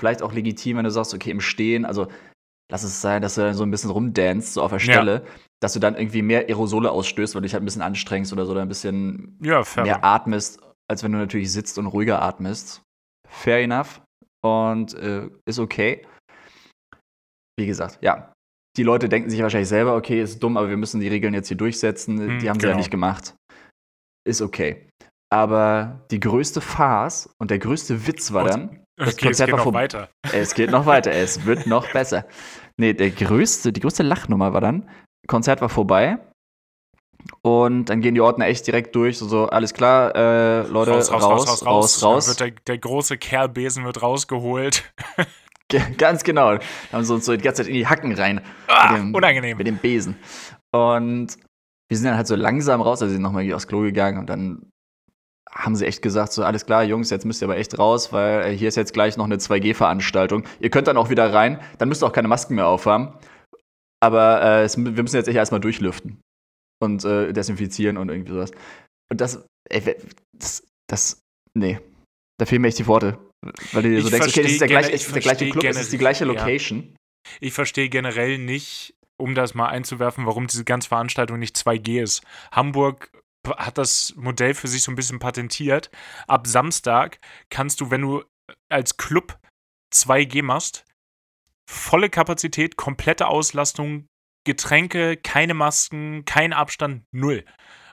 Vielleicht 0.00 0.22
auch 0.22 0.32
legitim, 0.32 0.78
wenn 0.78 0.84
du 0.84 0.90
sagst, 0.90 1.14
okay, 1.14 1.30
im 1.30 1.42
Stehen, 1.42 1.84
also 1.84 2.08
lass 2.70 2.82
es 2.82 3.00
sein, 3.00 3.20
dass 3.20 3.34
du 3.34 3.42
dann 3.42 3.54
so 3.54 3.64
ein 3.64 3.70
bisschen 3.70 3.90
rumdanst, 3.90 4.54
so 4.54 4.62
auf 4.62 4.70
der 4.70 4.78
Stelle, 4.78 5.14
ja. 5.14 5.30
dass 5.60 5.72
du 5.72 5.80
dann 5.80 5.96
irgendwie 5.96 6.22
mehr 6.22 6.48
Aerosole 6.48 6.90
ausstößt, 6.90 7.34
weil 7.34 7.42
du 7.42 7.46
dich 7.46 7.52
halt 7.52 7.62
ein 7.62 7.66
bisschen 7.66 7.82
anstrengst 7.82 8.32
oder 8.32 8.46
so, 8.46 8.52
oder 8.52 8.62
ein 8.62 8.68
bisschen 8.68 9.38
ja, 9.42 9.62
mehr 9.76 10.04
atmest, 10.04 10.60
als 10.88 11.02
wenn 11.02 11.12
du 11.12 11.18
natürlich 11.18 11.52
sitzt 11.52 11.78
und 11.78 11.86
ruhiger 11.86 12.22
atmest. 12.22 12.82
Fair 13.28 13.58
enough. 13.58 14.00
Und 14.42 14.94
äh, 14.94 15.28
ist 15.46 15.58
okay. 15.58 16.06
Wie 17.58 17.66
gesagt, 17.66 17.98
ja. 18.00 18.32
Die 18.76 18.84
Leute 18.84 19.08
denken 19.08 19.28
sich 19.28 19.42
wahrscheinlich 19.42 19.68
selber, 19.68 19.96
okay, 19.96 20.22
ist 20.22 20.42
dumm, 20.42 20.56
aber 20.56 20.68
wir 20.70 20.76
müssen 20.76 21.00
die 21.00 21.08
Regeln 21.08 21.34
jetzt 21.34 21.48
hier 21.48 21.56
durchsetzen. 21.56 22.18
Hm, 22.18 22.38
die 22.38 22.48
haben 22.48 22.58
genau. 22.58 22.60
sie 22.60 22.66
ja 22.66 22.68
genau. 22.68 22.76
nicht 22.78 22.90
gemacht. 22.90 23.34
Ist 24.24 24.40
okay. 24.40 24.88
Aber 25.32 26.04
die 26.10 26.20
größte 26.20 26.60
Farce 26.60 27.30
und 27.38 27.50
der 27.50 27.58
größte 27.58 28.06
Witz 28.06 28.32
war 28.32 28.44
dann, 28.44 28.79
das 29.00 29.14
okay, 29.14 29.26
Konzert 29.26 29.48
es 29.48 29.56
geht 29.56 29.64
noch 29.64 29.72
weiter. 29.72 30.08
Es 30.32 30.54
geht 30.54 30.70
noch 30.70 30.86
weiter, 30.86 31.12
es 31.12 31.44
wird 31.44 31.66
noch 31.66 31.90
besser. 31.92 32.26
Nee, 32.76 32.94
der 32.94 33.10
größte, 33.10 33.72
die 33.72 33.80
größte 33.80 34.02
Lachnummer 34.02 34.52
war 34.52 34.60
dann, 34.60 34.88
Konzert 35.26 35.60
war 35.60 35.68
vorbei. 35.68 36.18
Und 37.42 37.86
dann 37.86 38.00
gehen 38.00 38.14
die 38.14 38.20
Ordner 38.20 38.46
echt 38.46 38.66
direkt 38.66 38.94
durch, 38.94 39.18
so, 39.18 39.28
so 39.28 39.46
alles 39.48 39.74
klar, 39.74 40.14
äh, 40.14 40.62
Leute, 40.66 40.92
raus, 40.92 41.12
raus, 41.12 41.22
raus, 41.22 41.48
raus. 41.48 41.66
raus, 41.66 42.02
raus. 42.02 42.28
Wird 42.28 42.40
der, 42.40 42.50
der 42.66 42.78
große 42.78 43.18
Kerlbesen 43.18 43.84
wird 43.84 44.00
rausgeholt. 44.02 44.90
Ganz 45.98 46.24
genau. 46.24 46.56
Da 46.56 46.60
haben 46.92 47.04
sie 47.04 47.14
uns 47.14 47.26
so 47.26 47.36
die 47.36 47.42
ganze 47.42 47.62
Zeit 47.62 47.68
in 47.68 47.74
die 47.74 47.86
Hacken 47.86 48.14
rein. 48.14 48.40
Ah, 48.66 48.92
mit 48.92 49.00
dem, 49.00 49.14
unangenehm. 49.14 49.58
Mit 49.58 49.66
dem 49.66 49.76
Besen. 49.76 50.16
Und 50.72 51.36
wir 51.88 51.96
sind 51.96 52.06
dann 52.06 52.16
halt 52.16 52.26
so 52.26 52.36
langsam 52.36 52.80
raus, 52.80 53.02
also 53.02 53.12
sind 53.12 53.22
nochmal 53.22 53.52
aufs 53.52 53.66
Klo 53.66 53.80
gegangen 53.80 54.18
und 54.18 54.30
dann 54.30 54.70
haben 55.50 55.74
sie 55.76 55.86
echt 55.86 56.02
gesagt, 56.02 56.32
so 56.32 56.44
alles 56.44 56.66
klar, 56.66 56.84
Jungs, 56.84 57.10
jetzt 57.10 57.24
müsst 57.24 57.42
ihr 57.42 57.46
aber 57.46 57.56
echt 57.56 57.78
raus, 57.78 58.12
weil 58.12 58.44
äh, 58.52 58.56
hier 58.56 58.68
ist 58.68 58.76
jetzt 58.76 58.92
gleich 58.92 59.16
noch 59.16 59.24
eine 59.24 59.36
2G-Veranstaltung. 59.36 60.44
Ihr 60.60 60.70
könnt 60.70 60.86
dann 60.86 60.96
auch 60.96 61.10
wieder 61.10 61.32
rein, 61.32 61.60
dann 61.78 61.88
müsst 61.88 62.02
ihr 62.02 62.06
auch 62.06 62.12
keine 62.12 62.28
Masken 62.28 62.54
mehr 62.54 62.66
aufhaben. 62.66 63.14
Aber 64.02 64.42
äh, 64.42 64.62
es, 64.62 64.76
wir 64.76 64.90
müssen 65.02 65.16
jetzt 65.16 65.28
echt 65.28 65.36
erstmal 65.36 65.60
durchlüften 65.60 66.20
und 66.82 67.04
äh, 67.04 67.32
desinfizieren 67.32 67.96
und 67.98 68.08
irgendwie 68.08 68.32
sowas. 68.32 68.52
Und 69.10 69.20
das, 69.20 69.44
ey, 69.68 69.96
das, 70.38 70.64
das, 70.88 71.20
nee, 71.54 71.78
da 72.38 72.46
fehlen 72.46 72.62
mir 72.62 72.68
echt 72.68 72.78
die 72.78 72.86
Worte. 72.86 73.18
Weil 73.72 73.82
du 73.82 73.88
dir 73.90 74.00
so 74.02 74.08
Ich 74.08 74.12
denkst, 74.12 74.28
okay, 74.28 74.42
das 74.42 74.52
ist 74.52 74.60
der 74.60 74.68
gleiche, 74.68 74.90
ist 74.92 75.14
der 75.14 75.20
gleiche 75.22 75.44
ich 75.44 75.52
Club, 75.52 75.64
es 75.64 75.68
verstehe 75.68 75.82
ist 75.82 75.92
die 75.92 75.98
gleiche 75.98 76.24
generell- 76.24 76.36
ja. 76.38 76.44
Location. 76.46 76.96
Ich 77.40 77.52
verstehe 77.52 77.88
generell 77.88 78.38
nicht, 78.38 78.94
um 79.18 79.34
das 79.34 79.54
mal 79.54 79.66
einzuwerfen, 79.66 80.24
warum 80.26 80.46
diese 80.46 80.64
ganze 80.64 80.88
Veranstaltung 80.88 81.38
nicht 81.38 81.56
2G 81.56 82.02
ist. 82.02 82.22
Hamburg 82.52 83.10
hat 83.46 83.78
das 83.78 84.14
Modell 84.16 84.54
für 84.54 84.68
sich 84.68 84.82
so 84.82 84.92
ein 84.92 84.96
bisschen 84.96 85.18
patentiert. 85.18 85.90
Ab 86.28 86.46
Samstag 86.46 87.18
kannst 87.50 87.80
du, 87.80 87.90
wenn 87.90 88.02
du 88.02 88.22
als 88.68 88.96
Club 88.96 89.38
2G 89.94 90.42
machst, 90.42 90.84
volle 91.68 92.10
Kapazität, 92.10 92.76
komplette 92.76 93.28
Auslastung, 93.28 94.06
Getränke, 94.44 95.16
keine 95.16 95.54
Masken, 95.54 96.24
kein 96.24 96.52
Abstand, 96.52 97.04
null. 97.12 97.44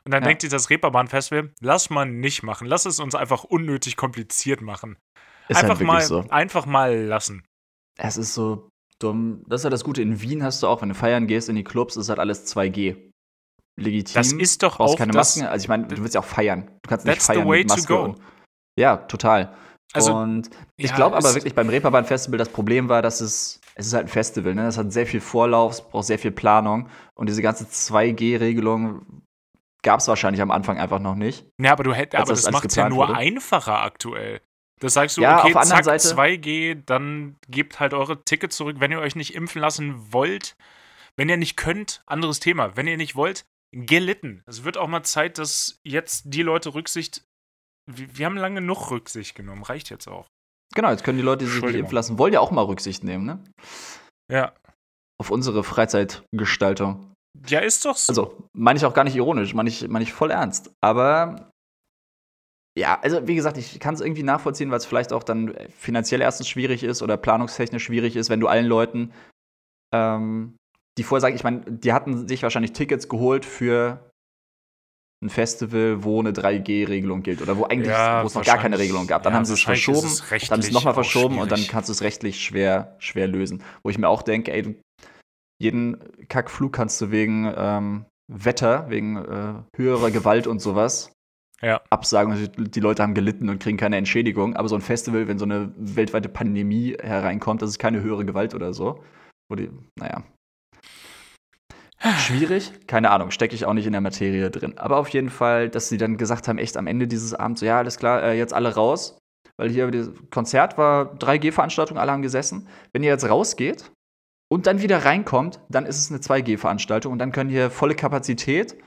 Und 0.06 0.12
dann 0.12 0.24
Ja. 0.24 0.28
denkt 0.30 0.42
sich 0.42 0.50
das 0.50 0.70
Reeperbahn-Festival, 0.70 1.54
lass 1.60 1.90
mal 1.90 2.06
nicht 2.06 2.42
machen. 2.42 2.68
Lass 2.68 2.86
es 2.86 3.00
uns 3.00 3.14
einfach 3.16 3.44
unnötig 3.44 3.98
kompliziert 3.98 4.62
machen. 4.62 4.98
Ist 5.50 5.58
einfach, 5.58 5.78
halt 5.78 5.88
mal, 5.88 6.02
so. 6.02 6.26
einfach 6.30 6.66
mal 6.66 6.96
lassen. 7.04 7.46
Es 7.98 8.18
ist 8.18 8.34
so 8.34 8.70
dumm. 9.00 9.44
Das 9.48 9.62
ist 9.62 9.64
ja 9.66 9.70
das 9.70 9.84
Gute. 9.84 10.02
In 10.02 10.22
Wien 10.22 10.44
hast 10.44 10.64
du 10.64 10.68
auch, 10.68 10.82
wenn 10.82 10.90
du 10.90 10.96
feiern 10.96 11.28
gehst 11.28 11.50
in 11.50 11.56
die 11.56 11.64
Clubs, 11.64 11.98
ist 11.98 12.10
halt 12.10 12.20
alles 12.20 12.46
2G. 12.46 13.12
Legitim. 13.80 14.14
Das 14.16 14.32
ist 14.34 14.64
doch 14.64 14.78
brauchst 14.78 14.96
auch 14.96 14.98
keine 14.98 15.12
das- 15.12 15.36
Masken. 15.38 15.48
Also 15.48 15.64
ich 15.64 15.70
meine, 15.70 15.88
du 15.88 15.98
willst 16.02 16.16
ja 16.16 16.22
auch 16.22 16.26
feiern. 16.26 16.68
Du 16.84 16.90
kannst 16.90 17.06
nicht 17.06 17.22
feiern 17.22 17.48
way 17.48 17.60
mit 17.60 17.70
to 17.70 17.76
Maske. 17.76 17.94
go. 17.94 18.04
Und, 18.04 18.20
ja, 18.80 18.98
total. 18.98 19.56
Also, 19.94 20.14
und 20.16 20.50
ich 20.76 20.90
ja, 20.90 20.96
glaube 20.96 21.16
aber 21.16 21.34
wirklich 21.34 21.56
beim 21.56 21.70
Reeperbahn 21.70 22.04
Festival 22.06 22.38
das 22.38 22.50
Problem 22.50 22.90
war, 22.90 23.02
dass 23.02 23.22
es 23.22 23.62
es 23.76 23.86
ist 23.88 23.94
halt 23.94 24.08
ein 24.08 24.10
Festival, 24.10 24.56
ne? 24.56 24.64
Das 24.64 24.78
hat 24.78 24.92
sehr 24.92 25.06
viel 25.06 25.22
Vorlauf, 25.22 25.74
es 25.74 25.82
braucht 25.82 26.06
sehr 26.08 26.18
viel 26.20 26.32
Planung 26.32 26.90
und 27.14 27.30
diese 27.30 27.42
ganze 27.44 27.66
2G-Regelung 28.22 29.06
gab 29.84 30.00
es 30.00 30.08
wahrscheinlich 30.08 30.42
am 30.42 30.52
Anfang 30.52 30.78
einfach 30.80 31.00
noch 31.00 31.16
nicht. 31.16 31.46
Ja, 31.62 31.72
aber 31.74 31.84
du 31.84 31.94
hättest, 31.94 32.20
aber 32.22 32.32
das 32.34 32.42
das 32.44 32.52
macht 32.52 32.66
es 32.66 32.76
ja 32.76 32.90
nur 32.90 33.08
wurde. 33.08 33.16
einfacher 33.16 33.82
aktuell. 33.84 34.42
Das 34.80 34.94
sagst 34.94 35.18
du, 35.18 35.22
Ja, 35.22 35.40
okay, 35.40 35.48
auf 35.48 35.52
der 35.54 35.62
anderen 35.62 35.84
zack, 35.84 36.02
Seite- 36.02 36.16
2G, 36.16 36.84
dann 36.86 37.36
gebt 37.50 37.80
halt 37.80 37.94
eure 37.94 38.24
Tickets 38.24 38.58
zurück, 38.58 38.78
wenn 38.80 38.92
ihr 38.92 39.00
euch 39.00 39.16
nicht 39.16 39.34
impfen 39.36 39.62
lassen 39.62 40.12
wollt. 40.12 40.56
Wenn 41.16 41.30
ihr 41.30 41.38
nicht 41.38 41.58
könnt, 41.58 42.04
anderes 42.06 42.40
Thema. 42.40 42.76
Wenn 42.76 42.86
ihr 42.88 42.98
nicht 42.98 43.16
wollt, 43.16 43.46
gelitten. 43.86 44.44
Es 44.48 44.64
wird 44.64 44.78
auch 44.78 44.88
mal 44.88 45.04
Zeit, 45.04 45.38
dass 45.38 45.80
jetzt 45.84 46.24
die 46.26 46.42
Leute 46.42 46.74
Rücksicht. 46.74 47.24
Wir, 47.90 48.18
wir 48.18 48.26
haben 48.26 48.38
lange 48.38 48.62
genug 48.62 48.90
Rücksicht 48.92 49.36
genommen. 49.36 49.64
Reicht 49.64 49.90
jetzt 49.90 50.08
auch. 50.08 50.28
Genau, 50.76 50.90
jetzt 50.90 51.04
können 51.04 51.18
die 51.18 51.24
Leute, 51.24 51.46
die 51.46 51.52
sich 51.52 51.64
nicht 51.64 51.76
impfen 51.76 51.96
lassen, 51.96 52.20
wollen 52.20 52.34
ja 52.34 52.40
auch 52.40 52.52
mal 52.52 52.64
Rücksicht 52.64 53.04
nehmen, 53.04 53.26
ne? 53.26 53.44
Ja. 54.32 54.54
Auf 55.20 55.32
unsere 55.32 55.64
Freizeitgestaltung. 55.64 57.14
Ja, 57.48 57.60
ist 57.60 57.86
doch 57.86 57.96
so. 57.96 58.12
Also, 58.12 58.50
meine 58.54 58.78
ich 58.78 58.86
auch 58.86 58.94
gar 58.94 59.04
nicht 59.04 59.16
ironisch, 59.16 59.54
meine 59.54 59.70
ich, 59.70 59.88
meine 59.88 60.04
ich 60.04 60.12
voll 60.12 60.32
ernst. 60.32 60.72
Aber 60.82 61.52
ja, 62.78 63.00
also 63.00 63.28
wie 63.28 63.36
gesagt, 63.36 63.58
ich 63.58 63.80
kann 63.80 63.96
es 63.96 64.02
irgendwie 64.02 64.24
nachvollziehen, 64.24 64.70
weil 64.70 64.78
es 64.78 64.86
vielleicht 64.86 65.14
auch 65.14 65.24
dann 65.24 65.56
finanziell 65.70 66.22
erstens 66.22 66.48
schwierig 66.48 66.84
ist 66.84 67.02
oder 67.02 67.18
planungstechnisch 67.18 67.84
schwierig 67.84 68.16
ist, 68.16 68.30
wenn 68.30 68.40
du 68.40 68.48
allen 68.48 68.68
Leuten, 68.68 69.14
ähm, 69.94 70.56
die 70.98 71.04
vorher 71.04 71.22
sagen, 71.22 71.36
ich 71.36 71.44
meine, 71.44 71.62
die 71.62 71.94
hatten 71.94 72.28
sich 72.28 72.44
wahrscheinlich 72.44 72.74
Tickets 72.74 73.08
geholt 73.08 73.46
für 73.46 74.10
ein 75.24 75.30
Festival, 75.30 76.04
wo 76.04 76.20
eine 76.20 76.32
3G-Regelung 76.32 77.24
gilt 77.24 77.42
oder 77.42 77.58
wo 77.58 77.64
eigentlich 77.64 77.88
Ja, 77.90 78.22
wo 78.24 78.28
es 78.28 78.36
noch 78.36 78.44
gar 78.46 78.58
keine 78.60 78.78
Regelung 78.78 79.08
gab. 79.08 79.24
Dann 79.24 79.34
ja, 79.34 79.38
haben 79.38 79.46
sie 79.46 79.54
es 79.54 79.62
verschoben, 79.62 79.98
es 80.08 80.20
dann 80.30 80.40
haben 80.52 80.62
sie 80.62 80.68
es 80.70 80.74
nochmal 80.74 80.94
verschoben 80.94 81.40
und 81.40 81.52
dann 81.52 81.66
kannst 81.68 81.90
du 81.90 81.92
es 81.94 82.02
rechtlich 82.04 82.40
schwer, 82.44 82.96
schwer 83.00 83.28
lösen. 83.28 83.64
Wo 83.84 83.90
ich 83.90 83.98
mir 83.98 84.10
auch 84.10 84.22
denke, 84.22 84.54
ey, 84.54 84.80
jeden 85.60 85.98
Kackflug 86.28 86.72
kannst 86.74 87.02
du 87.02 87.10
wegen 87.10 87.52
ähm, 87.58 88.06
Wetter, 88.32 88.90
wegen 88.92 89.18
äh, 89.18 89.54
höherer 89.76 90.12
Gewalt 90.12 90.46
und 90.46 90.60
sowas 90.60 91.12
Ja. 91.64 91.82
absagen. 91.90 92.34
Also 92.34 92.46
die- 92.46 92.70
die 92.70 92.80
Leute 92.80 93.02
haben 93.02 93.16
gelitten 93.16 93.50
und 93.50 93.58
kriegen 93.60 93.78
keine 93.78 93.98
Entschädigung. 93.98 94.56
Aber 94.56 94.68
so 94.70 94.76
ein 94.76 94.82
Festival, 94.82 95.28
wenn 95.28 95.40
so 95.40 95.46
eine 95.46 95.74
weltweite 95.78 96.30
Pandemie 96.30 96.96
hereinkommt, 97.02 97.64
das 97.64 97.72
ist 97.72 97.80
keine 97.80 98.02
höhere 98.04 98.24
Gewalt 98.24 98.54
oder 98.54 98.72
so. 98.74 99.04
Wo 99.50 99.56
die, 99.56 99.72
naja. 99.98 100.24
Schwierig, 102.00 102.88
keine 102.88 103.10
Ahnung, 103.10 103.32
stecke 103.32 103.56
ich 103.56 103.66
auch 103.66 103.74
nicht 103.74 103.88
in 103.88 103.92
der 103.92 104.02
Materie 104.02 104.52
drin. 104.52 104.78
Aber 104.78 104.98
auf 104.98 105.10
jeden 105.10 105.30
Fall, 105.30 105.70
dass 105.70 105.90
sie 105.90 105.98
dann 105.98 106.18
gesagt 106.18 106.48
haben, 106.48 106.60
echt 106.60 106.78
am 106.78 106.86
Ende 106.86 107.08
dieses 107.08 107.34
Abends, 107.34 107.62
so, 107.62 107.66
ja, 107.66 107.80
alles 107.80 107.98
klar, 107.98 108.22
äh, 108.22 108.38
jetzt 108.38 108.54
alle 108.54 108.76
raus. 108.76 109.18
Weil 109.58 109.70
hier 109.70 109.90
das 109.90 110.12
Konzert 110.30 110.78
war 110.78 111.16
3G-Veranstaltung, 111.16 111.98
alle 111.98 112.12
haben 112.12 112.22
gesessen. 112.22 112.68
Wenn 112.94 113.02
ihr 113.02 113.10
jetzt 113.10 113.28
rausgeht 113.28 113.92
und 114.50 114.68
dann 114.68 114.82
wieder 114.82 115.04
reinkommt, 115.04 115.60
dann 115.70 115.88
ist 115.88 115.98
es 115.98 116.12
eine 116.12 116.20
2G-Veranstaltung 116.20 117.12
und 117.12 117.20
dann 117.20 117.32
können 117.32 117.50
hier 117.50 117.72
volle 117.72 117.96
Kapazität 117.96 118.78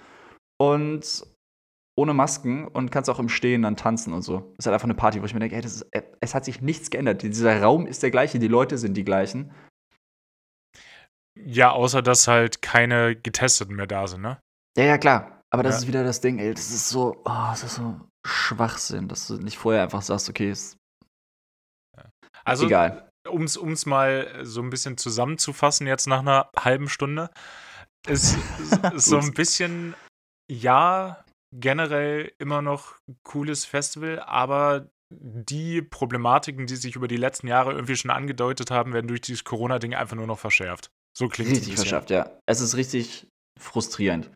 und 0.61 1.25
ohne 1.97 2.15
Masken 2.15 2.69
und 2.69 2.93
kannst 2.93 3.11
auch 3.11 3.19
im 3.19 3.29
Stehen 3.29 3.63
dann 3.63 3.77
tanzen 3.77 4.15
und 4.15 4.23
so. 4.23 4.39
Das 4.39 4.61
ist 4.61 4.67
halt 4.67 4.75
einfach 4.75 4.85
eine 4.85 4.95
Party, 4.95 5.21
wo 5.21 5.27
ich 5.27 5.35
mir 5.35 5.41
denke, 5.41 5.57
ey, 5.57 5.65
ist, 5.65 5.83
äh, 5.91 6.03
es 6.21 6.35
hat 6.35 6.45
sich 6.45 6.63
nichts 6.63 6.91
geändert. 6.91 7.23
Dieser 7.23 7.61
Raum 7.61 7.87
ist 7.87 8.03
der 8.05 8.13
gleiche, 8.13 8.39
die 8.39 8.49
Leute 8.49 8.79
sind 8.79 8.97
die 8.97 9.05
gleichen. 9.05 9.51
Ja, 11.39 11.71
außer 11.73 12.03
dass 12.03 12.29
halt 12.29 12.63
keine 12.63 13.17
Getesteten 13.17 13.77
mehr 13.77 13.87
da 13.87 14.07
sind, 14.07 14.23
ne? 14.23 14.41
Ja, 14.77 14.85
ja, 14.85 14.99
klar. 14.99 15.41
Aber 15.53 15.63
das 15.63 15.77
Ja. 15.77 15.79
ist 15.81 15.87
wieder 15.89 16.05
das 16.05 16.21
Ding, 16.21 16.39
ey, 16.39 16.55
das 16.55 16.71
ist 16.71 16.89
so, 16.89 17.23
oh, 17.25 17.47
das 17.51 17.65
ist 17.65 17.75
so 17.77 18.01
Schwachsinn, 18.27 19.09
dass 19.09 19.27
du 19.27 19.37
nicht 19.39 19.59
vorher 19.59 19.83
einfach 19.83 20.03
sagst, 20.03 20.29
okay, 20.29 20.51
ist 20.51 20.77
Also, 22.45 22.67
egal. 22.67 23.09
um 23.29 23.43
es 23.45 23.87
mal 23.87 24.45
so 24.45 24.63
ein 24.63 24.71
bisschen 24.71 24.97
zusammenzufassen, 24.97 25.87
jetzt 25.87 26.07
nach 26.07 26.21
einer 26.21 26.51
halben 26.59 26.89
Stunde, 26.89 27.31
ist, 28.07 28.37
ist 28.95 29.07
so 29.07 29.19
ein 29.19 29.35
bisschen, 29.35 29.95
ja, 30.51 31.25
generell 31.55 32.33
immer 32.39 32.63
noch 32.63 32.97
cooles 33.25 33.65
Festival, 33.65 34.21
aber 34.21 34.89
die 35.13 35.83
Problematiken, 35.83 36.67
die 36.67 36.77
sich 36.77 36.95
über 36.95 37.09
die 37.09 37.17
letzten 37.17 37.49
Jahre 37.49 37.73
irgendwie 37.73 37.97
schon 37.97 38.13
angedeutet 38.13 38.71
haben, 38.71 38.93
werden 38.93 39.09
durch 39.09 39.21
dieses 39.21 39.43
Corona-Ding 39.45 39.95
einfach 39.95 40.17
nur 40.17 40.29
noch 40.29 40.39
verschärft. 40.39 40.91
So 41.17 41.29
klingt 41.29 41.51
Richtig 41.51 41.75
verschafft, 41.75 42.11
ja. 42.11 42.31
Es 42.47 42.61
ist 42.61 42.77
richtig 42.77 43.27
frustrierend. 43.59 44.31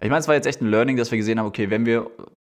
Ich 0.00 0.08
meine, 0.08 0.20
es 0.20 0.28
war 0.28 0.34
jetzt 0.34 0.46
echt 0.46 0.60
ein 0.60 0.68
Learning, 0.68 0.96
dass 0.96 1.10
wir 1.10 1.18
gesehen 1.18 1.38
haben, 1.38 1.46
okay, 1.46 1.70
wenn 1.70 1.86
wir 1.86 2.10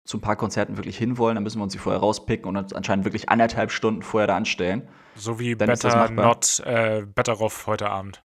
zu 0.07 0.17
ein 0.17 0.21
paar 0.21 0.35
Konzerten 0.35 0.77
wirklich 0.77 0.97
hinwollen, 0.97 1.35
dann 1.35 1.43
müssen 1.43 1.59
wir 1.59 1.63
uns 1.63 1.73
die 1.73 1.79
vorher 1.79 2.01
rauspicken 2.01 2.47
und 2.47 2.57
uns 2.57 2.73
anscheinend 2.73 3.05
wirklich 3.05 3.29
anderthalb 3.29 3.71
Stunden 3.71 4.01
vorher 4.01 4.27
da 4.27 4.35
anstellen. 4.35 4.87
So 5.15 5.39
wie 5.39 5.55
Dann 5.55 5.67
Better. 5.67 6.09
Not 6.09 6.59
äh, 6.65 7.05
Better 7.05 7.39
Off 7.39 7.67
heute 7.67 7.89
Abend. 7.89 8.23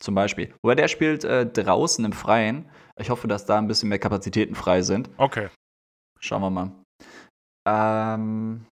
Zum 0.00 0.14
Beispiel. 0.14 0.54
Wobei 0.62 0.76
der 0.76 0.88
spielt 0.88 1.24
äh, 1.24 1.44
draußen 1.44 2.04
im 2.04 2.12
Freien. 2.12 2.70
Ich 2.96 3.10
hoffe, 3.10 3.28
dass 3.28 3.46
da 3.46 3.58
ein 3.58 3.66
bisschen 3.66 3.88
mehr 3.88 3.98
Kapazitäten 3.98 4.54
frei 4.54 4.82
sind. 4.82 5.10
Okay. 5.16 5.48
Schauen 6.20 6.42
wir 6.42 6.50
mal. 6.50 6.72
Ähm, 7.66 8.66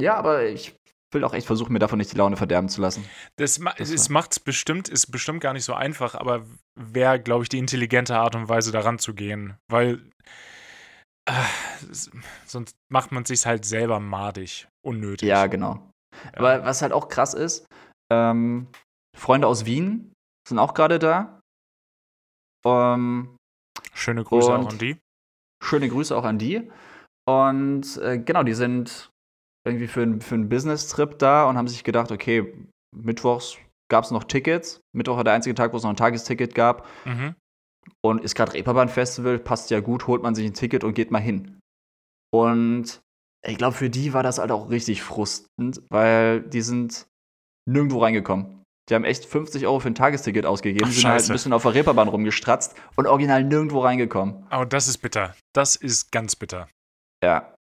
ja, 0.00 0.16
aber 0.16 0.46
ich 0.46 0.74
will 1.12 1.24
auch 1.24 1.34
echt 1.34 1.46
versuchen, 1.46 1.72
mir 1.72 1.78
davon 1.78 1.98
nicht 1.98 2.12
die 2.12 2.16
Laune 2.16 2.36
verderben 2.36 2.68
zu 2.68 2.80
lassen. 2.80 3.04
Das, 3.36 3.58
ma 3.58 3.72
Das 3.76 3.90
es 3.90 4.08
macht's 4.08 4.38
bestimmt, 4.40 4.88
ist 4.88 5.08
bestimmt 5.10 5.40
gar 5.40 5.52
nicht 5.52 5.64
so 5.64 5.74
einfach, 5.74 6.14
aber 6.14 6.46
wäre, 6.78 7.20
glaube 7.20 7.42
ich, 7.42 7.48
die 7.48 7.58
intelligente 7.58 8.16
Art 8.16 8.34
und 8.36 8.48
Weise, 8.48 8.72
daran 8.72 8.98
zu 8.98 9.14
gehen. 9.14 9.56
Weil 9.68 10.10
äh, 11.28 11.32
sonst 12.46 12.76
macht 12.92 13.12
man 13.12 13.24
sich 13.24 13.44
halt 13.46 13.64
selber 13.64 14.00
madig, 14.00 14.68
unnötig. 14.86 15.28
Ja, 15.28 15.46
genau. 15.46 15.90
Ja. 16.24 16.38
Aber 16.38 16.64
was 16.64 16.82
halt 16.82 16.92
auch 16.92 17.08
krass 17.08 17.34
ist, 17.34 17.66
ähm, 18.12 18.68
Freunde 19.16 19.46
aus 19.46 19.64
Wien 19.66 20.12
sind 20.48 20.58
auch 20.58 20.74
gerade 20.74 20.98
da. 20.98 21.40
Ähm, 22.66 23.36
Schöne 23.94 24.24
Grüße 24.24 24.52
auch 24.54 24.68
an 24.68 24.78
die. 24.78 24.98
schöne 25.62 25.88
Grüße 25.88 26.16
auch 26.16 26.24
an 26.24 26.38
die. 26.38 26.70
Und 27.28 27.96
äh, 27.98 28.18
genau, 28.18 28.42
die 28.42 28.54
sind 28.54 29.10
irgendwie 29.66 29.88
für, 29.88 30.02
ein- 30.02 30.20
für 30.20 30.34
einen 30.34 30.48
Business-Trip 30.48 31.18
da 31.18 31.48
und 31.48 31.56
haben 31.56 31.68
sich 31.68 31.84
gedacht, 31.84 32.10
okay, 32.12 32.52
mittwochs 32.96 33.56
gab 33.90 34.04
es 34.04 34.10
noch 34.10 34.24
Tickets. 34.24 34.80
Mittwoch 34.96 35.16
war 35.16 35.24
der 35.24 35.34
einzige 35.34 35.54
Tag, 35.54 35.72
wo 35.72 35.76
es 35.76 35.82
noch 35.82 35.90
ein 35.90 35.96
Tagesticket 35.96 36.54
gab. 36.54 36.86
Mhm. 37.04 37.34
Und 38.04 38.22
ist 38.22 38.34
gerade 38.34 38.52
Reeperbahn-Festival, 38.54 39.38
passt 39.38 39.70
ja 39.70 39.80
gut, 39.80 40.06
holt 40.06 40.22
man 40.22 40.34
sich 40.34 40.46
ein 40.46 40.54
Ticket 40.54 40.84
und 40.84 40.94
geht 40.94 41.10
mal 41.10 41.18
hin. 41.20 41.58
Und 42.32 43.00
ich 43.46 43.56
glaube, 43.58 43.74
für 43.76 43.90
die 43.90 44.12
war 44.12 44.22
das 44.22 44.38
halt 44.38 44.50
auch 44.52 44.70
richtig 44.70 45.02
frustend, 45.02 45.82
weil 45.90 46.40
die 46.42 46.60
sind 46.62 47.06
nirgendwo 47.68 47.98
reingekommen. 48.02 48.62
Die 48.88 48.94
haben 48.94 49.04
echt 49.04 49.24
50 49.24 49.66
Euro 49.66 49.80
für 49.80 49.88
ein 49.88 49.94
Tagesticket 49.94 50.44
ausgegeben, 50.46 50.86
Ach, 50.88 50.92
sind 50.92 51.04
halt 51.04 51.20
scheiße. 51.20 51.32
ein 51.32 51.34
bisschen 51.34 51.52
auf 51.52 51.62
der 51.62 51.74
Reeperbahn 51.74 52.08
rumgestratzt 52.08 52.76
und 52.96 53.06
original 53.06 53.44
nirgendwo 53.44 53.80
reingekommen. 53.80 54.46
Aber 54.50 54.66
das 54.66 54.88
ist 54.88 54.98
bitter. 54.98 55.34
Das 55.54 55.76
ist 55.76 56.10
ganz 56.12 56.36
bitter. 56.36 56.68
Ja. 57.22 57.54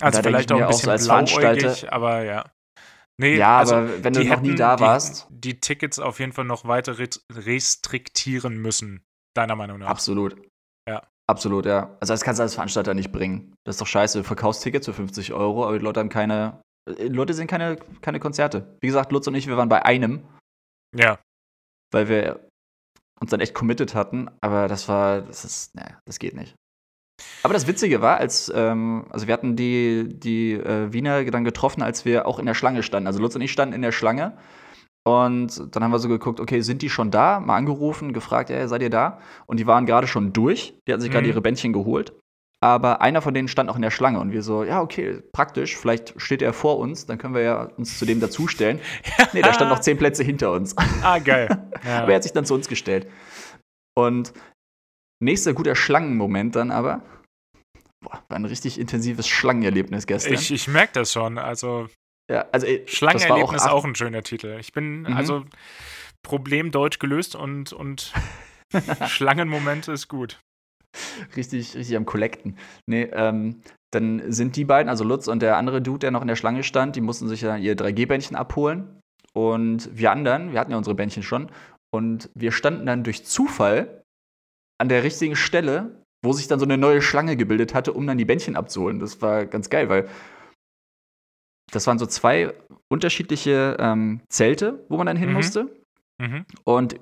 Also 0.00 0.22
vielleicht 0.22 0.50
ich 0.50 0.54
auch 0.54 0.58
ein 0.58 0.64
auch 0.64 0.68
bisschen 0.68 0.84
so 0.86 0.90
als 0.90 1.06
Veranstalter- 1.06 1.60
blauäugig, 1.60 1.92
aber 1.92 2.24
ja. 2.24 2.50
Nee, 3.20 3.36
ja, 3.36 3.58
also 3.58 3.76
aber 3.76 4.02
wenn 4.02 4.12
du 4.12 4.20
die 4.22 4.28
noch 4.28 4.40
nie 4.40 4.54
da 4.56 4.74
die, 4.76 4.82
warst, 4.82 5.26
die 5.30 5.60
Tickets 5.60 5.98
auf 6.00 6.18
jeden 6.18 6.32
Fall 6.32 6.44
noch 6.44 6.64
weiter 6.64 6.96
restriktieren 6.98 8.56
müssen, 8.58 9.04
deiner 9.36 9.56
Meinung 9.56 9.78
nach. 9.78 9.88
absolut. 9.88 10.36
Ja. 10.88 11.02
Absolut, 11.30 11.64
ja. 11.64 11.96
Also 12.00 12.12
das 12.12 12.22
kannst 12.22 12.38
du 12.38 12.42
als 12.42 12.54
Veranstalter 12.54 12.92
nicht 12.92 13.10
bringen. 13.10 13.54
Das 13.64 13.76
ist 13.76 13.80
doch 13.80 13.86
scheiße. 13.86 14.18
Du 14.18 14.24
verkaufst 14.24 14.62
Tickets 14.62 14.84
für 14.86 14.92
50 14.92 15.32
Euro, 15.32 15.64
aber 15.64 15.78
die 15.78 15.84
Leute 15.84 16.00
haben 16.00 16.10
keine. 16.10 16.60
äh, 16.90 17.06
Leute 17.06 17.32
sehen 17.32 17.46
keine, 17.46 17.76
keine 18.02 18.20
Konzerte. 18.20 18.76
Wie 18.82 18.88
gesagt, 18.88 19.10
Lutz 19.10 19.26
und 19.26 19.34
ich, 19.34 19.46
wir 19.46 19.56
waren 19.56 19.70
bei 19.70 19.84
einem, 19.86 20.26
Ja, 20.94 21.18
weil 21.94 22.08
wir 22.08 22.46
uns 23.20 23.30
dann 23.30 23.40
echt 23.40 23.54
committed 23.54 23.94
hatten, 23.94 24.28
aber 24.42 24.68
das 24.68 24.86
war, 24.88 25.22
das 25.22 25.44
ist, 25.46 25.74
naja, 25.74 25.98
das 26.04 26.18
geht 26.18 26.34
nicht. 26.34 26.56
Aber 27.42 27.54
das 27.54 27.66
Witzige 27.66 28.00
war, 28.00 28.18
als, 28.18 28.52
ähm, 28.54 29.04
also 29.10 29.26
wir 29.26 29.34
hatten 29.34 29.54
die, 29.56 30.08
die 30.08 30.52
äh, 30.52 30.92
Wiener 30.92 31.24
dann 31.24 31.44
getroffen, 31.44 31.82
als 31.82 32.04
wir 32.04 32.26
auch 32.26 32.38
in 32.38 32.46
der 32.46 32.54
Schlange 32.54 32.82
standen. 32.82 33.06
Also 33.06 33.20
Lutz 33.20 33.34
und 33.36 33.42
ich 33.42 33.52
standen 33.52 33.74
in 33.74 33.82
der 33.82 33.92
Schlange 33.92 34.36
und 35.06 35.74
dann 35.74 35.84
haben 35.84 35.90
wir 35.92 35.98
so 35.98 36.08
geguckt, 36.08 36.40
okay, 36.40 36.60
sind 36.62 36.80
die 36.82 36.88
schon 36.90 37.10
da? 37.10 37.38
Mal 37.40 37.56
angerufen, 37.56 38.12
gefragt, 38.12 38.50
ey, 38.50 38.66
seid 38.66 38.82
ihr 38.82 38.90
da? 38.90 39.18
Und 39.46 39.60
die 39.60 39.66
waren 39.66 39.84
gerade 39.86 40.06
schon 40.06 40.32
durch, 40.32 40.74
die 40.88 40.92
hatten 40.92 41.02
sich 41.02 41.10
gerade 41.10 41.24
Mhm. 41.26 41.32
ihre 41.32 41.40
Bändchen 41.42 41.72
geholt. 41.72 42.14
Aber 42.60 43.02
einer 43.02 43.20
von 43.20 43.34
denen 43.34 43.46
stand 43.48 43.66
noch 43.66 43.76
in 43.76 43.82
der 43.82 43.90
Schlange 43.90 44.18
und 44.20 44.32
wir 44.32 44.40
so, 44.42 44.64
ja, 44.64 44.80
okay, 44.80 45.20
praktisch, 45.32 45.76
vielleicht 45.76 46.14
steht 46.16 46.40
er 46.40 46.54
vor 46.54 46.78
uns, 46.78 47.04
dann 47.04 47.18
können 47.18 47.34
wir 47.34 47.42
ja 47.42 47.64
uns 47.76 47.98
zu 47.98 48.06
dem 48.06 48.20
dazustellen. 48.20 48.80
Nee, 49.34 49.42
der 49.42 49.52
stand 49.52 49.70
noch 49.70 49.80
zehn 49.80 49.98
Plätze 49.98 50.24
hinter 50.24 50.52
uns. 50.52 50.74
ah, 51.02 51.18
geil. 51.18 51.48
Ja. 51.86 51.98
Aber 52.02 52.08
er 52.12 52.16
hat 52.16 52.22
sich 52.22 52.32
dann 52.32 52.46
zu 52.46 52.54
uns 52.54 52.68
gestellt. 52.68 53.06
Und 53.94 54.32
nächster 55.24 55.52
guter 55.54 55.74
Schlangenmoment 55.74 56.54
dann 56.56 56.70
aber, 56.70 57.02
boah, 58.04 58.22
war 58.28 58.36
ein 58.36 58.44
richtig 58.44 58.78
intensives 58.78 59.26
Schlangenerlebnis 59.28 60.06
gestern. 60.06 60.34
ich 60.34 60.50
ich 60.52 60.68
merke 60.68 60.92
das 60.94 61.12
schon. 61.12 61.38
Also, 61.38 61.88
ja, 62.30 62.46
also, 62.52 62.66
Schlangenerlebnis 62.86 63.62
acht- 63.62 63.70
auch, 63.72 63.84
ein 63.84 63.94
schöner 63.94 64.22
Titel. 64.22 64.56
Ich 64.60 64.72
bin, 64.72 65.02
Mhm. 65.02 65.06
also, 65.16 65.44
Problem 66.22 66.70
Deutsch 66.70 66.98
gelöst 66.98 67.36
und, 67.36 67.72
und 67.72 68.12
Schlangenmomente 69.08 69.92
ist 69.92 70.08
gut. 70.08 70.40
richtig, 71.36 71.74
richtig 71.74 71.96
am 71.96 72.06
Collecten. 72.06 72.56
Nee, 72.86 73.08
ähm, 73.12 73.60
dann 73.92 74.32
sind 74.32 74.56
die 74.56 74.64
beiden, 74.64 74.88
also 74.88 75.04
Lutz 75.04 75.28
und 75.28 75.40
der 75.42 75.56
andere 75.56 75.80
Dude, 75.82 76.00
der 76.00 76.10
noch 76.10 76.22
in 76.22 76.28
der 76.28 76.36
Schlange 76.36 76.62
stand, 76.64 76.96
die 76.96 77.00
mussten 77.00 77.28
sich 77.28 77.42
ja 77.42 77.56
ihr 77.56 77.76
3G-Bändchen 77.76 78.36
abholen. 78.36 79.00
Und 79.34 79.88
wir 79.96 80.12
anderen, 80.12 80.52
wir 80.52 80.60
hatten 80.60 80.70
ja 80.70 80.78
unsere 80.78 80.94
Bändchen 80.94 81.22
schon. 81.22 81.50
Und 81.92 82.30
wir 82.34 82.52
standen 82.52 82.86
dann 82.86 83.04
durch 83.04 83.24
Zufall 83.26 84.02
an 84.80 84.88
der 84.88 85.02
richtigen 85.02 85.36
Stelle, 85.36 86.02
wo 86.24 86.32
sich 86.32 86.48
dann 86.48 86.58
so 86.58 86.64
eine 86.64 86.78
neue 86.78 87.02
Schlange 87.02 87.36
gebildet 87.36 87.74
hatte, 87.74 87.92
um 87.92 88.06
dann 88.06 88.18
die 88.18 88.24
Bändchen 88.24 88.56
abzuholen. 88.56 88.98
Das 88.98 89.20
war 89.22 89.46
ganz 89.46 89.70
geil, 89.70 89.88
weil 89.88 90.08
das 91.72 91.86
waren 91.86 91.98
so 91.98 92.06
zwei 92.06 92.54
unterschiedliche 92.92 93.76
ähm, 93.80 94.20
Zelte, 94.28 94.84
wo 94.88 94.96
man 94.96 95.06
dann 95.06 95.16
hin 95.16 95.30
Mhm. 95.30 95.34
musste. 95.34 95.76
Mhm. 96.18 96.44
Und 96.64 97.00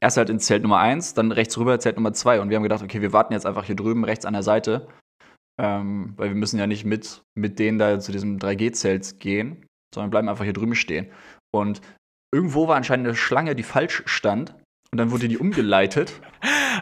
erst 0.00 0.16
halt 0.16 0.30
ins 0.30 0.46
Zelt 0.46 0.62
Nummer 0.62 0.78
1, 0.78 1.14
dann 1.14 1.32
rechts 1.32 1.56
rüber 1.58 1.78
Zelt 1.78 1.96
Nummer 1.96 2.12
2. 2.12 2.40
Und 2.40 2.50
wir 2.50 2.56
haben 2.56 2.62
gedacht, 2.62 2.82
okay, 2.82 3.00
wir 3.00 3.12
warten 3.12 3.32
jetzt 3.32 3.46
einfach 3.46 3.64
hier 3.64 3.76
drüben 3.76 4.04
rechts 4.04 4.24
an 4.26 4.32
der 4.34 4.42
Seite. 4.42 4.88
Ähm, 5.60 6.14
weil 6.16 6.30
wir 6.30 6.34
müssen 6.36 6.58
ja 6.58 6.66
nicht 6.66 6.84
mit, 6.84 7.22
mit 7.38 7.58
denen 7.60 7.78
da 7.78 8.00
zu 8.00 8.10
diesem 8.10 8.38
3G-Zelt 8.38 9.20
gehen, 9.20 9.64
sondern 9.94 10.10
bleiben 10.10 10.28
einfach 10.28 10.42
hier 10.44 10.52
drüben 10.52 10.74
stehen. 10.74 11.12
Und 11.54 11.80
irgendwo 12.34 12.66
war 12.66 12.74
anscheinend 12.76 13.06
eine 13.06 13.14
Schlange, 13.16 13.54
die 13.54 13.62
falsch 13.62 14.02
stand. 14.06 14.56
Und 14.94 14.98
dann 14.98 15.10
wurde 15.10 15.26
die 15.26 15.38
umgeleitet. 15.38 16.12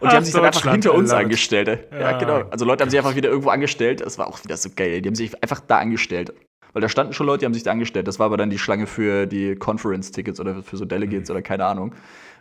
Und 0.02 0.12
die 0.12 0.16
haben 0.16 0.22
sich 0.24 0.34
dann 0.34 0.44
einfach 0.44 0.70
hinter 0.70 0.92
uns 0.92 1.12
it. 1.12 1.16
angestellt. 1.16 1.88
Ja, 1.90 1.98
Ja. 1.98 2.18
genau. 2.18 2.42
Also 2.50 2.66
Leute 2.66 2.82
haben 2.82 2.90
sich 2.90 2.98
einfach 2.98 3.14
wieder 3.16 3.30
irgendwo 3.30 3.48
angestellt. 3.48 4.02
Das 4.02 4.18
war 4.18 4.26
auch 4.26 4.44
wieder 4.44 4.58
so 4.58 4.68
geil. 4.76 5.00
Die 5.00 5.08
haben 5.08 5.14
sich 5.14 5.42
einfach 5.42 5.60
da 5.60 5.78
angestellt. 5.78 6.34
Weil 6.74 6.82
da 6.82 6.90
standen 6.90 7.14
schon 7.14 7.26
Leute, 7.26 7.38
die 7.40 7.46
haben 7.46 7.54
sich 7.54 7.62
da 7.62 7.70
angestellt. 7.70 8.06
Das 8.06 8.18
war 8.18 8.26
aber 8.26 8.36
dann 8.36 8.50
die 8.50 8.58
Schlange 8.58 8.86
für 8.86 9.24
die 9.24 9.56
Conference-Tickets 9.56 10.40
oder 10.40 10.62
für 10.62 10.76
so 10.76 10.84
Delegates 10.84 11.30
Mhm. 11.30 11.36
oder 11.36 11.42
keine 11.42 11.64
Ahnung. 11.64 11.94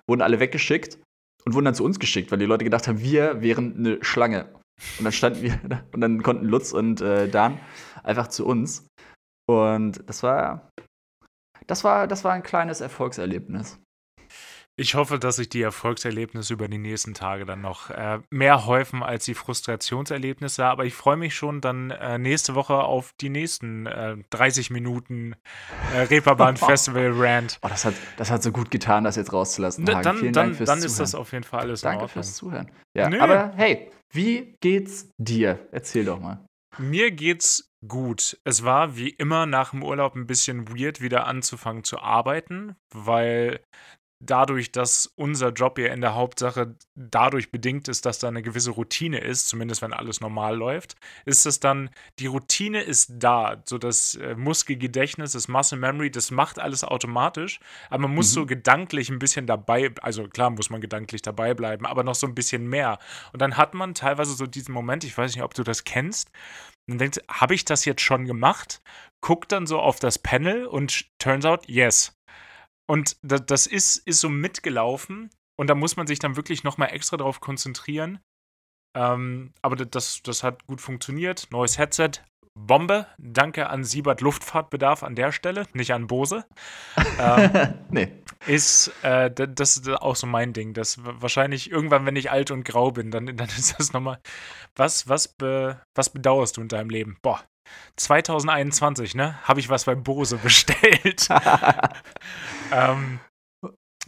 Wurden 0.08 0.22
alle 0.22 0.42
weggeschickt 0.42 1.00
und 1.46 1.54
wurden 1.54 1.64
dann 1.64 1.76
zu 1.76 1.86
uns 1.86 2.00
geschickt, 2.00 2.32
weil 2.34 2.40
die 2.40 2.46
Leute 2.46 2.66
gedacht 2.66 2.90
haben, 2.90 3.00
wir 3.00 3.42
wären 3.42 3.78
eine 3.78 4.04
Schlange. 4.04 4.50
Und 5.00 5.06
dann 5.06 5.14
standen 5.14 5.42
wir 5.42 5.58
da 5.70 5.84
und 5.94 6.02
dann 6.02 6.22
konnten 6.22 6.48
Lutz 6.48 6.74
und 6.74 7.00
äh, 7.00 7.30
Dan 7.30 7.60
einfach 8.04 8.28
zu 8.28 8.46
uns. 8.46 8.86
Und 9.50 10.04
das 10.10 10.22
war, 10.22 10.70
das 11.68 11.86
war, 11.86 12.08
das 12.08 12.26
war 12.26 12.34
ein 12.34 12.44
kleines 12.44 12.82
Erfolgserlebnis. 12.82 13.80
Ich 14.82 14.96
hoffe, 14.96 15.20
dass 15.20 15.36
sich 15.36 15.48
die 15.48 15.62
Erfolgserlebnisse 15.62 16.54
über 16.54 16.68
die 16.68 16.80
nächsten 16.80 17.14
Tage 17.14 17.46
dann 17.46 17.62
noch 17.62 17.92
äh, 17.92 18.18
mehr 18.32 18.66
häufen 18.66 19.04
als 19.04 19.26
die 19.26 19.36
Frustrationserlebnisse. 19.36 20.66
Aber 20.66 20.86
ich 20.86 20.96
freue 20.96 21.18
mich 21.18 21.36
schon 21.36 21.62
dann 21.62 21.92
äh, 21.92 22.18
nächste 22.18 22.56
Woche 22.56 22.74
auf 22.74 23.14
die 23.22 23.30
nächsten 23.30 23.86
äh, 23.86 24.18
30 24.32 24.72
Minuten 24.72 25.36
äh, 25.94 26.00
Reeperbahn 26.00 26.58
Festival 26.58 27.12
Rant. 27.14 27.60
Oh, 27.62 27.68
das 27.68 27.86
hat, 27.86 27.94
das 28.18 28.32
hat 28.32 28.42
so 28.42 28.52
gut 28.52 28.72
getan, 28.72 29.04
das 29.04 29.18
jetzt 29.18 29.32
rauszulassen. 29.32 29.88
Hagen. 29.88 30.02
dann 30.02 30.18
Vielen 30.18 30.34
dann, 30.34 30.46
Dank 30.48 30.58
fürs 30.58 30.68
dann 30.68 30.80
Zuhören. 30.80 30.92
ist 30.92 31.00
das 31.00 31.14
auf 31.14 31.32
jeden 31.32 31.44
Fall 31.44 31.60
alles 31.60 31.82
Danke 31.82 32.08
fürs 32.08 32.34
Zuhören. 32.34 32.72
Ja, 32.98 33.08
Nö. 33.08 33.20
aber 33.20 33.54
hey, 33.56 33.92
wie 34.12 34.56
geht's 34.62 35.12
dir? 35.20 35.60
Erzähl 35.72 36.06
doch 36.06 36.20
mal. 36.20 36.44
Mir 36.80 37.12
geht's 37.12 37.70
gut. 37.88 38.40
Es 38.44 38.64
war 38.64 38.96
wie 38.96 39.10
immer 39.10 39.46
nach 39.46 39.72
dem 39.72 39.84
Urlaub 39.84 40.16
ein 40.16 40.26
bisschen 40.26 40.70
weird, 40.70 41.02
wieder 41.02 41.28
anzufangen 41.28 41.84
zu 41.84 42.00
arbeiten, 42.00 42.76
weil 42.94 43.60
dadurch, 44.22 44.72
dass 44.72 45.08
unser 45.16 45.50
Job 45.50 45.78
ja 45.80 45.92
in 45.94 46.02
der 46.02 46.16
Hauptsache 46.16 46.76
dadurch 46.96 47.52
bedingt 47.52 47.88
ist, 47.88 48.06
dass 48.06 48.20
da 48.20 48.28
eine 48.28 48.42
gewisse 48.42 48.72
Routine 48.72 49.20
ist, 49.20 49.48
zumindest 49.48 49.82
wenn 49.82 49.94
alles 49.94 50.22
normal 50.22 50.56
läuft, 50.56 50.96
ist 51.26 51.46
es 51.46 51.60
dann, 51.60 51.90
die 52.20 52.28
Routine 52.28 52.82
ist 52.82 53.12
da, 53.16 53.62
so 53.66 53.78
das 53.78 54.16
äh, 54.16 54.36
Muskelgedächtnis, 54.36 55.32
das 55.34 55.48
Muscle 55.48 55.80
Memory, 55.80 56.12
das 56.12 56.32
macht 56.32 56.60
alles 56.60 56.84
automatisch, 56.84 57.60
aber 57.90 58.04
man 58.04 58.16
muss 58.16 58.30
Mhm. 58.30 58.34
so 58.36 58.46
gedanklich 58.46 59.10
ein 59.10 59.20
bisschen 59.20 59.48
dabei, 59.48 59.92
also 60.02 60.28
klar 60.28 60.52
muss 60.52 60.70
man 60.70 60.82
gedanklich 60.82 61.22
dabei 61.22 61.54
bleiben, 61.54 61.86
aber 61.86 62.04
noch 62.04 62.16
so 62.16 62.28
ein 62.28 62.36
bisschen 62.36 62.68
mehr. 62.68 63.00
Und 63.34 63.42
dann 63.42 63.58
hat 63.58 63.74
man 63.74 63.94
teilweise 63.96 64.34
so 64.34 64.46
diesen 64.46 64.74
Moment, 64.74 65.04
ich 65.04 65.18
weiß 65.18 65.36
nicht, 65.36 65.44
ob 65.44 65.54
du 65.56 65.64
das 65.64 65.84
kennst, 65.84 66.32
und 66.90 67.00
denkt, 67.00 67.22
habe 67.30 67.54
ich 67.54 67.64
das 67.64 67.86
jetzt 67.86 68.02
schon 68.02 68.26
gemacht? 68.26 68.82
Guckt 69.22 69.52
dann 69.52 69.68
so 69.68 69.80
auf 69.80 70.00
das 70.00 70.20
Panel 70.20 70.66
und 70.66 71.06
turns 71.20 71.46
out, 71.46 71.68
yes. 71.68 72.18
Und 72.92 73.16
das, 73.22 73.46
das 73.46 73.68
ist, 73.68 73.96
ist 74.06 74.20
so 74.20 74.28
mitgelaufen 74.28 75.30
und 75.58 75.70
da 75.70 75.76
muss 75.76 75.96
man 75.96 76.08
sich 76.08 76.20
dann 76.20 76.36
wirklich 76.36 76.66
nochmal 76.66 76.92
extra 76.92 77.16
drauf 77.16 77.40
konzentrieren. 77.40 78.20
Ähm, 78.98 79.54
aber 79.62 79.78
das, 79.78 80.22
das 80.24 80.44
hat 80.44 80.68
gut 80.68 80.82
funktioniert. 80.82 81.48
Neues 81.52 81.78
Headset, 81.78 82.12
Bombe. 82.54 83.08
Danke 83.18 83.70
an 83.70 83.86
Siebert 83.86 84.20
Luftfahrtbedarf 84.20 85.04
an 85.04 85.16
der 85.16 85.32
Stelle, 85.32 85.68
nicht 85.72 85.94
an 85.94 86.08
Bose. 86.08 86.46
ähm, 87.18 87.76
nee. 87.92 88.12
ist, 88.46 88.92
äh, 89.04 89.32
da- 89.32 89.46
das 89.46 89.78
ist 89.78 89.88
auch 89.90 90.18
so 90.18 90.28
mein 90.28 90.52
Ding. 90.52 90.74
Das 90.74 90.98
wahrscheinlich 91.02 91.72
irgendwann, 91.72 92.06
wenn 92.06 92.18
ich 92.18 92.30
alt 92.30 92.52
und 92.52 92.66
grau 92.66 92.92
bin, 92.92 93.10
dann, 93.10 93.26
dann 93.38 93.48
ist 93.48 93.80
das 93.80 93.94
nochmal. 93.94 94.20
Was, 94.76 95.08
was, 95.08 95.30
be, 95.30 95.82
was 95.96 96.10
bedauerst 96.10 96.58
du 96.58 96.62
in 96.62 96.68
deinem 96.68 96.90
Leben? 96.90 97.18
Boah, 97.22 97.42
2021, 97.96 99.16
ne? 99.16 99.42
Habe 99.48 99.62
ich 99.62 99.70
was 99.70 99.86
bei 99.86 99.96
Bose 99.96 100.36
bestellt. 100.36 101.30
ähm, 102.72 103.20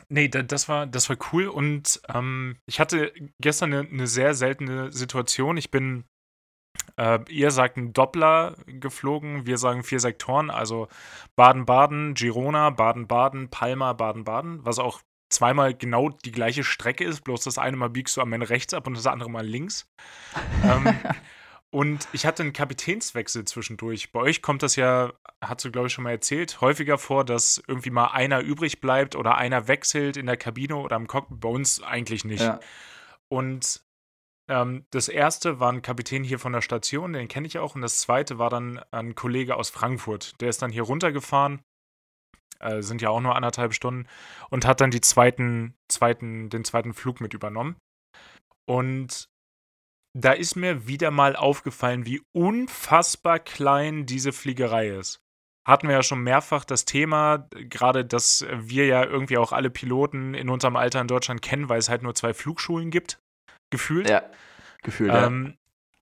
nee, 0.10 0.28
da, 0.28 0.42
das, 0.42 0.70
war, 0.70 0.86
das 0.88 1.10
war 1.10 1.18
cool 1.32 1.48
und 1.48 2.02
ähm, 2.14 2.58
ich 2.66 2.80
hatte 2.80 3.14
gestern 3.40 3.74
eine, 3.74 3.90
eine 3.90 4.08
sehr 4.08 4.34
seltene 4.34 4.92
Situation. 4.92 5.58
Ich 5.58 5.72
bin, 5.72 6.06
äh, 6.98 7.20
ihr 7.30 7.52
sagt 7.52 7.78
ein 7.78 7.94
Doppler 7.94 8.56
geflogen, 8.66 9.46
wir 9.46 9.58
sagen 9.58 9.84
vier 9.84 10.00
Sektoren, 10.00 10.50
also 10.50 10.88
Baden-Baden, 11.36 12.14
Girona, 12.14 12.70
Baden-Baden, 12.70 13.50
Palma, 13.50 13.94
Baden-Baden, 13.94 14.66
was 14.66 14.80
auch 14.80 15.02
zweimal 15.30 15.74
genau 15.74 16.10
die 16.10 16.32
gleiche 16.32 16.64
Strecke 16.64 17.04
ist, 17.04 17.22
bloß 17.22 17.44
das 17.44 17.58
eine 17.58 17.76
Mal 17.76 17.90
biegst 17.90 18.16
du 18.18 18.22
am 18.22 18.34
Ende 18.34 18.50
rechts 18.50 18.74
ab 18.74 18.88
und 18.88 18.96
das 18.96 19.08
andere 19.08 19.30
Mal 19.30 19.46
links. 19.46 19.88
ähm, 20.64 20.96
und 21.74 22.08
ich 22.14 22.28
hatte 22.28 22.44
einen 22.44 22.54
Kapitänswechsel 22.54 23.46
zwischendurch. 23.46 24.12
Bei 24.12 24.20
euch 24.20 24.44
kommt 24.44 24.62
das 24.62 24.76
ja, 24.76 25.12
hast 25.42 25.66
du 25.66 25.72
glaube 25.72 25.88
ich 25.88 25.94
schon 25.94 26.04
mal 26.04 26.12
erzählt, 26.12 26.62
häufiger 26.62 27.00
vor, 27.00 27.26
dass 27.26 27.64
irgendwie 27.68 27.90
mal 27.90 28.12
einer 28.12 28.42
übrig 28.42 28.80
bleibt 28.80 29.16
oder 29.16 29.38
einer 29.38 29.68
wechselt 29.68 30.16
in 30.16 30.28
der 30.28 30.38
Kabine 30.38 30.76
oder 30.76 30.96
im 30.96 31.08
Cockpit. 31.08 31.40
Bei 31.40 31.50
uns 31.50 31.82
eigentlich 31.82 32.26
nicht. 32.26 32.44
Ja. 32.44 32.60
Und 33.28 33.82
ähm, 34.48 34.86
das 34.92 35.08
erste 35.08 35.60
war 35.60 35.72
ein 35.72 35.82
Kapitän 35.82 36.24
hier 36.24 36.38
von 36.38 36.54
der 36.54 36.62
Station, 36.62 37.14
den 37.14 37.28
kenne 37.28 37.48
ich 37.48 37.58
auch. 37.58 37.74
Und 37.74 37.82
das 37.82 38.00
zweite 38.00 38.38
war 38.38 38.52
dann 38.52 38.80
ein 38.92 39.16
Kollege 39.16 39.56
aus 39.56 39.72
Frankfurt. 39.72 40.40
Der 40.42 40.50
ist 40.50 40.62
dann 40.62 40.72
hier 40.72 40.84
runtergefahren, 40.84 41.64
äh, 42.60 42.84
sind 42.84 43.02
ja 43.02 43.10
auch 43.10 43.22
nur 43.22 43.36
anderthalb 43.36 43.74
Stunden, 43.74 44.08
und 44.52 44.68
hat 44.68 44.80
dann 44.80 44.92
die 44.92 45.02
zweiten, 45.02 45.74
zweiten, 45.88 46.52
den 46.52 46.66
zweiten 46.66 46.94
Flug 46.94 47.20
mit 47.20 47.34
übernommen. 47.34 47.78
Und 48.66 49.33
da 50.16 50.32
ist 50.32 50.56
mir 50.56 50.88
wieder 50.88 51.12
mal 51.12 51.36
aufgefallen, 51.36 52.06
wie 52.06 52.22
unfassbar 52.36 53.40
klein 53.40 54.06
diese 54.06 54.32
Fliegerei 54.32 54.90
ist. 54.90 55.20
Hatten 55.68 55.88
wir 55.88 55.96
ja 55.96 56.04
schon 56.04 56.22
mehrfach 56.22 56.66
das 56.66 56.86
Thema, 56.86 57.48
gerade 57.52 58.06
dass 58.06 58.46
wir 58.52 58.86
ja 58.86 59.04
irgendwie 59.06 59.38
auch 59.38 59.54
alle 59.54 59.70
Piloten 59.70 60.34
in 60.34 60.50
unserem 60.50 60.76
Alter 60.76 61.02
in 61.02 61.08
Deutschland 61.08 61.42
kennen, 61.42 61.70
weil 61.70 61.80
es 61.80 61.90
halt 61.90 62.04
nur 62.04 62.16
zwei 62.16 62.34
Flugschulen 62.34 62.92
gibt, 62.92 63.20
gefühlt. 63.72 64.10
Ja. 64.10 64.30
Gefühlt, 64.84 65.14
Ähm, 65.14 65.58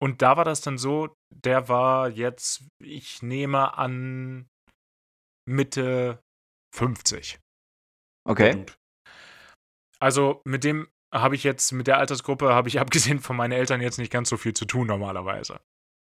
und 0.02 0.22
da 0.22 0.38
war 0.38 0.45
das 0.45 0.62
dann 0.62 0.78
so, 0.78 1.16
der 1.30 1.68
war 1.68 2.10
jetzt, 2.10 2.64
ich 2.80 3.22
nehme 3.22 3.78
an, 3.78 4.47
Mitte 5.45 6.24
50. 6.74 7.39
Okay. 8.28 8.66
Also 9.99 10.41
mit 10.45 10.64
dem 10.64 10.88
habe 11.12 11.36
ich 11.36 11.43
jetzt, 11.43 11.72
mit 11.72 11.88
der 11.88 11.97
Altersgruppe 11.97 12.53
habe 12.53 12.70
ich 12.70 12.80
abgesehen 12.80 13.20
von 13.20 13.36
meinen 13.36 13.51
Eltern 13.51 13.82
jetzt 13.82 13.97
nicht 13.97 14.12
ganz 14.12 14.30
so 14.30 14.38
viel 14.38 14.53
zu 14.53 14.66
tun 14.66 14.88
normalerweise. 14.88 15.59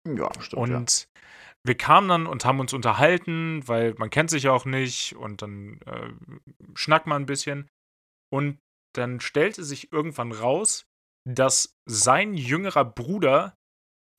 Ja, 0.08 0.30
stimmt. 0.40 0.62
Und 0.62 1.02
ja. 1.02 1.22
wir 1.64 1.76
kamen 1.76 2.08
dann 2.08 2.28
und 2.28 2.46
haben 2.46 2.60
uns 2.60 2.74
unterhalten, 2.74 3.68
weil 3.68 3.96
man 3.98 4.10
kennt 4.10 4.30
sich 4.30 4.44
ja 4.44 4.52
auch 4.52 4.66
nicht 4.66 5.16
und 5.16 5.42
dann 5.42 5.80
äh, 5.86 6.10
schnackt 6.76 7.08
man 7.08 7.24
ein 7.24 7.28
bisschen. 7.28 7.70
Und 8.32 8.60
dann 8.94 9.20
stellte 9.20 9.64
sich 9.64 9.92
irgendwann 9.92 10.32
raus, 10.32 10.86
dass 11.28 11.76
sein 11.86 12.36
jüngerer 12.36 12.86
Bruder 12.86 13.58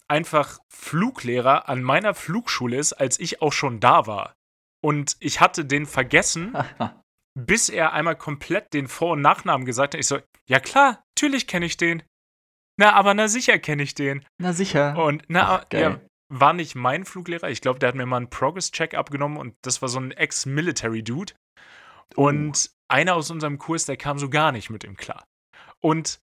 einfach 0.08 0.58
Fluglehrer 0.72 1.68
an 1.68 1.82
meiner 1.82 2.14
Flugschule 2.14 2.76
ist, 2.76 2.92
als 2.92 3.18
ich 3.18 3.42
auch 3.42 3.52
schon 3.52 3.80
da 3.80 4.06
war. 4.06 4.34
Und 4.84 5.16
ich 5.20 5.40
hatte 5.40 5.64
den 5.64 5.86
vergessen, 5.86 6.56
bis 7.36 7.68
er 7.68 7.92
einmal 7.92 8.16
komplett 8.16 8.72
den 8.72 8.88
Vor- 8.88 9.12
und 9.12 9.20
Nachnamen 9.20 9.66
gesagt 9.66 9.94
hat. 9.94 10.00
Ich 10.00 10.06
so, 10.06 10.18
ja 10.48 10.58
klar, 10.58 11.04
natürlich 11.16 11.46
kenne 11.46 11.66
ich 11.66 11.76
den. 11.76 12.02
Na, 12.78 12.92
aber 12.92 13.14
na 13.14 13.28
sicher 13.28 13.58
kenne 13.58 13.82
ich 13.82 13.94
den. 13.94 14.24
Na 14.38 14.52
sicher. 14.52 14.96
Und 14.98 15.24
na, 15.28 15.60
Ach, 15.60 15.66
ja, 15.72 16.00
war 16.28 16.52
nicht 16.52 16.74
mein 16.74 17.04
Fluglehrer. 17.04 17.50
Ich 17.50 17.60
glaube, 17.60 17.78
der 17.78 17.88
hat 17.88 17.94
mir 17.94 18.06
mal 18.06 18.18
einen 18.18 18.30
Progress-Check 18.30 18.94
abgenommen 18.94 19.36
und 19.36 19.54
das 19.62 19.82
war 19.82 19.88
so 19.88 20.00
ein 20.00 20.12
Ex-Military-Dude. 20.12 21.34
Und 22.14 22.70
einer 22.88 23.14
aus 23.14 23.30
unserem 23.30 23.58
Kurs, 23.58 23.84
der 23.84 23.96
kam 23.96 24.18
so 24.18 24.30
gar 24.30 24.52
nicht 24.52 24.70
mit 24.70 24.84
ihm 24.84 24.96
klar. 24.96 25.26
Und 25.80 26.20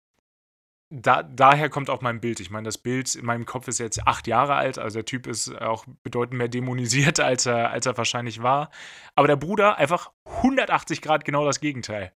da, 0.92 1.22
daher 1.22 1.70
kommt 1.70 1.88
auch 1.88 2.02
mein 2.02 2.20
Bild. 2.20 2.38
Ich 2.38 2.50
meine, 2.50 2.66
das 2.66 2.76
Bild 2.76 3.14
in 3.14 3.24
meinem 3.24 3.46
Kopf 3.46 3.66
ist 3.66 3.78
jetzt 3.78 4.06
acht 4.06 4.26
Jahre 4.26 4.56
alt, 4.56 4.78
also 4.78 4.98
der 4.98 5.06
Typ 5.06 5.26
ist 5.26 5.50
auch 5.60 5.86
bedeutend 6.02 6.36
mehr 6.36 6.48
dämonisiert, 6.48 7.18
als 7.20 7.46
er, 7.46 7.70
als 7.70 7.86
er 7.86 7.96
wahrscheinlich 7.96 8.42
war. 8.42 8.70
Aber 9.14 9.26
der 9.26 9.36
Bruder 9.36 9.78
einfach 9.78 10.12
180 10.26 11.00
Grad 11.00 11.24
genau 11.24 11.44
das 11.46 11.60
Gegenteil. 11.60 12.12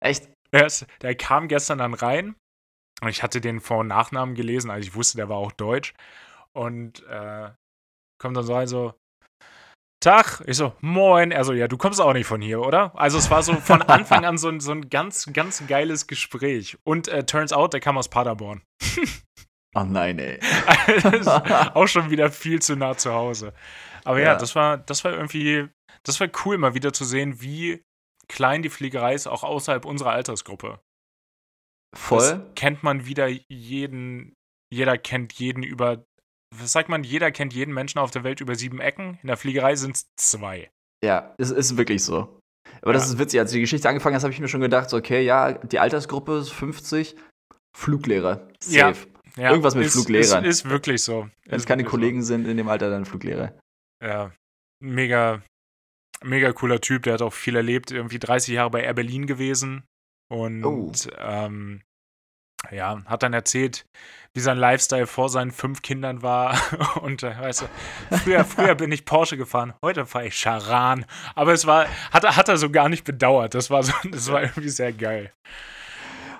Echt? 0.00 0.30
Der, 0.52 0.66
ist, 0.66 0.86
der 1.02 1.14
kam 1.16 1.48
gestern 1.48 1.78
dann 1.78 1.94
rein 1.94 2.36
und 3.02 3.08
ich 3.08 3.22
hatte 3.22 3.40
den 3.40 3.60
Vor- 3.60 3.80
und 3.80 3.88
Nachnamen 3.88 4.34
gelesen, 4.34 4.70
also 4.70 4.86
ich 4.86 4.94
wusste, 4.94 5.16
der 5.16 5.28
war 5.28 5.36
auch 5.36 5.52
deutsch. 5.52 5.94
Und 6.52 7.04
äh, 7.06 7.50
kommt 8.20 8.36
dann 8.36 8.44
so 8.44 8.54
rein, 8.54 8.66
so, 8.66 8.94
Tag. 10.00 10.42
Ich 10.46 10.56
so, 10.56 10.72
moin. 10.80 11.30
Er 11.30 11.44
so, 11.44 11.52
ja, 11.52 11.68
du 11.68 11.76
kommst 11.76 12.00
auch 12.00 12.12
nicht 12.14 12.26
von 12.26 12.40
hier, 12.40 12.60
oder? 12.60 12.92
Also 12.98 13.18
es 13.18 13.30
war 13.30 13.42
so 13.42 13.54
von 13.54 13.82
Anfang 13.88 14.24
an 14.24 14.38
so 14.38 14.48
ein, 14.48 14.60
so 14.60 14.72
ein 14.72 14.88
ganz, 14.88 15.30
ganz 15.32 15.66
geiles 15.66 16.06
Gespräch. 16.06 16.78
Und 16.84 17.08
äh, 17.08 17.24
turns 17.24 17.52
out, 17.52 17.72
der 17.74 17.80
kam 17.80 17.98
aus 17.98 18.08
Paderborn. 18.08 18.62
Oh 19.72 19.84
nein, 19.84 20.18
ey. 20.18 20.40
Das 21.00 21.28
auch 21.28 21.86
schon 21.86 22.10
wieder 22.10 22.32
viel 22.32 22.60
zu 22.60 22.74
nah 22.74 22.96
zu 22.96 23.12
Hause. 23.12 23.54
Aber 24.04 24.18
ja, 24.18 24.32
Ja. 24.32 24.34
das 24.34 24.56
war, 24.56 24.78
das 24.78 25.04
war 25.04 25.12
irgendwie, 25.12 25.68
das 26.02 26.18
war 26.18 26.26
cool, 26.44 26.58
mal 26.58 26.74
wieder 26.74 26.92
zu 26.92 27.04
sehen, 27.04 27.40
wie 27.40 27.80
klein 28.26 28.62
die 28.62 28.68
Fliegerei 28.68 29.14
ist, 29.14 29.28
auch 29.28 29.44
außerhalb 29.44 29.84
unserer 29.84 30.10
Altersgruppe. 30.10 30.80
Das 31.92 32.00
Voll. 32.02 32.50
kennt 32.56 32.82
man 32.82 33.06
wieder 33.06 33.28
jeden, 33.48 34.34
jeder 34.72 34.98
kennt 34.98 35.34
jeden 35.34 35.62
über, 35.62 36.04
was 36.54 36.72
sagt 36.72 36.88
man, 36.88 37.04
jeder 37.04 37.30
kennt 37.30 37.52
jeden 37.54 37.72
Menschen 37.74 37.98
auf 37.98 38.10
der 38.10 38.24
Welt 38.24 38.40
über 38.40 38.54
sieben 38.54 38.80
Ecken. 38.80 39.18
In 39.22 39.28
der 39.28 39.36
Fliegerei 39.36 39.76
sind 39.76 39.96
es 39.96 40.06
zwei. 40.16 40.70
Ja, 41.04 41.34
es 41.38 41.50
ist 41.50 41.76
wirklich 41.76 42.04
so. 42.04 42.38
Aber 42.82 42.92
das 42.92 43.06
Ja. 43.06 43.14
ist 43.14 43.18
witzig. 43.18 43.40
Als 43.40 43.52
die 43.52 43.60
Geschichte 43.60 43.88
angefangen 43.88 44.16
hat, 44.16 44.22
habe 44.22 44.32
ich 44.32 44.40
mir 44.40 44.48
schon 44.48 44.60
gedacht, 44.60 44.90
so, 44.90 44.96
okay, 44.96 45.22
ja, 45.22 45.52
die 45.52 45.78
Altersgruppe 45.78 46.38
ist 46.38 46.50
50, 46.50 47.16
Fluglehrer. 47.76 48.48
Ja. 48.66 48.92
Safe. 48.94 49.06
Ja, 49.36 49.50
Irgendwas 49.50 49.74
mit 49.76 49.86
ist, 49.86 49.92
Fluglehrern. 49.92 50.44
Ist, 50.44 50.64
ist 50.64 50.70
wirklich 50.70 51.02
so. 51.04 51.28
Wenn 51.46 51.56
es 51.56 51.66
keine 51.66 51.84
Kollegen 51.84 52.22
sind 52.22 52.46
in 52.48 52.56
dem 52.56 52.68
Alter, 52.68 52.90
dann 52.90 53.04
Fluglehrer. 53.04 53.54
So. 54.02 54.08
Ja, 54.08 54.32
mega, 54.82 55.42
mega 56.24 56.52
cooler 56.52 56.80
Typ. 56.80 57.04
Der 57.04 57.14
hat 57.14 57.22
auch 57.22 57.32
viel 57.32 57.54
erlebt. 57.54 57.92
Irgendwie 57.92 58.18
30 58.18 58.54
Jahre 58.54 58.70
bei 58.70 58.82
Air 58.82 58.94
Berlin 58.94 59.26
gewesen. 59.26 59.84
Und 60.28 60.64
Oh. 60.64 60.92
ähm, 61.16 61.82
ja, 62.70 63.02
hat 63.06 63.22
dann 63.22 63.32
erzählt, 63.32 63.86
wie 64.34 64.40
sein 64.40 64.58
Lifestyle 64.58 65.06
vor 65.06 65.28
seinen 65.28 65.50
fünf 65.50 65.82
Kindern 65.82 66.22
war. 66.22 66.56
Und 67.02 67.22
äh, 67.22 67.36
weißt 67.38 67.62
du, 67.62 68.16
früher, 68.18 68.44
früher 68.44 68.74
bin 68.74 68.92
ich 68.92 69.04
Porsche 69.04 69.36
gefahren, 69.36 69.74
heute 69.84 70.06
fahre 70.06 70.26
ich 70.26 70.36
Charan. 70.38 71.04
Aber 71.34 71.52
es 71.52 71.66
war, 71.66 71.86
hat, 72.12 72.24
er- 72.24 72.36
hat 72.36 72.48
er 72.48 72.56
so 72.56 72.70
gar 72.70 72.88
nicht 72.88 73.04
bedauert. 73.04 73.54
Das 73.54 73.70
war 73.70 73.82
so, 73.82 73.92
das 74.10 74.30
war 74.30 74.42
irgendwie 74.42 74.68
sehr 74.68 74.92
geil. 74.92 75.32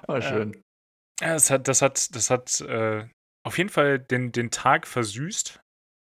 Oh, 0.08 0.20
schön. 0.20 0.62
Ja, 1.20 1.34
das 1.34 1.50
hat, 1.50 1.68
das 1.68 1.82
hat, 1.82 2.14
das 2.14 2.30
hat 2.30 2.60
äh, 2.62 3.06
auf 3.46 3.58
jeden 3.58 3.70
Fall 3.70 3.98
den, 3.98 4.32
den 4.32 4.50
Tag 4.50 4.86
versüßt. 4.86 5.60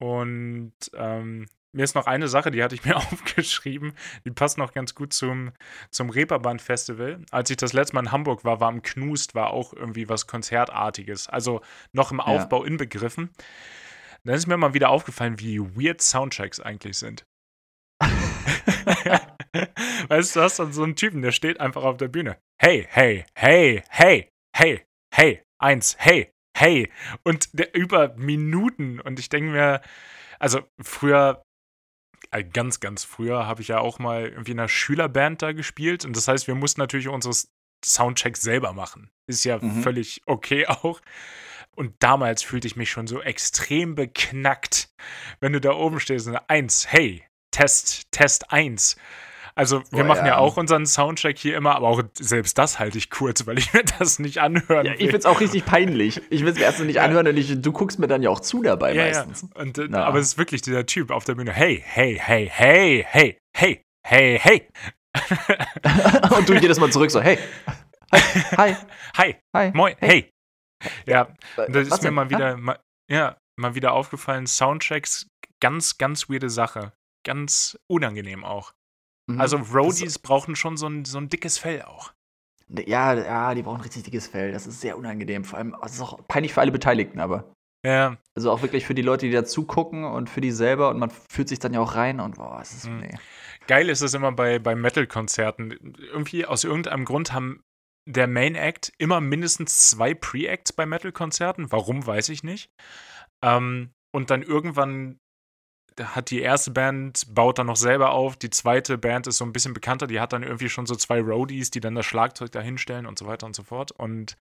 Und 0.00 0.72
ähm, 0.94 1.46
mir 1.78 1.84
ist 1.84 1.94
noch 1.94 2.06
eine 2.08 2.26
Sache, 2.26 2.50
die 2.50 2.62
hatte 2.64 2.74
ich 2.74 2.84
mir 2.84 2.96
aufgeschrieben, 3.12 3.92
die 4.24 4.32
passt 4.32 4.58
noch 4.58 4.72
ganz 4.72 4.96
gut 4.96 5.12
zum, 5.12 5.52
zum 5.92 6.10
Reeperbahn-Festival. 6.10 7.20
Als 7.30 7.50
ich 7.50 7.56
das 7.56 7.72
letzte 7.72 7.94
Mal 7.94 8.00
in 8.00 8.10
Hamburg 8.12 8.44
war, 8.44 8.58
war 8.58 8.68
am 8.68 8.82
Knust, 8.82 9.36
war 9.36 9.50
auch 9.50 9.72
irgendwie 9.72 10.08
was 10.08 10.26
Konzertartiges. 10.26 11.28
Also 11.28 11.60
noch 11.92 12.10
im 12.10 12.18
Ja. 12.18 12.24
Aufbau 12.24 12.64
inbegriffen. 12.64 13.30
Dann 14.24 14.34
ist 14.34 14.48
mir 14.48 14.56
mal 14.56 14.74
wieder 14.74 14.88
aufgefallen, 14.90 15.38
wie 15.38 15.60
weird 15.60 16.02
Soundchecks 16.02 16.58
eigentlich 16.58 16.98
sind. 16.98 17.24
weißt 20.08 20.34
du, 20.34 20.40
du 20.40 20.44
hast 20.44 20.58
dann 20.58 20.72
so 20.72 20.82
einen 20.82 20.96
Typen, 20.96 21.22
der 21.22 21.30
steht 21.30 21.60
einfach 21.60 21.84
auf 21.84 21.96
der 21.96 22.08
Bühne. 22.08 22.38
Hey, 22.60 22.88
hey, 22.90 23.24
hey, 23.36 23.84
hey, 23.88 24.28
hey, 24.52 24.84
hey, 25.14 25.42
eins, 25.60 25.94
hey, 26.00 26.32
hey. 26.56 26.90
Und 27.22 27.56
der 27.56 27.72
über 27.76 28.16
Minuten. 28.16 28.98
Und 28.98 29.20
ich 29.20 29.28
denke 29.28 29.52
mir, 29.52 29.80
also 30.40 30.62
früher, 30.80 31.44
ganz, 32.52 32.80
ganz 32.80 33.04
früher, 33.04 33.46
habe 33.46 33.62
ich 33.62 33.68
ja 33.68 33.78
auch 33.80 33.98
mal 33.98 34.26
irgendwie 34.28 34.52
in 34.52 34.58
einer 34.60 34.68
Schülerband 34.68 35.42
da 35.42 35.52
gespielt. 35.52 36.04
Und 36.04 36.16
das 36.16 36.28
heißt, 36.28 36.46
wir 36.46 36.54
mussten 36.54 36.80
natürlich 36.80 37.08
unsere 37.08 37.34
Soundchecks 37.84 38.40
selber 38.40 38.72
machen. 38.72 39.10
Ist 39.26 39.44
ja 39.44 39.58
Mhm. 39.58 39.82
völlig 39.82 40.22
okay 40.26 40.66
auch. 40.68 41.00
Und 41.76 41.94
damals 42.00 42.42
fühlte 42.42 42.66
ich 42.66 42.76
mich 42.76 42.90
schon 42.90 43.06
so 43.06 43.22
extrem 43.22 43.94
beknackt, 43.94 44.88
wenn 45.40 45.52
du 45.52 45.60
da 45.60 45.72
oben 45.72 46.00
stehst 46.00 46.26
und 46.26 46.36
eins, 46.48 46.90
hey, 46.90 47.22
Test, 47.52 48.10
Test 48.10 48.52
eins. 48.52 48.96
Also 49.58 49.82
wir 49.90 50.04
Boah, 50.04 50.04
machen 50.04 50.26
ja. 50.26 50.34
ja. 50.34 50.38
auch 50.38 50.56
unseren 50.56 50.86
Soundcheck 50.86 51.36
hier 51.36 51.56
immer, 51.56 51.74
aber 51.74 51.88
auch 51.88 52.00
selbst 52.14 52.56
das 52.58 52.78
halte 52.78 52.96
ich 52.96 53.10
kurz, 53.10 53.44
weil 53.44 53.58
ich 53.58 53.72
mir 53.72 53.82
das 53.98 54.20
nicht 54.20 54.38
anhören 54.38 54.86
Ja, 54.86 54.92
ich 54.92 55.00
will. 55.00 55.10
find's 55.10 55.26
auch 55.26 55.40
richtig 55.40 55.64
peinlich. 55.64 56.22
Ich 56.30 56.42
will 56.42 56.52
es 56.52 56.58
mir 56.58 56.62
erst 56.62 56.78
nicht 56.78 57.00
anhören 57.00 57.26
und 57.26 57.36
ich, 57.36 57.60
du 57.60 57.72
guckst 57.72 57.98
mir 57.98 58.06
dann 58.06 58.22
ja 58.22 58.30
auch 58.30 58.38
zu 58.38 58.62
dabei 58.62 58.94
ja, 58.94 59.02
meistens. 59.02 59.42
Ja. 59.42 59.60
Und, 59.60 59.76
äh, 59.78 59.88
Na. 59.90 60.04
Aber 60.04 60.20
es 60.20 60.28
ist 60.28 60.38
wirklich 60.38 60.62
dieser 60.62 60.86
Typ 60.86 61.10
auf 61.10 61.24
der 61.24 61.34
Bühne. 61.34 61.52
Hey, 61.52 61.82
hey, 61.84 62.20
hey, 62.22 62.48
hey, 62.54 63.04
hey, 63.08 63.38
hey, 63.56 63.82
hey, 64.06 64.38
hey. 64.40 64.68
und 66.36 66.48
du 66.48 66.54
jedes 66.54 66.78
Mal 66.78 66.92
zurück 66.92 67.10
so, 67.10 67.20
hey. 67.20 67.38
Hi. 68.56 68.76
Hi, 69.16 69.36
Hi. 69.56 69.72
moin, 69.74 69.96
hey. 69.98 70.30
Ja, 71.04 71.26
Hi. 71.56 71.66
und 71.66 71.74
das 71.74 71.90
Was 71.90 71.98
ist 71.98 72.02
mir 72.04 72.10
denn? 72.10 72.14
mal 72.14 72.30
wieder, 72.30 72.56
mal, 72.56 72.78
ja, 73.10 73.36
mal 73.58 73.74
wieder 73.74 73.92
aufgefallen. 73.92 74.46
Soundchecks, 74.46 75.26
ganz, 75.60 75.98
ganz 75.98 76.30
weirde 76.30 76.48
Sache. 76.48 76.92
Ganz 77.26 77.76
unangenehm 77.90 78.44
auch. 78.44 78.72
Mhm. 79.28 79.40
Also 79.40 79.58
Roadies 79.58 80.18
brauchen 80.18 80.56
schon 80.56 80.76
so 80.76 80.88
ein, 80.88 81.04
so 81.04 81.18
ein 81.18 81.28
dickes 81.28 81.58
Fell 81.58 81.82
auch. 81.82 82.12
Ja, 82.68 83.14
ja, 83.14 83.54
die 83.54 83.62
brauchen 83.62 83.80
richtig 83.80 84.02
dickes 84.02 84.26
Fell. 84.26 84.52
Das 84.52 84.66
ist 84.66 84.80
sehr 84.80 84.98
unangenehm. 84.98 85.44
Vor 85.44 85.58
allem, 85.58 85.76
es 85.84 85.94
ist 85.94 86.00
auch 86.00 86.26
peinlich 86.28 86.52
für 86.52 86.60
alle 86.60 86.72
Beteiligten, 86.72 87.20
aber. 87.20 87.52
Ja, 87.86 88.16
Also 88.34 88.50
auch 88.50 88.62
wirklich 88.62 88.84
für 88.84 88.94
die 88.94 89.02
Leute, 89.02 89.26
die 89.26 89.32
da 89.32 89.44
zugucken 89.44 90.04
und 90.04 90.28
für 90.28 90.40
die 90.40 90.50
selber 90.50 90.90
und 90.90 90.98
man 90.98 91.12
fühlt 91.30 91.48
sich 91.48 91.60
dann 91.60 91.72
ja 91.72 91.80
auch 91.80 91.94
rein 91.94 92.18
und 92.18 92.36
boah, 92.36 92.58
es 92.60 92.72
ist. 92.72 92.88
Mhm. 92.88 92.98
Nee. 92.98 93.18
Geil 93.68 93.88
ist 93.88 94.00
es 94.00 94.14
immer 94.14 94.32
bei, 94.32 94.58
bei 94.58 94.74
Metal-Konzerten. 94.74 95.94
Irgendwie 95.98 96.44
aus 96.44 96.64
irgendeinem 96.64 97.04
Grund 97.04 97.32
haben 97.32 97.62
der 98.06 98.26
Main 98.26 98.54
Act 98.54 98.92
immer 98.98 99.20
mindestens 99.20 99.90
zwei 99.90 100.14
Pre-Acts 100.14 100.72
bei 100.72 100.86
Metal-Konzerten. 100.86 101.70
Warum, 101.70 102.06
weiß 102.06 102.30
ich 102.30 102.42
nicht. 102.42 102.70
Ähm, 103.44 103.90
und 104.12 104.30
dann 104.30 104.42
irgendwann 104.42 105.18
hat 106.00 106.30
die 106.30 106.40
erste 106.40 106.70
Band, 106.70 107.26
baut 107.34 107.58
dann 107.58 107.66
noch 107.66 107.76
selber 107.76 108.10
auf. 108.12 108.36
Die 108.36 108.50
zweite 108.50 108.98
Band 108.98 109.26
ist 109.26 109.38
so 109.38 109.44
ein 109.44 109.52
bisschen 109.52 109.74
bekannter. 109.74 110.06
Die 110.06 110.20
hat 110.20 110.32
dann 110.32 110.42
irgendwie 110.42 110.68
schon 110.68 110.86
so 110.86 110.94
zwei 110.94 111.20
Roadies, 111.20 111.70
die 111.70 111.80
dann 111.80 111.94
das 111.94 112.06
Schlagzeug 112.06 112.52
da 112.52 112.60
hinstellen 112.60 113.06
und 113.06 113.18
so 113.18 113.26
weiter 113.26 113.46
und 113.46 113.54
so 113.54 113.62
fort. 113.62 113.92
Und 113.92 114.36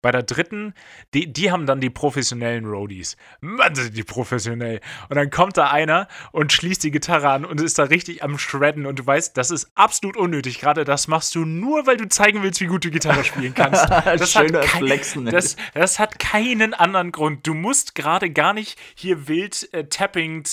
bei 0.00 0.10
der 0.10 0.22
dritten, 0.22 0.74
die, 1.14 1.32
die 1.32 1.50
haben 1.50 1.66
dann 1.66 1.80
die 1.80 1.90
professionellen 1.90 2.66
Roadies. 2.66 3.16
Mann, 3.40 3.74
sind 3.74 3.96
die 3.96 4.02
professionell. 4.02 4.80
Und 5.08 5.16
dann 5.16 5.30
kommt 5.30 5.56
da 5.56 5.70
einer 5.70 6.08
und 6.32 6.52
schließt 6.52 6.82
die 6.84 6.90
Gitarre 6.90 7.30
an 7.30 7.44
und 7.44 7.60
ist 7.60 7.78
da 7.78 7.84
richtig 7.84 8.22
am 8.22 8.38
Shredden. 8.38 8.86
Und 8.86 8.98
du 8.98 9.06
weißt, 9.06 9.36
das 9.36 9.50
ist 9.50 9.70
absolut 9.74 10.16
unnötig. 10.16 10.60
Gerade 10.60 10.84
das 10.84 11.08
machst 11.08 11.34
du 11.34 11.44
nur, 11.44 11.86
weil 11.86 11.96
du 11.96 12.08
zeigen 12.08 12.42
willst, 12.42 12.60
wie 12.60 12.66
gut 12.66 12.84
du 12.84 12.90
Gitarre 12.90 13.24
spielen 13.24 13.54
kannst. 13.54 13.82
Das 14.12 14.36
hat, 14.36 14.52
kein, 14.52 15.24
das, 15.26 15.56
das 15.74 15.98
hat 15.98 16.18
keinen 16.18 16.74
anderen 16.74 17.12
Grund. 17.12 17.46
Du 17.46 17.54
musst 17.54 17.94
gerade 17.94 18.30
gar 18.30 18.52
nicht 18.52 18.78
hier 18.94 19.28
wild 19.28 19.72
äh, 19.72 19.84
Tapping, 19.84 20.44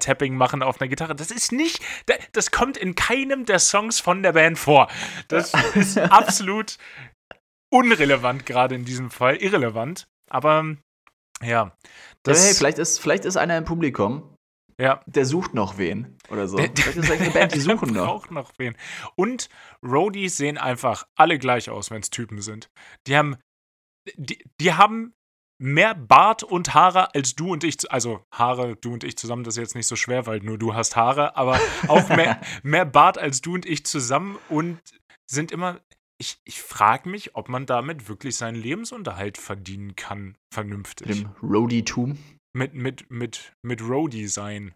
Zehn-Finger-Tapping 0.00 0.36
machen 0.36 0.62
auf 0.62 0.80
einer 0.80 0.88
Gitarre. 0.88 1.14
Das 1.14 1.30
ist 1.30 1.52
nicht, 1.52 1.82
da- 2.06 2.14
das 2.32 2.50
kommt 2.50 2.76
in 2.76 2.94
keinem 2.94 3.44
der 3.46 3.58
Songs 3.58 4.00
von 4.00 4.22
der 4.22 4.32
Band 4.32 4.58
vor. 4.58 4.88
Das 5.28 5.52
ist 5.74 5.98
absolut 5.98 6.78
unrelevant 7.72 8.46
gerade 8.46 8.74
in 8.74 8.84
diesem 8.84 9.10
Fall. 9.10 9.36
Irrelevant. 9.36 10.06
Aber 10.30 10.76
ja, 11.42 11.76
hey, 12.26 12.54
vielleicht 12.54 12.78
ist, 12.78 13.00
vielleicht 13.00 13.24
ist 13.24 13.36
einer 13.36 13.58
im 13.58 13.64
Publikum, 13.64 14.34
Ja. 14.80 15.02
Der 15.06 15.24
sucht 15.26 15.54
noch 15.54 15.78
wen 15.78 16.16
oder 16.30 16.48
so. 16.48 16.56
Der- 16.56 16.72
ist 16.72 16.96
das 16.96 17.10
eine 17.10 17.30
Band, 17.30 17.54
die 17.54 17.60
suchen 17.60 17.92
Der 17.94 18.02
noch. 18.02 18.06
braucht 18.06 18.30
noch 18.30 18.52
wen. 18.58 18.76
Und 19.16 19.48
Roadies 19.84 20.36
sehen 20.36 20.58
einfach 20.58 21.06
alle 21.16 21.38
gleich 21.38 21.70
aus, 21.70 21.90
wenn 21.90 22.00
es 22.00 22.10
Typen 22.10 22.40
sind. 22.40 22.68
Die 23.06 23.16
haben, 23.16 23.36
die, 24.16 24.42
die 24.60 24.72
haben 24.74 25.12
mehr 25.60 25.94
Bart 25.94 26.42
und 26.42 26.74
Haare 26.74 27.14
als 27.14 27.34
du 27.34 27.52
und 27.52 27.64
ich. 27.64 27.90
Also 27.92 28.24
Haare, 28.32 28.76
du 28.76 28.92
und 28.92 29.04
ich 29.04 29.16
zusammen, 29.16 29.44
das 29.44 29.54
ist 29.56 29.60
jetzt 29.60 29.74
nicht 29.74 29.86
so 29.86 29.96
schwer, 29.96 30.26
weil 30.26 30.40
nur 30.40 30.58
du 30.58 30.74
hast 30.74 30.96
Haare, 30.96 31.36
aber 31.36 31.58
auch 31.88 32.08
mehr, 32.10 32.40
mehr 32.62 32.84
Bart 32.84 33.18
als 33.18 33.40
du 33.40 33.54
und 33.54 33.66
ich 33.66 33.84
zusammen 33.86 34.38
und 34.48 34.80
sind 35.30 35.52
immer. 35.52 35.80
Ich, 36.20 36.38
ich 36.44 36.62
frage 36.62 37.08
mich, 37.08 37.34
ob 37.34 37.48
man 37.48 37.66
damit 37.66 38.08
wirklich 38.08 38.36
seinen 38.36 38.54
Lebensunterhalt 38.54 39.36
verdienen 39.36 39.96
kann, 39.96 40.36
vernünftig. 40.52 41.08
Mit 41.08 41.18
dem 41.18 41.30
Roadie-Tum. 41.42 42.18
Mit, 42.56 42.72
mit, 42.74 43.10
mit, 43.10 43.52
mit 43.66 43.82
Roadie 43.82 44.28
sein. 44.28 44.74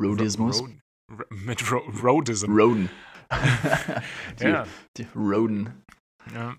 Roadismus. 0.00 0.62
Ro- 0.62 0.68
Ro- 1.12 1.24
mit 1.30 1.70
Ro 1.70 1.78
Roadism. 2.02 2.50
Roden. 2.52 2.90
die, 4.40 4.44
Ja. 4.44 4.66
die 4.96 5.06
Roden. 5.14 5.84
Ja. 6.32 6.56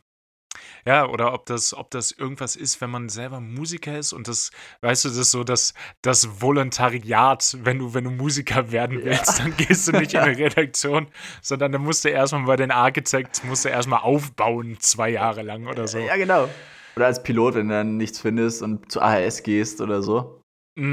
Ja, 0.88 1.08
oder 1.08 1.34
ob 1.34 1.48
das, 1.48 1.74
ob 1.74 1.90
das 1.90 2.12
irgendwas 2.12 2.56
ist, 2.56 2.80
wenn 2.80 2.92
man 2.92 3.10
selber 3.10 3.40
Musiker 3.40 3.98
ist 3.98 4.14
und 4.14 4.28
das, 4.28 4.52
weißt 4.82 5.06
du, 5.06 5.10
das 5.10 5.18
ist 5.18 5.32
so 5.32 5.44
das, 5.44 5.74
das 6.04 6.42
Volontariat, 6.42 7.58
wenn 7.64 7.80
du, 7.80 7.94
wenn 7.96 8.04
du 8.04 8.12
Musiker 8.12 8.72
werden 8.72 9.00
Ja. 9.00 9.06
willst, 9.06 9.40
dann 9.40 9.56
gehst 9.58 9.88
du 9.88 9.94
nicht 9.94 10.14
in 10.14 10.20
eine 10.20 10.38
Redaktion, 10.38 11.08
sondern 11.42 11.72
dann 11.72 11.82
musst 11.82 12.06
du 12.06 12.10
erstmal 12.10 12.44
bei 12.46 12.56
den 12.56 12.70
Architects, 12.70 13.44
musst 13.44 13.66
du 13.66 13.70
erstmal 13.70 14.02
aufbauen, 14.02 14.78
zwei 14.80 15.10
Jahre 15.10 15.42
lang 15.42 15.66
oder 15.68 15.88
so. 15.88 15.98
Ja, 15.98 16.18
genau. 16.18 16.48
Oder 16.96 17.08
als 17.08 17.24
Pilot, 17.24 17.56
wenn 17.56 17.68
du 17.70 17.74
dann 17.74 17.98
nichts 17.98 18.20
findest 18.22 18.62
und 18.62 18.92
zu 18.92 19.02
AHS 19.02 19.42
gehst 19.44 19.82
oder 19.82 20.04
so. 20.04 20.42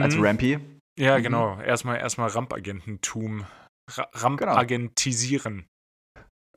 Als 0.00 0.16
Mhm. 0.16 0.24
Rampy. 0.24 0.58
Ja, 0.98 1.18
Mhm. 1.18 1.22
genau. 1.22 1.60
Erstmal, 1.60 1.98
erstmal 1.98 2.28
Rampagententum. 2.30 3.44
Ra 3.90 4.08
Genau. 4.12 4.22
Rampagentisieren. 4.22 5.66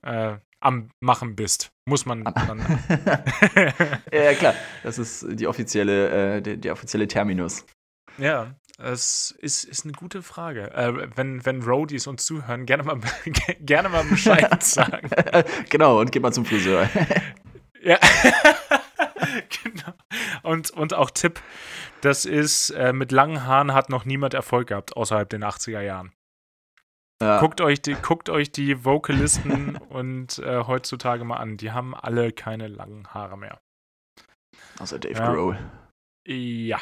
Äh, 0.04 0.38
am 0.66 0.90
Machen 1.00 1.36
bist. 1.36 1.72
Muss 1.88 2.06
man 2.06 2.24
dann. 2.24 2.60
ja, 4.12 4.34
klar. 4.34 4.56
Das 4.84 4.98
ist 4.98 5.26
die 5.30 5.48
offizielle, 5.48 6.38
äh, 6.38 6.42
der, 6.42 6.58
der 6.58 6.74
offizielle 6.74 7.08
Terminus. 7.08 7.66
Ja, 8.18 8.56
es 8.78 9.32
ist, 9.40 9.64
ist 9.64 9.84
eine 9.84 9.94
gute 9.94 10.24
Frage. 10.24 10.74
Äh, 10.74 11.10
wenn, 11.16 11.46
wenn 11.46 11.62
Roadies 11.62 12.08
uns 12.08 12.26
zuhören, 12.26 12.66
gerne 12.66 12.84
mal, 12.84 13.00
gerne 13.60 13.90
mal 13.90 14.04
Bescheid 14.06 14.64
sagen. 14.64 15.10
genau, 15.70 16.00
und 16.00 16.12
geht 16.12 16.22
mal 16.22 16.34
zum 16.34 16.46
Friseur. 16.46 16.90
Ja. 17.82 18.00
genau. 19.64 19.94
Und, 20.44 20.72
und 20.72 20.94
auch 20.94 21.12
Tipp: 21.12 21.40
Das 22.02 22.26
ist, 22.26 22.72
äh, 22.72 22.94
mit 22.94 23.12
langen 23.12 23.46
Haaren 23.46 23.74
hat 23.74 23.90
noch 23.90 24.06
niemand 24.06 24.34
Erfolg 24.34 24.70
gehabt, 24.70 24.98
außerhalb 24.98 25.30
den 25.30 25.44
80er 25.44 25.82
Jahren. 25.82 26.12
Ja. 27.22 27.40
Guckt 27.40 27.62
euch 27.62 27.82
die, 27.82 27.96
guckt 27.96 28.30
euch 28.30 28.52
die 28.52 28.84
Vocalisten 28.84 29.78
und 29.90 30.40
äh, 30.40 30.64
heutzutage 30.66 31.24
mal 31.24 31.38
an. 31.38 31.58
Die 31.58 31.72
haben 31.72 31.96
alle 31.96 32.32
keine 32.32 32.68
langen 32.68 33.08
Haare 33.14 33.38
mehr. 33.38 33.60
Außer 34.80 35.00
Dave 35.00 35.16
Ja. 35.16 35.34
Grohl. 35.34 35.58
Ja, 36.28 36.80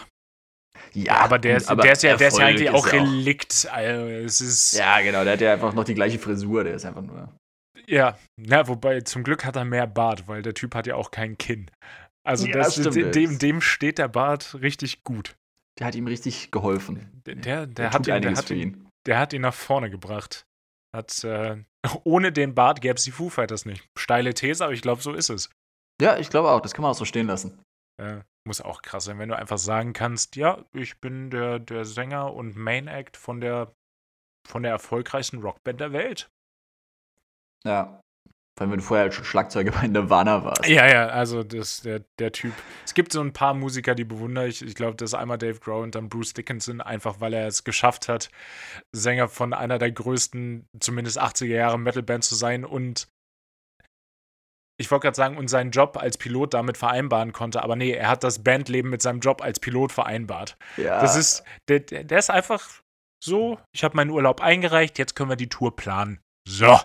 Ja, 0.94 1.18
aber 1.18 1.38
der 1.38 1.58
ist, 1.58 1.70
aber 1.70 1.84
der 1.84 1.94
ist 1.94 2.04
ja, 2.04 2.16
der 2.16 2.28
ist 2.30 2.38
ja 2.38 2.46
eigentlich 2.46 2.70
auch 2.70 2.86
ist 2.86 2.94
ja 2.94 3.02
Relikt. 3.02 3.68
Also, 3.72 4.08
es 4.08 4.42
ist. 4.42 4.74
Ja, 4.74 5.02
genau. 5.02 5.24
Der 5.24 5.34
hat 5.34 5.42
ja 5.42 5.54
einfach 5.54 5.74
noch 5.74 5.84
die 5.84 5.94
gleiche 5.94 6.18
Frisur. 6.20 6.64
Der 6.64 6.76
ist 6.76 6.86
einfach 6.86 7.02
nur. 7.02 7.30
Ja, 7.86 8.18
na, 8.38 8.68
wobei 8.68 9.02
zum 9.02 9.24
Glück 9.24 9.46
hat 9.46 9.56
er 9.56 9.66
mehr 9.66 9.88
Bart, 9.88 10.28
weil 10.28 10.42
der 10.42 10.54
Typ 10.54 10.74
hat 10.76 10.88
ja 10.88 10.96
auch 10.96 11.12
kein 11.12 11.38
Kinn. 11.38 11.70
Also 12.26 12.48
Ja, 12.48 12.54
das, 12.54 12.76
stimmt, 12.76 13.16
dem, 13.16 13.38
dem 13.38 13.62
steht 13.62 13.98
der 13.98 14.08
Bart 14.08 14.56
richtig 14.62 15.04
gut. 15.04 15.36
Der 15.80 15.88
hat 15.88 15.96
ihm 15.96 16.08
richtig 16.08 16.52
geholfen. 16.52 17.22
Der, 17.26 17.36
der, 17.36 17.68
der, 17.68 17.92
hat, 17.92 18.08
ihn, 18.08 18.22
der, 18.22 18.36
hat 18.36 18.50
ihn. 18.52 18.88
Der 19.06 19.20
hat 19.20 19.34
ihn 19.34 19.42
nach 19.42 19.54
vorne 19.54 19.90
gebracht. 19.90 20.46
Hat, 20.96 21.24
äh, 21.24 21.64
ohne 22.04 22.32
den 22.32 22.56
Bart 22.56 22.82
gäbe 22.82 22.96
es 22.96 23.04
die 23.04 23.12
Foo 23.12 23.30
Fighters 23.30 23.66
nicht. 23.66 23.88
Steile 23.98 24.34
These, 24.34 24.64
aber 24.64 24.74
ich 24.74 24.82
glaube, 24.82 25.02
so 25.02 25.14
ist 25.14 25.30
es. 25.30 25.50
Ja, 26.02 26.18
ich 26.18 26.30
glaube 26.30 26.50
auch. 26.50 26.62
Das 26.62 26.74
kann 26.74 26.84
man 26.84 26.92
auch 26.92 26.98
so 26.98 27.06
stehen 27.06 27.28
lassen. 27.28 27.62
Äh, 28.02 28.22
muss 28.46 28.62
auch 28.62 28.82
krass 28.82 29.06
sein, 29.06 29.20
wenn 29.20 29.30
du 29.30 29.38
einfach 29.38 29.58
sagen 29.58 29.94
kannst, 29.94 30.36
ja, 30.36 30.66
ich 30.74 31.00
bin 31.00 31.30
der, 31.30 31.60
der 31.60 31.86
Sänger 31.86 32.34
und 32.34 32.56
Main 32.56 32.88
Act 32.88 33.16
von 33.16 33.40
der, 33.40 33.74
von 34.48 34.64
der 34.64 34.72
erfolgreichsten 34.72 35.42
Rockband 35.42 35.80
der 35.80 35.94
Welt. 35.94 36.30
Ja. 37.66 38.02
Vor 38.56 38.66
allem, 38.66 38.72
wenn 38.72 38.80
du 38.80 38.86
vorher 38.86 39.12
schon 39.12 39.26
Schlagzeuger 39.26 39.72
bei 39.72 39.88
Nirvana 39.88 40.44
warst. 40.44 40.68
Ja, 40.68 40.88
ja, 40.88 41.08
also 41.08 41.44
das, 41.44 41.82
der, 41.82 42.02
der 42.20 42.32
Typ. 42.32 42.54
Es 42.86 42.94
gibt 42.94 43.12
so 43.12 43.20
ein 43.20 43.34
paar 43.34 43.56
Musiker, 43.56 43.96
die 43.96 44.04
bewundere 44.04 44.48
ich. 44.48 44.62
Ich 44.62 44.76
glaube, 44.76 44.96
das 44.96 45.12
ist 45.12 45.16
einmal 45.16 45.40
Dave 45.40 45.60
Grohl 45.60 45.82
und 45.82 45.96
dann 45.96 46.08
Bruce 46.08 46.34
Dickinson, 46.34 46.80
einfach 46.80 47.20
weil 47.20 47.34
er 47.34 47.48
es 47.48 47.64
geschafft 47.64 48.08
hat, 48.08 48.30
Sänger 48.92 49.28
von 49.28 49.54
einer 49.54 49.80
der 49.80 49.92
größten, 49.92 50.68
zumindest 50.80 51.20
80er 51.20 51.46
Jahre 51.46 51.80
Metalband 51.80 52.24
zu 52.24 52.36
sein 52.36 52.64
und 52.64 53.08
ich 54.80 54.90
wollte 54.90 55.04
gerade 55.04 55.16
sagen, 55.16 55.38
und 55.38 55.48
seinen 55.50 55.72
Job 55.72 55.98
als 55.98 56.18
Pilot 56.18 56.54
damit 56.54 56.78
vereinbaren 56.78 57.32
konnte, 57.32 57.64
aber 57.64 57.76
nee, 57.76 57.92
er 57.92 58.10
hat 58.10 58.24
das 58.24 58.44
Bandleben 58.44 58.90
mit 58.90 59.02
seinem 59.02 59.20
Job 59.20 59.42
als 59.42 59.60
Pilot 59.60 59.92
vereinbart. 59.92 60.58
Ja. 60.78 61.00
Das 61.00 61.16
ist, 61.16 61.44
der 61.70 61.80
der 61.80 62.18
ist 62.18 62.32
einfach 62.32 62.82
so, 63.24 63.60
ich 63.72 63.84
habe 63.84 63.96
meinen 63.96 64.10
Urlaub 64.10 64.42
eingereicht, 64.42 64.98
jetzt 65.00 65.16
können 65.16 65.30
wir 65.30 65.36
die 65.36 65.50
Tour 65.50 65.76
planen. 65.76 66.20
So. 66.48 66.78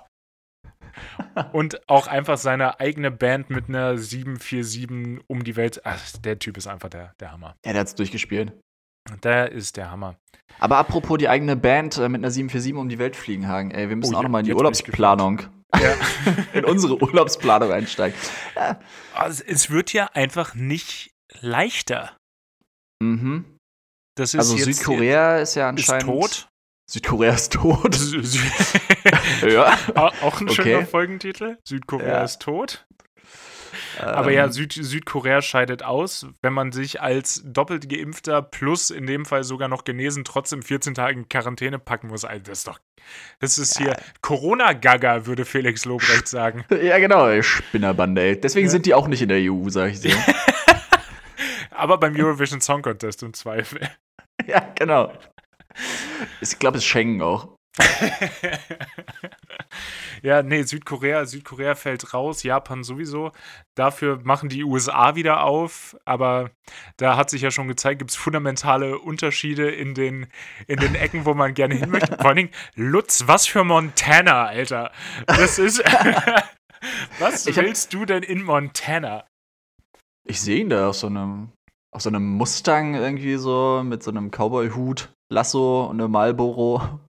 Und 1.52 1.88
auch 1.88 2.06
einfach 2.06 2.38
seine 2.38 2.80
eigene 2.80 3.10
Band 3.10 3.50
mit 3.50 3.68
einer 3.68 3.96
747 3.98 5.20
um 5.26 5.44
die 5.44 5.56
Welt. 5.56 5.80
Ach, 5.84 6.00
der 6.24 6.38
Typ 6.38 6.56
ist 6.56 6.66
einfach 6.66 6.88
der, 6.88 7.14
der 7.20 7.32
Hammer. 7.32 7.54
Ja, 7.64 7.72
der 7.72 7.80
hat's 7.80 7.94
durchgespielt. 7.94 8.52
Der 9.22 9.50
ist 9.52 9.76
der 9.76 9.90
Hammer. 9.90 10.16
Aber 10.58 10.76
apropos 10.76 11.18
die 11.18 11.28
eigene 11.28 11.56
Band 11.56 11.96
äh, 11.96 12.08
mit 12.08 12.20
einer 12.20 12.30
747 12.30 12.74
um 12.74 12.88
die 12.88 12.98
Welt 12.98 13.16
fliegen, 13.16 13.48
Hagen. 13.48 13.70
Ey, 13.70 13.88
wir 13.88 13.96
müssen 13.96 14.14
Oh, 14.14 14.18
auch 14.18 14.22
nochmal 14.22 14.40
in 14.42 14.46
die 14.46 14.54
Urlaubsplanung. 14.54 15.42
Ja. 15.78 15.94
in 16.52 16.64
unsere 16.64 17.00
Urlaubsplanung 17.02 17.70
einsteigen. 17.72 18.18
also, 19.14 19.42
es 19.46 19.70
wird 19.70 19.92
ja 19.92 20.06
einfach 20.14 20.54
nicht 20.54 21.10
leichter. 21.40 22.16
Mhm. 23.02 23.56
Das 24.16 24.34
ist 24.34 24.40
Also 24.40 24.56
jetzt, 24.56 24.64
Südkorea 24.78 25.38
ist 25.38 25.54
ja 25.54 25.70
ist 25.70 25.90
anscheinend. 25.90 26.06
tot. 26.06 26.48
Südkorea 26.90 27.34
ist 27.34 27.52
tot. 27.52 27.98
Ja. 29.46 29.76
auch 29.94 30.40
ein 30.40 30.48
Okay. 30.48 30.54
schöner 30.62 30.86
Folgentitel. 30.86 31.58
Südkorea 31.64 32.08
Ja. 32.18 32.24
ist 32.24 32.40
tot. 32.42 32.86
Aber 34.00 34.30
ja, 34.32 34.44
Ähm, 34.46 34.52
Süd 34.52 34.72
Südkorea 34.72 35.42
scheidet 35.42 35.82
aus, 35.82 36.26
wenn 36.40 36.52
man 36.52 36.72
sich 36.72 37.00
als 37.02 37.42
doppelt 37.44 37.88
geimpfter 37.88 38.40
plus 38.42 38.90
in 38.90 39.06
dem 39.06 39.24
Fall 39.26 39.44
sogar 39.44 39.68
noch 39.68 39.84
genesen 39.84 40.24
trotzdem 40.24 40.62
14 40.62 40.94
Tage 40.94 41.18
in 41.18 41.28
Quarantäne 41.28 41.78
packen 41.78 42.08
muss. 42.08 42.24
Alter, 42.24 42.50
das 42.50 42.58
ist 42.60 42.68
doch. 42.68 42.78
Das 43.40 43.58
ist 43.58 43.78
hier 43.78 43.96
Corona-Gaga, 44.22 45.26
würde 45.26 45.44
Felix 45.44 45.84
Lobrecht 45.84 46.26
sagen. 46.28 46.64
Ja, 46.82 46.98
genau, 46.98 47.40
Spinnerbande, 47.42 48.22
ey. 48.22 48.40
Deswegen 48.40 48.66
Ja. 48.66 48.70
sind 48.72 48.86
die 48.86 48.94
auch 48.94 49.08
nicht 49.08 49.20
in 49.22 49.28
der 49.28 49.38
EU, 49.52 49.68
sag 49.68 49.90
ich 49.92 50.00
dir. 50.00 50.16
Aber 51.70 51.98
beim 51.98 52.16
Eurovision 52.16 52.60
Song 52.60 52.82
Contest 52.82 53.22
im 53.22 53.34
Zweifel. 53.34 53.80
ja, 54.46 54.60
genau. 54.74 55.12
Ich 56.40 56.58
glaube, 56.58 56.78
es 56.78 56.84
ist 56.84 56.88
Schengen 56.88 57.22
auch. 57.22 57.56
ja, 60.22 60.42
nee, 60.42 60.62
Südkorea, 60.62 61.24
Südkorea 61.26 61.74
fällt 61.74 62.12
raus, 62.12 62.42
Japan 62.42 62.82
sowieso. 62.82 63.32
Dafür 63.76 64.20
machen 64.24 64.48
die 64.48 64.64
USA 64.64 65.14
wieder 65.14 65.44
auf, 65.44 65.96
aber 66.04 66.50
da 66.96 67.16
hat 67.16 67.30
sich 67.30 67.42
ja 67.42 67.50
schon 67.50 67.68
gezeigt, 67.68 68.00
gibt 68.00 68.10
es 68.10 68.16
fundamentale 68.16 68.98
Unterschiede 68.98 69.70
in 69.70 69.94
den, 69.94 70.26
in 70.66 70.78
den 70.78 70.94
Ecken, 70.94 71.24
wo 71.24 71.34
man 71.34 71.54
gerne 71.54 71.76
hin 71.76 71.90
möchte. 71.90 72.16
Vor 72.16 72.26
allen 72.26 72.36
Dingen, 72.36 72.50
Lutz, 72.74 73.24
was 73.26 73.46
für 73.46 73.64
Montana, 73.64 74.46
Alter. 74.46 74.92
Das 75.26 75.58
ist. 75.58 75.78
was 77.18 77.46
Ich 77.46 77.56
hab- 77.56 77.64
willst 77.64 77.92
du 77.94 78.04
denn 78.04 78.22
in 78.22 78.42
Montana? 78.42 79.24
Ich 80.24 80.40
sehe 80.40 80.60
ihn 80.60 80.68
da 80.68 80.90
auf 80.90 80.96
so 80.96 81.06
einem, 81.06 81.52
auf 81.94 82.02
so 82.02 82.10
einem 82.10 82.36
Mustang 82.36 82.94
irgendwie 82.94 83.36
so, 83.36 83.82
mit 83.84 84.02
so 84.02 84.10
einem 84.10 84.30
Cowboy-Hut, 84.30 85.10
Lasso 85.30 85.86
und 85.86 86.00
einem 86.00 86.10
Marlboro 86.10 87.00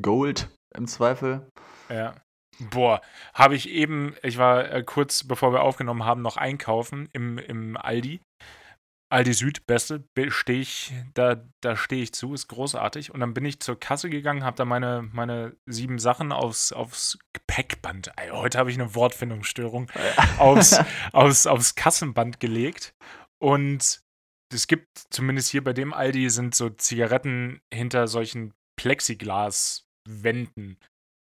Gold 0.00 0.48
im 0.74 0.86
Zweifel. 0.86 1.50
Ja. 1.88 2.16
Boah, 2.70 3.00
habe 3.32 3.56
ich 3.56 3.68
eben, 3.68 4.14
ich 4.22 4.38
war 4.38 4.70
äh, 4.70 4.82
kurz 4.84 5.24
bevor 5.24 5.52
wir 5.52 5.62
aufgenommen 5.62 6.04
haben, 6.04 6.22
noch 6.22 6.36
einkaufen 6.36 7.08
im, 7.12 7.38
im 7.38 7.76
Aldi. 7.76 8.20
Aldi 9.12 9.32
Süd, 9.32 9.66
beste, 9.66 10.02
stehe 10.28 10.60
ich, 10.60 10.92
da, 11.14 11.44
da 11.60 11.76
stehe 11.76 12.02
ich 12.02 12.12
zu, 12.14 12.34
ist 12.34 12.48
großartig. 12.48 13.12
Und 13.12 13.20
dann 13.20 13.34
bin 13.34 13.44
ich 13.44 13.60
zur 13.60 13.78
Kasse 13.78 14.10
gegangen, 14.10 14.44
habe 14.44 14.56
da 14.56 14.64
meine, 14.64 15.08
meine 15.12 15.56
sieben 15.66 15.98
Sachen 15.98 16.32
aufs, 16.32 16.72
aufs 16.72 17.18
Gepäckband, 17.32 18.10
ey, 18.16 18.30
heute 18.30 18.58
habe 18.58 18.70
ich 18.70 18.80
eine 18.80 18.94
Wortfindungsstörung, 18.94 19.90
aufs, 20.38 20.80
aufs, 21.12 21.46
aufs 21.46 21.74
Kassenband 21.74 22.40
gelegt. 22.40 22.94
Und 23.38 24.03
es 24.52 24.66
gibt, 24.66 24.86
zumindest 25.10 25.50
hier 25.50 25.64
bei 25.64 25.72
dem 25.72 25.92
Aldi, 25.92 26.30
sind 26.30 26.54
so 26.54 26.70
Zigaretten 26.70 27.60
hinter 27.72 28.08
solchen 28.08 28.54
Plexiglaswänden. 28.76 30.78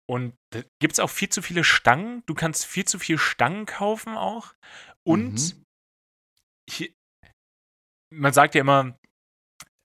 Und 0.09 0.35
da 0.53 0.63
gibt 0.81 0.95
es 0.95 1.01
auch 1.01 1.11
viel 1.11 1.29
zu 1.29 1.43
viele 1.43 1.65
Stangen. 1.65 2.23
Du 2.27 2.35
kannst 2.35 2.67
viel 2.67 2.85
zu 2.85 2.99
viele 2.99 3.19
Stangen 3.19 3.67
kaufen 3.67 4.17
auch. 4.17 4.55
Und 5.07 5.35
Mhm. 5.35 5.65
hier, 6.69 6.89
man 8.13 8.33
sagt 8.33 8.55
ja 8.55 8.63
immer, 8.63 8.99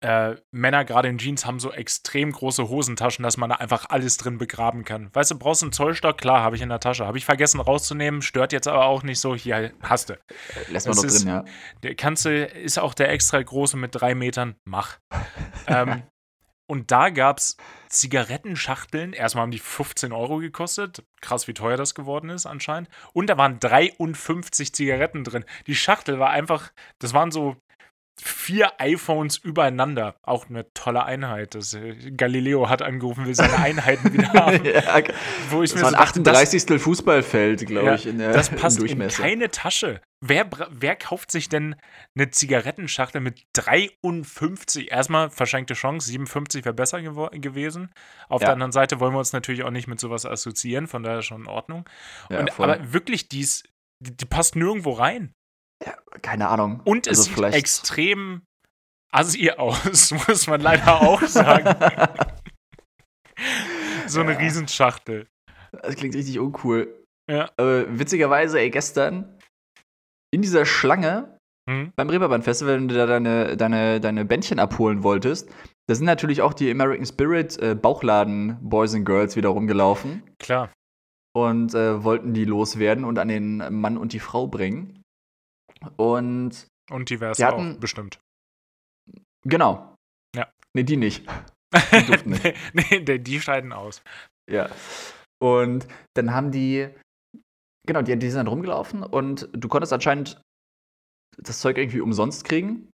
äh, 0.02 0.36
Männer 0.52 0.86
gerade 0.86 1.08
in 1.08 1.18
Jeans 1.18 1.46
haben 1.46 1.60
so 1.60 1.72
extrem 1.72 2.32
große 2.32 2.70
Hosentaschen, 2.70 3.24
dass 3.24 3.38
man 3.38 3.50
da 3.50 3.56
einfach 3.58 3.90
alles 3.90 4.18
drin 4.18 4.38
begraben 4.38 4.84
kann. 4.84 5.10
Weißt 5.14 5.32
du, 5.32 5.38
brauchst 5.38 5.62
du 5.62 5.68
einen 5.68 5.74
Zollstock? 5.74 6.18
Klar, 6.18 6.42
habe 6.42 6.56
ich 6.56 6.62
in 6.62 6.70
der 6.70 6.80
Tasche. 6.80 7.06
Habe 7.06 7.18
ich 7.18 7.26
vergessen 7.26 7.60
rauszunehmen, 7.60 8.22
stört 8.22 8.54
jetzt 8.54 8.68
aber 8.68 8.86
auch 8.86 9.04
nicht 9.04 9.20
so. 9.20 9.36
Hier 9.36 9.74
hast 9.82 10.10
du. 10.10 10.20
Lässt 10.70 10.88
man 10.88 10.96
noch 10.96 11.06
drin, 11.06 11.28
ja. 11.28 11.46
Der 11.84 11.96
kannst 11.96 12.26
du, 12.26 12.46
ist 12.46 12.78
auch 12.78 12.94
der 12.94 13.10
extra 13.10 13.42
große 13.42 13.78
mit 13.78 13.96
drei 13.96 14.16
Metern. 14.16 14.56
Mach. 14.66 14.98
ähm, 15.68 16.04
und 16.68 16.90
da 16.90 17.10
gab 17.10 17.38
es 17.38 17.58
Zigarettenschachteln. 17.90 19.14
Erstmal 19.14 19.44
haben 19.44 19.52
die 19.52 19.60
15 19.60 20.12
Euro 20.12 20.38
gekostet. 20.38 21.04
Krass, 21.22 21.48
wie 21.48 21.54
teuer 21.54 21.78
das 21.78 21.94
geworden 21.94 22.30
ist 22.30 22.46
anscheinend. 22.48 22.90
Und 23.14 23.28
da 23.28 23.38
waren 23.38 23.60
53 23.60 24.74
Zigaretten 24.74 25.24
drin. 25.24 25.46
Die 25.68 25.76
Schachtel 25.76 26.20
war 26.20 26.32
einfach, 26.32 26.72
das 27.00 27.14
waren 27.14 27.32
so 27.32 27.56
vier 28.22 28.80
iPhones 28.80 29.38
übereinander. 29.38 30.16
Auch 30.24 30.50
eine 30.50 30.72
tolle 30.74 31.04
Einheit. 31.04 31.56
Das, 31.56 31.74
äh, 31.74 32.12
Galileo 32.12 32.70
hat 32.70 32.82
angerufen, 32.82 33.26
will 33.26 33.36
seine 33.36 33.58
Einheiten 33.58 34.14
wieder 34.14 34.30
haben. 34.34 34.64
ja, 34.64 35.04
wo 35.50 35.64
ich 35.64 35.72
das 35.72 35.82
mir 35.82 35.84
war 35.84 35.90
ein 35.90 35.96
so 35.96 36.22
38. 36.22 36.66
Das, 36.66 36.82
Fußballfeld, 36.82 37.66
glaube 37.66 37.88
ja, 37.88 37.96
ich, 37.96 38.08
in 38.08 38.18
der 38.18 38.32
Das 38.32 38.50
passt 38.50 38.82
in 38.82 39.08
keine 39.08 39.50
Tasche. 39.50 40.02
Wer, 40.22 40.50
wer 40.70 40.96
kauft 40.96 41.30
sich 41.30 41.50
denn 41.50 41.76
eine 42.16 42.32
Zigarettenschachtel 42.32 43.22
mit 43.22 43.44
53? 43.54 44.92
Erstmal 44.92 45.30
verschenkte 45.30 45.74
Chance, 45.74 46.08
57 46.10 46.66
wäre 46.66 46.74
besser 46.74 47.02
gew 47.02 47.30
gewesen. 47.32 47.92
Auf 48.30 48.42
ja. 48.42 48.48
der 48.48 48.54
anderen 48.54 48.72
Seite 48.72 49.00
wollen 49.00 49.14
wir 49.14 49.20
uns 49.20 49.34
natürlich 49.34 49.64
auch 49.64 49.72
nicht 49.72 49.88
mit 49.88 50.00
sowas 50.00 50.26
assoziieren, 50.26 50.88
von 50.88 51.04
daher 51.04 51.22
schon 51.22 51.42
in 51.42 51.48
Ordnung. 51.48 51.88
Und, 52.30 52.60
aber 52.60 52.94
wirklich, 52.94 53.28
dies, 53.28 53.64
die, 54.00 54.16
die 54.16 54.26
passt 54.26 54.56
nirgendwo 54.56 54.92
rein. 54.92 55.34
Ja, 55.86 55.94
keine 56.22 56.48
Ahnung. 56.48 56.82
Und 56.84 57.08
es 57.08 57.20
also 57.20 57.24
sieht 57.24 57.34
vielleicht... 57.34 57.58
extrem 57.58 58.42
assi 59.12 59.52
aus, 59.52 60.12
muss 60.28 60.48
man 60.48 60.62
leider 60.62 61.02
auch 61.02 61.22
sagen. 61.24 61.76
so 64.08 64.22
eine 64.22 64.34
ja. 64.34 64.40
Riesenschachtel. 64.40 65.28
Das 65.82 65.96
klingt 65.96 66.16
richtig 66.16 66.40
uncool. 66.40 67.06
Ja. 67.30 67.50
Aber 67.58 68.00
witzigerweise, 68.00 68.60
ey, 68.60 68.70
gestern 68.70 69.38
in 70.32 70.42
dieser 70.42 70.66
Schlange 70.66 71.40
hm? 71.70 71.92
beim 71.96 72.10
Reeperbahn 72.10 72.44
Festival, 72.44 72.76
wenn 72.76 72.88
du 72.88 72.96
da 72.96 73.06
deine, 73.06 73.58
deine, 73.58 74.00
deine 74.00 74.26
Bändchen 74.26 74.60
abholen 74.60 75.04
wolltest, 75.04 75.50
da 75.88 75.96
sind 75.96 76.06
natürlich 76.06 76.42
auch 76.42 76.54
die 76.54 76.70
American 76.70 77.06
Spirit 77.06 77.58
äh, 77.60 77.76
Bauchladen 77.76 78.58
Boys 78.62 78.94
and 78.94 79.06
Girls 79.06 79.36
wieder 79.36 79.50
rumgelaufen. 79.50 80.24
Klar. 80.40 80.72
Und 81.36 81.74
äh, 81.74 82.04
wollten 82.04 82.34
die 82.34 82.46
loswerden 82.46 83.04
und 83.04 83.20
an 83.20 83.28
den 83.28 83.58
Mann 83.82 83.98
und 83.98 84.14
die 84.14 84.20
Frau 84.20 84.48
bringen. 84.48 85.04
Und. 85.98 86.68
Und 86.92 87.10
diverse 87.10 87.46
hatten, 87.46 87.76
auch, 87.76 87.80
bestimmt. 87.80 88.20
Genau. 89.44 89.96
Ja. 90.36 90.52
Nee, 90.74 90.84
die 90.84 90.98
nicht. 90.98 91.26
Die 91.92 92.06
durften 92.06 92.30
nicht. 92.30 92.56
nee, 92.74 93.04
nee, 93.06 93.20
die 93.20 93.42
scheiden 93.42 93.74
aus. 93.74 94.02
Ja. 94.50 94.70
Und 95.42 95.88
dann 96.16 96.34
haben 96.34 96.52
die. 96.52 96.88
Genau, 97.86 98.02
die, 98.02 98.18
die 98.18 98.30
sind 98.30 98.38
dann 98.38 98.48
rumgelaufen 98.48 99.04
und 99.04 99.50
du 99.52 99.68
konntest 99.68 99.94
anscheinend 99.94 100.42
das 101.38 101.60
Zeug 101.60 101.78
irgendwie 101.78 102.02
umsonst 102.02 102.46
kriegen. 102.46 102.90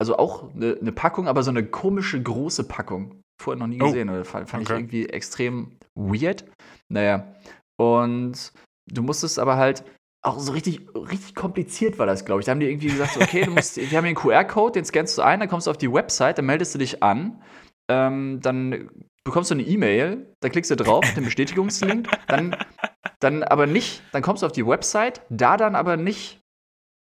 Also 0.00 0.16
auch 0.16 0.52
eine, 0.54 0.76
eine 0.80 0.92
Packung, 0.92 1.28
aber 1.28 1.42
so 1.42 1.50
eine 1.50 1.64
komische 1.64 2.20
große 2.20 2.64
Packung. 2.64 3.22
Vorher 3.40 3.58
noch 3.58 3.68
nie 3.68 3.80
oh. 3.80 3.86
gesehen. 3.86 4.10
Oder 4.10 4.24
fand, 4.24 4.50
fand 4.50 4.64
okay. 4.64 4.72
ich 4.72 4.78
irgendwie 4.78 5.08
extrem 5.08 5.78
weird. 5.94 6.44
Naja. 6.92 7.34
Und 7.80 8.52
du 8.90 9.02
musstest 9.02 9.38
aber 9.38 9.56
halt 9.56 9.84
auch 10.22 10.38
so 10.38 10.52
richtig, 10.52 10.86
richtig 10.94 11.34
kompliziert 11.34 11.98
war 11.98 12.06
das, 12.06 12.24
glaube 12.24 12.40
ich. 12.40 12.46
Da 12.46 12.52
haben 12.52 12.60
die 12.60 12.68
irgendwie 12.68 12.88
gesagt, 12.88 13.16
okay, 13.16 13.44
du 13.44 13.50
musst, 13.50 13.76
wir 13.76 13.84
haben 13.84 14.04
hier 14.04 14.08
einen 14.08 14.14
QR-Code, 14.14 14.72
den 14.72 14.84
scannst 14.84 15.18
du 15.18 15.22
ein, 15.22 15.40
dann 15.40 15.48
kommst 15.48 15.66
du 15.66 15.70
auf 15.70 15.78
die 15.78 15.92
Website, 15.92 16.38
dann 16.38 16.46
meldest 16.46 16.74
du 16.74 16.78
dich 16.78 17.02
an, 17.02 17.42
ähm, 17.90 18.40
dann 18.40 18.90
bekommst 19.24 19.50
du 19.50 19.54
eine 19.54 19.64
E-Mail, 19.64 20.32
da 20.40 20.48
klickst 20.48 20.70
du 20.70 20.76
drauf, 20.76 21.04
den 21.14 21.24
Bestätigungslink, 21.24 22.08
dann, 22.28 22.56
dann 23.20 23.42
aber 23.42 23.66
nicht, 23.66 24.02
dann 24.12 24.22
kommst 24.22 24.42
du 24.42 24.46
auf 24.46 24.52
die 24.52 24.66
Website, 24.66 25.22
da 25.28 25.56
dann 25.56 25.74
aber 25.74 25.96
nicht 25.96 26.40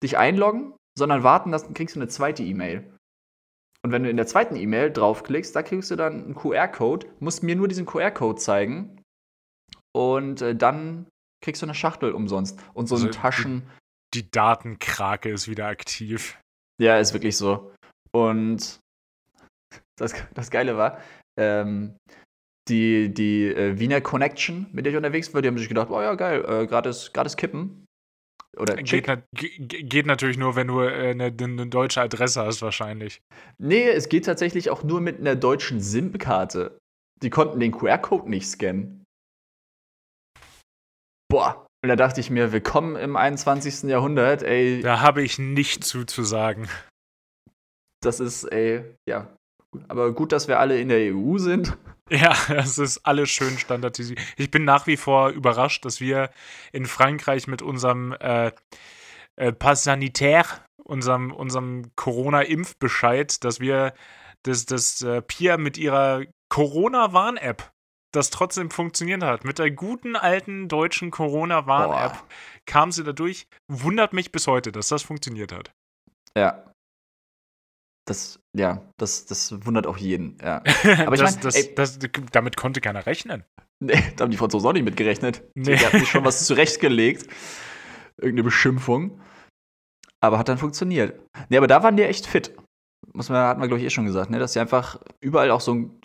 dich 0.02 0.18
einloggen, 0.18 0.74
sondern 0.98 1.24
warten, 1.24 1.52
dann 1.52 1.74
kriegst 1.74 1.96
du 1.96 2.00
eine 2.00 2.10
zweite 2.10 2.44
E-Mail. 2.44 2.90
Und 3.84 3.92
wenn 3.92 4.04
du 4.04 4.10
in 4.10 4.18
der 4.18 4.28
zweiten 4.28 4.56
E-Mail 4.56 4.92
draufklickst, 4.92 5.54
da 5.54 5.62
kriegst 5.62 5.92
du 5.92 5.98
dann 5.98 6.24
einen 6.24 6.36
QR-Code, 6.36 7.08
musst 7.20 7.44
mir 7.44 7.56
nur 7.58 7.68
diesen 7.68 7.86
QR-Code 7.86 8.40
zeigen 8.40 9.02
und 9.94 10.42
äh, 10.42 10.56
dann 10.56 11.08
kriegst 11.44 11.62
du 11.62 11.68
eine 11.68 11.76
Schachtel 11.76 12.14
umsonst. 12.14 12.60
Und 12.74 12.88
so 12.88 12.96
also, 12.96 13.10
Taschen. 13.10 13.64
Die 14.16 14.30
Datenkrake 14.30 15.30
ist 15.30 15.48
wieder 15.48 15.68
aktiv. 15.68 16.40
Ja, 16.82 16.98
ist 16.98 17.14
wirklich 17.14 17.38
so. 17.38 17.74
Und 18.12 18.80
das, 19.98 20.14
das 20.34 20.50
Geile 20.52 20.78
war, 20.78 21.00
ähm, 21.40 21.96
die, 22.70 23.14
die 23.14 23.46
äh, 23.46 23.78
Wiener 23.80 24.02
Connection, 24.02 24.68
mit 24.72 24.86
der 24.86 24.94
ich 24.94 24.98
unterwegs 24.98 25.34
war, 25.34 25.42
die 25.42 25.48
haben 25.48 25.58
sich 25.58 25.68
gedacht, 25.68 25.90
oh 25.90 26.02
ja, 26.02 26.16
geil, 26.16 26.46
äh, 26.48 26.68
gratis, 26.68 27.12
gratis 27.12 27.38
kippen. 27.38 27.86
Oder 28.56 28.76
geht, 28.76 29.08
na, 29.08 29.24
geht, 29.34 30.06
natürlich 30.06 30.38
nur, 30.38 30.56
wenn 30.56 30.68
du 30.68 30.82
äh, 30.82 31.12
eine, 31.12 31.26
eine, 31.26 31.68
deutsche 31.68 32.02
Adresse 32.02 32.46
hast, 32.46 32.62
wahrscheinlich. 32.62 33.20
Nee, 33.58 33.90
es 33.90 34.10
geht 34.10 34.26
tatsächlich 34.26 34.70
auch 34.70 34.84
nur 34.84 35.02
mit 35.02 35.20
einer 35.20 35.36
deutschen 35.36 35.82
SIM-Karte. 35.82 36.78
Die 37.24 37.32
konnten 37.32 37.60
den 37.60 37.72
QR-Code 37.72 38.30
nicht 38.30 38.48
scannen 38.48 39.03
boah. 41.34 41.66
Und 41.84 41.90
da 41.90 41.96
dachte 41.96 42.20
ich 42.20 42.30
mir, 42.30 42.52
willkommen 42.52 42.96
im 42.96 43.16
21. 43.16 43.90
Jahrhundert, 43.90 44.44
ey. 44.44 44.82
Da 44.82 45.02
habe 45.02 45.24
ich 45.24 45.40
nicht 45.40 45.84
zuzusagen. 45.84 46.70
Das 48.02 48.20
ist, 48.20 48.44
ey, 48.44 48.84
ja. 49.10 49.36
Aber 49.88 50.14
gut, 50.14 50.32
dass 50.32 50.48
wir 50.48 50.60
alle 50.60 50.80
in 50.80 50.90
der 50.90 51.14
EU 51.14 51.40
sind. 51.40 51.76
Ja, 52.10 52.36
es 52.50 52.78
ist 52.78 53.00
alles 53.06 53.32
schön 53.32 53.58
standardisiert. 53.58 54.20
Ich 54.38 54.52
bin 54.52 54.64
nach 54.64 54.86
wie 54.86 54.98
vor 54.98 55.30
überrascht, 55.30 55.86
dass 55.86 56.00
wir 56.00 56.30
in 56.72 56.86
Frankreich 56.86 57.48
mit 57.48 57.64
unserem 57.64 58.14
äh, 58.20 58.52
äh, 59.36 59.52
Pass 59.54 59.84
Sanitaire, 59.86 60.46
unserem, 60.84 61.32
unserem 61.32 61.96
Corona-Impfbescheid, 61.96 63.44
dass 63.44 63.60
wir 63.60 63.94
das, 64.44 64.68
das 64.68 65.02
äh, 65.02 65.24
Pia 65.24 65.58
mit 65.58 65.80
ihrer 65.80 66.26
Corona-Warn-App 66.50 67.73
das 68.14 68.30
trotzdem 68.30 68.70
funktioniert 68.70 69.24
hat. 69.24 69.44
Mit 69.44 69.60
der 69.60 69.72
guten 69.72 70.16
alten 70.16 70.68
deutschen 70.68 71.12
Corona-Warn-App 71.12 72.24
kam 72.66 72.92
sie 72.92 73.04
dadurch. 73.04 73.48
Wundert 73.70 74.14
mich 74.14 74.32
bis 74.32 74.48
heute, 74.48 74.72
dass 74.72 74.88
das 74.88 75.04
funktioniert 75.04 75.52
hat. 75.52 75.72
Ja. 76.38 76.72
Das, 78.06 78.40
ja, 78.56 78.82
das, 78.98 79.26
das 79.26 79.66
wundert 79.66 79.88
auch 79.88 79.98
jeden, 79.98 80.38
ja. 80.42 80.58
Aber 81.06 81.16
ich 81.16 81.22
das, 81.22 81.42
mein, 81.42 81.54
ey, 81.54 81.76
das, 81.76 82.00
damit 82.32 82.58
konnte 82.58 82.82
keiner 82.82 83.06
rechnen. 83.06 83.46
Nee, 83.82 84.02
da 84.16 84.24
haben 84.24 84.32
die 84.32 84.38
Franzosen 84.38 84.68
auch 84.70 84.74
nicht 84.74 84.84
mit 84.84 84.98
gerechnet. 84.98 85.44
Nee. 85.56 85.78
Die 85.78 85.86
haben 85.86 86.00
sich 86.00 86.10
schon 86.10 86.26
was 86.26 86.46
zurechtgelegt. 86.46 87.28
Irgendeine 88.18 88.44
Beschimpfung. 88.44 89.22
Aber 90.22 90.38
hat 90.38 90.50
dann 90.50 90.58
funktioniert. 90.58 91.20
Nee, 91.50 91.58
aber 91.58 91.68
da 91.68 91.82
waren 91.82 91.98
die 91.98 92.04
echt 92.04 92.28
fit. 92.28 92.56
Muss 93.14 93.30
man, 93.30 93.40
hatten 93.40 93.62
wir, 93.62 93.68
glaube 93.68 93.80
ich, 93.80 93.86
eh 93.86 93.90
schon 93.90 94.06
gesagt, 94.06 94.30
ne? 94.30 94.40
Dass 94.40 94.54
sie 94.54 94.60
einfach 94.60 95.02
überall 95.22 95.52
auch 95.52 95.62
so 95.62 95.74
ein 95.74 96.00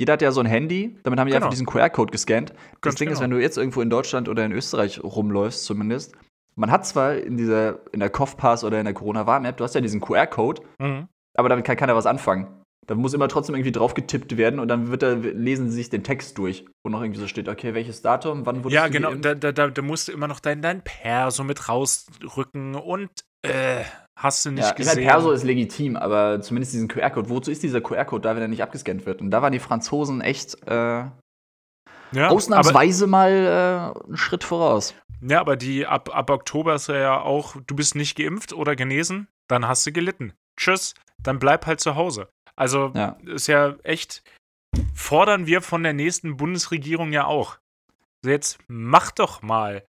jeder 0.00 0.14
hat 0.14 0.22
ja 0.22 0.32
so 0.32 0.40
ein 0.40 0.46
Handy, 0.46 0.96
damit 1.02 1.20
haben 1.20 1.26
die 1.26 1.32
genau. 1.32 1.44
einfach 1.44 1.50
diesen 1.50 1.66
QR-Code 1.66 2.10
gescannt. 2.10 2.54
Das 2.80 2.94
Ding 2.94 3.08
genau. 3.08 3.18
ist, 3.18 3.22
wenn 3.22 3.30
du 3.30 3.38
jetzt 3.38 3.58
irgendwo 3.58 3.82
in 3.82 3.90
Deutschland 3.90 4.30
oder 4.30 4.46
in 4.46 4.50
Österreich 4.50 5.04
rumläufst, 5.04 5.66
zumindest, 5.66 6.14
man 6.56 6.70
hat 6.70 6.86
zwar 6.86 7.18
in 7.18 7.36
dieser, 7.36 7.80
in 7.92 8.00
der 8.00 8.08
Kopfpass 8.08 8.64
oder 8.64 8.78
in 8.78 8.86
der 8.86 8.94
Corona-Warn-App, 8.94 9.58
du 9.58 9.64
hast 9.64 9.74
ja 9.74 9.82
diesen 9.82 10.00
QR-Code, 10.00 10.62
mhm. 10.78 11.06
aber 11.36 11.50
damit 11.50 11.66
kann 11.66 11.76
keiner 11.76 11.94
was 11.94 12.06
anfangen. 12.06 12.46
Da 12.86 12.94
muss 12.94 13.12
immer 13.12 13.28
trotzdem 13.28 13.54
irgendwie 13.54 13.72
drauf 13.72 13.92
getippt 13.92 14.38
werden 14.38 14.58
und 14.58 14.68
dann 14.68 14.90
wird 14.90 15.02
da, 15.02 15.12
lesen 15.12 15.68
sie 15.68 15.76
sich 15.76 15.90
den 15.90 16.02
Text 16.02 16.38
durch, 16.38 16.64
wo 16.82 16.88
noch 16.88 17.02
irgendwie 17.02 17.20
so 17.20 17.26
steht, 17.26 17.50
okay, 17.50 17.74
welches 17.74 18.00
Datum, 18.00 18.46
wann 18.46 18.64
wurde 18.64 18.74
Ja, 18.74 18.88
genau, 18.88 19.14
da, 19.14 19.34
da, 19.34 19.52
da, 19.52 19.82
musst 19.82 20.08
du 20.08 20.12
immer 20.12 20.28
noch 20.28 20.40
dein, 20.40 20.62
dein 20.62 20.82
Perso 20.82 21.44
mit 21.44 21.68
rausrücken 21.68 22.74
und 22.74 23.10
äh, 23.42 23.84
Hast 24.20 24.44
du 24.44 24.50
nicht 24.50 24.64
ja, 24.64 24.72
gesehen? 24.72 25.06
Perso 25.06 25.30
ist 25.30 25.44
legitim, 25.44 25.96
aber 25.96 26.42
zumindest 26.42 26.74
diesen 26.74 26.88
QR-Code. 26.88 27.30
Wozu 27.30 27.50
ist 27.50 27.62
dieser 27.62 27.80
QR-Code 27.80 28.20
da, 28.20 28.34
wenn 28.34 28.42
er 28.42 28.48
nicht 28.48 28.62
abgescannt 28.62 29.06
wird? 29.06 29.22
Und 29.22 29.30
da 29.30 29.40
waren 29.40 29.52
die 29.52 29.58
Franzosen 29.58 30.20
echt 30.20 30.62
äh, 30.68 31.04
ja, 32.12 32.28
ausnahmsweise 32.28 33.06
mal 33.06 33.30
äh, 33.30 34.04
einen 34.04 34.18
Schritt 34.18 34.44
voraus. 34.44 34.94
Ja, 35.22 35.40
aber 35.40 35.56
die 35.56 35.86
ab, 35.86 36.14
ab 36.14 36.28
Oktober 36.28 36.74
ist 36.74 36.88
ja 36.88 37.18
auch, 37.18 37.56
du 37.66 37.74
bist 37.74 37.94
nicht 37.94 38.14
geimpft 38.14 38.52
oder 38.52 38.76
genesen, 38.76 39.26
dann 39.48 39.66
hast 39.66 39.86
du 39.86 39.92
gelitten. 39.92 40.34
Tschüss, 40.58 40.94
dann 41.22 41.38
bleib 41.38 41.64
halt 41.64 41.80
zu 41.80 41.94
Hause. 41.94 42.28
Also 42.56 42.92
ja. 42.94 43.16
ist 43.24 43.46
ja 43.46 43.76
echt, 43.84 44.22
fordern 44.94 45.46
wir 45.46 45.62
von 45.62 45.82
der 45.82 45.94
nächsten 45.94 46.36
Bundesregierung 46.36 47.12
ja 47.12 47.24
auch. 47.24 47.56
Jetzt 48.22 48.58
mach 48.68 49.12
doch 49.12 49.40
mal. 49.40 49.86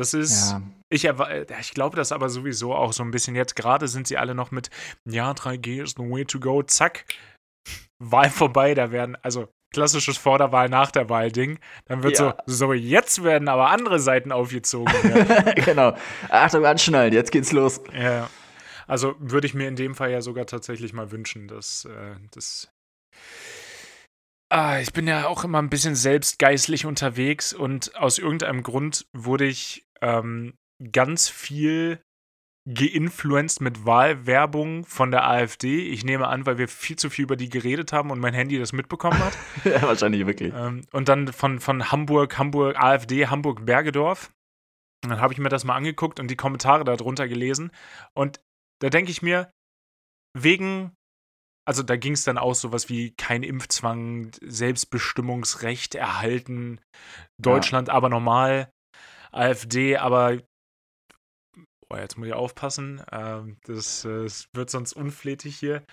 Das 0.00 0.14
ist, 0.14 0.52
ja. 0.52 0.62
ich, 0.88 1.04
ich 1.04 1.74
glaube 1.74 1.94
das 1.94 2.10
aber 2.10 2.30
sowieso 2.30 2.74
auch 2.74 2.94
so 2.94 3.02
ein 3.02 3.10
bisschen. 3.10 3.36
Jetzt 3.36 3.54
gerade 3.54 3.86
sind 3.86 4.06
sie 4.06 4.16
alle 4.16 4.34
noch 4.34 4.50
mit, 4.50 4.70
ja, 5.06 5.32
3G 5.32 5.82
ist 5.82 5.98
the 5.98 6.04
way 6.04 6.24
to 6.24 6.40
go, 6.40 6.62
zack, 6.62 7.04
Wahl 7.98 8.30
vorbei, 8.30 8.72
da 8.72 8.92
werden, 8.92 9.18
also 9.20 9.48
klassisches 9.74 10.16
Vorderwahl 10.16 10.70
nach 10.70 10.90
der 10.90 11.10
Wahl 11.10 11.30
Ding. 11.30 11.58
Dann 11.84 12.02
wird 12.02 12.18
ja. 12.18 12.34
so, 12.46 12.68
so 12.68 12.72
jetzt 12.72 13.22
werden 13.22 13.48
aber 13.48 13.68
andere 13.68 14.00
Seiten 14.00 14.32
aufgezogen. 14.32 14.90
genau. 15.66 15.94
Achtung, 16.30 16.64
anschnallen, 16.64 17.12
jetzt 17.12 17.30
geht's 17.30 17.52
los. 17.52 17.82
Ja. 17.92 18.30
Also 18.86 19.16
würde 19.18 19.46
ich 19.46 19.52
mir 19.52 19.68
in 19.68 19.76
dem 19.76 19.94
Fall 19.94 20.10
ja 20.10 20.22
sogar 20.22 20.46
tatsächlich 20.46 20.94
mal 20.94 21.10
wünschen, 21.10 21.46
dass 21.46 21.84
äh, 21.84 22.14
das. 22.30 22.70
Ah, 24.48 24.80
ich 24.80 24.94
bin 24.94 25.06
ja 25.06 25.26
auch 25.26 25.44
immer 25.44 25.58
ein 25.58 25.68
bisschen 25.68 25.94
selbstgeistlich 25.94 26.86
unterwegs 26.86 27.52
und 27.52 27.94
aus 27.96 28.16
irgendeinem 28.16 28.62
Grund 28.62 29.04
wurde 29.12 29.44
ich 29.44 29.84
ähm, 30.02 30.54
ganz 30.92 31.28
viel 31.28 32.00
geinfluenced 32.68 33.60
mit 33.60 33.86
Wahlwerbung 33.86 34.84
von 34.84 35.10
der 35.10 35.28
AfD. 35.28 35.88
Ich 35.88 36.04
nehme 36.04 36.28
an, 36.28 36.46
weil 36.46 36.58
wir 36.58 36.68
viel 36.68 36.96
zu 36.96 37.10
viel 37.10 37.24
über 37.24 37.36
die 37.36 37.48
geredet 37.48 37.92
haben 37.92 38.10
und 38.10 38.20
mein 38.20 38.34
Handy 38.34 38.58
das 38.58 38.72
mitbekommen 38.72 39.18
hat. 39.18 39.36
ja, 39.64 39.82
wahrscheinlich 39.82 40.26
wirklich. 40.26 40.52
Ähm, 40.54 40.84
und 40.92 41.08
dann 41.08 41.32
von, 41.32 41.58
von 41.58 41.90
Hamburg, 41.90 42.38
Hamburg, 42.38 42.78
AfD, 42.78 43.26
Hamburg, 43.26 43.64
Bergedorf. 43.64 44.32
Und 45.02 45.10
dann 45.10 45.20
habe 45.20 45.32
ich 45.32 45.38
mir 45.38 45.48
das 45.48 45.64
mal 45.64 45.74
angeguckt 45.74 46.20
und 46.20 46.28
die 46.28 46.36
Kommentare 46.36 46.84
darunter 46.84 47.26
gelesen. 47.26 47.70
Und 48.14 48.40
da 48.82 48.90
denke 48.90 49.10
ich 49.10 49.22
mir, 49.22 49.50
wegen, 50.38 50.92
also 51.66 51.82
da 51.82 51.96
ging 51.96 52.12
es 52.12 52.24
dann 52.24 52.38
auch 52.38 52.54
sowas 52.54 52.90
wie 52.90 53.12
kein 53.12 53.42
Impfzwang, 53.42 54.30
Selbstbestimmungsrecht 54.42 55.94
erhalten, 55.94 56.80
Deutschland 57.40 57.88
ja. 57.88 57.94
aber 57.94 58.10
normal, 58.10 58.70
AfD, 59.32 59.96
aber 59.96 60.38
boah, 61.88 61.98
jetzt 61.98 62.16
muss 62.16 62.28
ich 62.28 62.34
aufpassen, 62.34 63.02
ähm, 63.10 63.56
das, 63.64 64.02
das, 64.02 64.48
wird 64.54 64.70
sonst 64.70 64.92
unflätig 64.92 65.58
hier. 65.58 65.84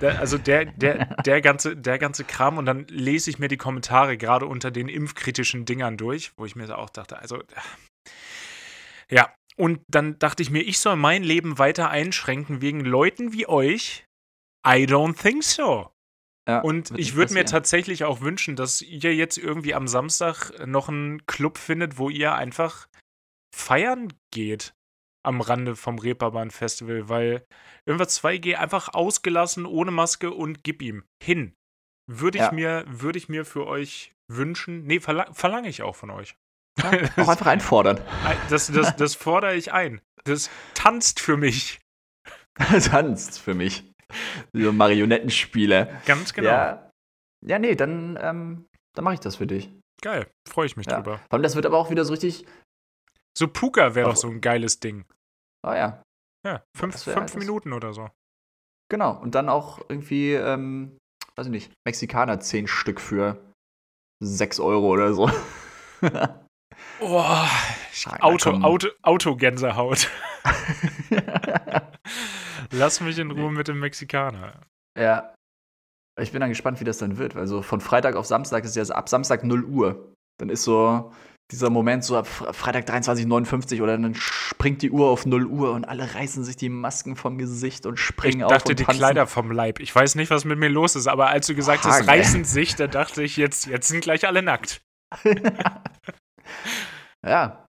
Der, 0.00 0.18
also 0.18 0.38
der, 0.38 0.64
der, 0.64 1.04
der, 1.26 1.40
ganze, 1.42 1.76
der 1.76 1.98
ganze 1.98 2.24
Kram 2.24 2.58
und 2.58 2.66
dann 2.66 2.86
lese 2.88 3.30
ich 3.30 3.38
mir 3.38 3.48
die 3.48 3.58
Kommentare 3.58 4.16
gerade 4.16 4.46
unter 4.46 4.70
den 4.70 4.88
impfkritischen 4.88 5.66
Dingern 5.66 5.96
durch, 5.96 6.32
wo 6.36 6.46
ich 6.46 6.56
mir 6.56 6.76
auch 6.76 6.90
dachte, 6.90 7.18
also 7.18 7.42
ja, 9.10 9.32
und 9.56 9.82
dann 9.88 10.18
dachte 10.18 10.42
ich 10.42 10.50
mir, 10.50 10.62
ich 10.62 10.78
soll 10.78 10.96
mein 10.96 11.22
Leben 11.22 11.58
weiter 11.58 11.90
einschränken 11.90 12.60
wegen 12.60 12.80
Leuten 12.80 13.32
wie 13.32 13.46
euch. 13.46 14.06
I 14.66 14.86
don't 14.86 15.20
think 15.20 15.44
so. 15.44 15.90
Ja, 16.48 16.60
und 16.60 16.96
ich 16.98 17.14
würde 17.14 17.32
mir 17.32 17.46
tatsächlich 17.46 18.04
auch 18.04 18.20
wünschen, 18.20 18.54
dass 18.54 18.82
ihr 18.82 19.14
jetzt 19.14 19.38
irgendwie 19.38 19.74
am 19.74 19.88
Samstag 19.88 20.52
noch 20.66 20.88
einen 20.88 21.24
Club 21.26 21.56
findet, 21.56 21.96
wo 21.96 22.10
ihr 22.10 22.34
einfach 22.34 22.86
feiern 23.54 24.12
geht 24.30 24.74
am 25.24 25.40
Rande 25.40 25.74
vom 25.74 25.98
Reeperbahn 25.98 26.50
Festival, 26.50 27.08
weil 27.08 27.46
irgendwas 27.86 28.22
2G 28.22 28.56
einfach 28.56 28.92
ausgelassen, 28.92 29.66
ohne 29.66 29.90
Maske 29.90 30.30
und 30.30 30.62
gib 30.62 30.82
ihm 30.82 31.04
hin. 31.22 31.54
Würde 32.06 32.38
ich, 32.38 32.44
ja. 32.44 32.52
mir, 32.52 32.84
würd 32.86 33.16
ich 33.16 33.28
mir 33.30 33.46
für 33.46 33.66
euch 33.66 34.14
wünschen. 34.28 34.84
Nee, 34.84 35.00
verlang, 35.00 35.32
verlange 35.32 35.68
ich 35.68 35.82
auch 35.82 35.96
von 35.96 36.10
euch. 36.10 36.36
Ja, 36.78 36.90
auch 37.16 37.28
einfach 37.28 37.46
einfordern. 37.46 38.00
Das, 38.50 38.70
das, 38.70 38.96
das 38.96 39.14
fordere 39.14 39.54
ich 39.54 39.72
ein. 39.72 40.02
Das 40.24 40.50
tanzt 40.74 41.20
für 41.20 41.38
mich. 41.38 41.80
tanzt 42.90 43.40
für 43.40 43.54
mich. 43.54 43.93
So 44.52 44.72
Marionettenspiele. 44.72 46.00
Ganz 46.06 46.32
genau. 46.32 46.48
Ja, 46.48 46.90
ja 47.44 47.58
nee, 47.58 47.74
dann, 47.74 48.18
ähm, 48.20 48.66
dann 48.94 49.04
mache 49.04 49.14
ich 49.14 49.20
das 49.20 49.36
für 49.36 49.46
dich. 49.46 49.70
Geil, 50.02 50.30
freue 50.48 50.66
ich 50.66 50.76
mich 50.76 50.86
ja. 50.86 50.96
drüber. 50.96 51.18
Vor 51.18 51.32
allem, 51.32 51.42
das 51.42 51.56
wird 51.56 51.66
aber 51.66 51.78
auch 51.78 51.90
wieder 51.90 52.04
so 52.04 52.12
richtig. 52.12 52.46
So 53.36 53.48
Puka 53.48 53.94
wäre 53.94 54.10
doch 54.10 54.16
so 54.16 54.28
ein 54.28 54.40
geiles 54.40 54.78
Ding. 54.80 55.04
Oh 55.66 55.72
ja. 55.72 56.02
Ja, 56.46 56.62
fünf, 56.76 57.02
fünf 57.02 57.36
Minuten 57.36 57.72
oder 57.72 57.92
so. 57.92 58.10
Genau, 58.90 59.18
und 59.18 59.34
dann 59.34 59.48
auch 59.48 59.78
irgendwie, 59.88 60.34
ähm, 60.34 60.98
weiß 61.36 61.46
ich 61.46 61.52
nicht, 61.52 61.72
Mexikaner 61.86 62.38
zehn 62.40 62.66
Stück 62.66 63.00
für 63.00 63.42
sechs 64.22 64.60
Euro 64.60 64.88
oder 64.88 65.14
so. 65.14 65.30
Boah, 67.00 67.48
Auto, 68.20 68.50
Auto, 68.60 68.88
Autogänsehaut. 69.02 70.10
Lass 72.70 73.00
mich 73.00 73.18
in 73.18 73.30
Ruhe 73.30 73.50
mit 73.50 73.68
dem 73.68 73.80
Mexikaner. 73.80 74.60
Ja. 74.98 75.34
Ich 76.20 76.30
bin 76.30 76.40
dann 76.40 76.50
gespannt, 76.50 76.80
wie 76.80 76.84
das 76.84 76.98
dann 76.98 77.18
wird. 77.18 77.36
Also 77.36 77.62
von 77.62 77.80
Freitag 77.80 78.14
auf 78.14 78.26
Samstag 78.26 78.64
ist 78.64 78.76
ja 78.76 78.84
ab 78.84 79.08
Samstag 79.08 79.42
0 79.42 79.64
Uhr. 79.64 80.14
Dann 80.38 80.48
ist 80.48 80.62
so 80.62 81.12
dieser 81.50 81.70
Moment 81.70 82.04
so 82.04 82.16
ab 82.16 82.26
Freitag 82.26 82.88
23.59 82.88 83.82
oder 83.82 83.98
dann 83.98 84.14
springt 84.14 84.82
die 84.82 84.90
Uhr 84.90 85.08
auf 85.08 85.26
0 85.26 85.44
Uhr 85.46 85.72
und 85.72 85.84
alle 85.84 86.14
reißen 86.14 86.42
sich 86.42 86.56
die 86.56 86.68
Masken 86.68 87.16
vom 87.16 87.36
Gesicht 87.36 87.84
und 87.86 87.98
springen 87.98 88.38
ich 88.38 88.44
auf. 88.44 88.52
Ich 88.52 88.58
dachte, 88.58 88.74
die 88.74 88.84
Kleider 88.84 89.26
vom 89.26 89.50
Leib. 89.50 89.80
Ich 89.80 89.94
weiß 89.94 90.14
nicht, 90.14 90.30
was 90.30 90.44
mit 90.44 90.58
mir 90.58 90.68
los 90.68 90.96
ist, 90.96 91.06
aber 91.06 91.28
als 91.28 91.46
du 91.46 91.54
gesagt 91.54 91.84
hast, 91.84 92.06
reißen 92.08 92.44
sich, 92.44 92.76
da 92.76 92.86
dachte 92.86 93.22
ich, 93.22 93.36
jetzt, 93.36 93.66
jetzt 93.66 93.88
sind 93.88 94.00
gleich 94.00 94.26
alle 94.26 94.42
nackt. 94.42 94.80
ja. 97.26 97.66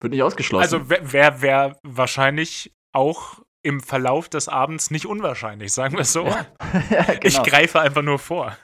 Wird 0.00 0.12
nicht 0.12 0.22
ausgeschlossen. 0.22 0.62
Also 0.62 0.88
wäre 0.88 1.42
wär 1.42 1.76
wahrscheinlich 1.82 2.72
auch 2.94 3.42
im 3.68 3.80
Verlauf 3.80 4.30
des 4.30 4.48
Abends 4.48 4.90
nicht 4.90 5.04
unwahrscheinlich, 5.04 5.72
sagen 5.72 5.94
wir 5.94 6.00
es 6.00 6.12
so. 6.12 6.24
Ja. 6.24 6.46
ja, 6.90 7.02
genau. 7.02 7.18
Ich 7.22 7.42
greife 7.42 7.80
einfach 7.80 8.02
nur 8.02 8.18
vor. 8.18 8.56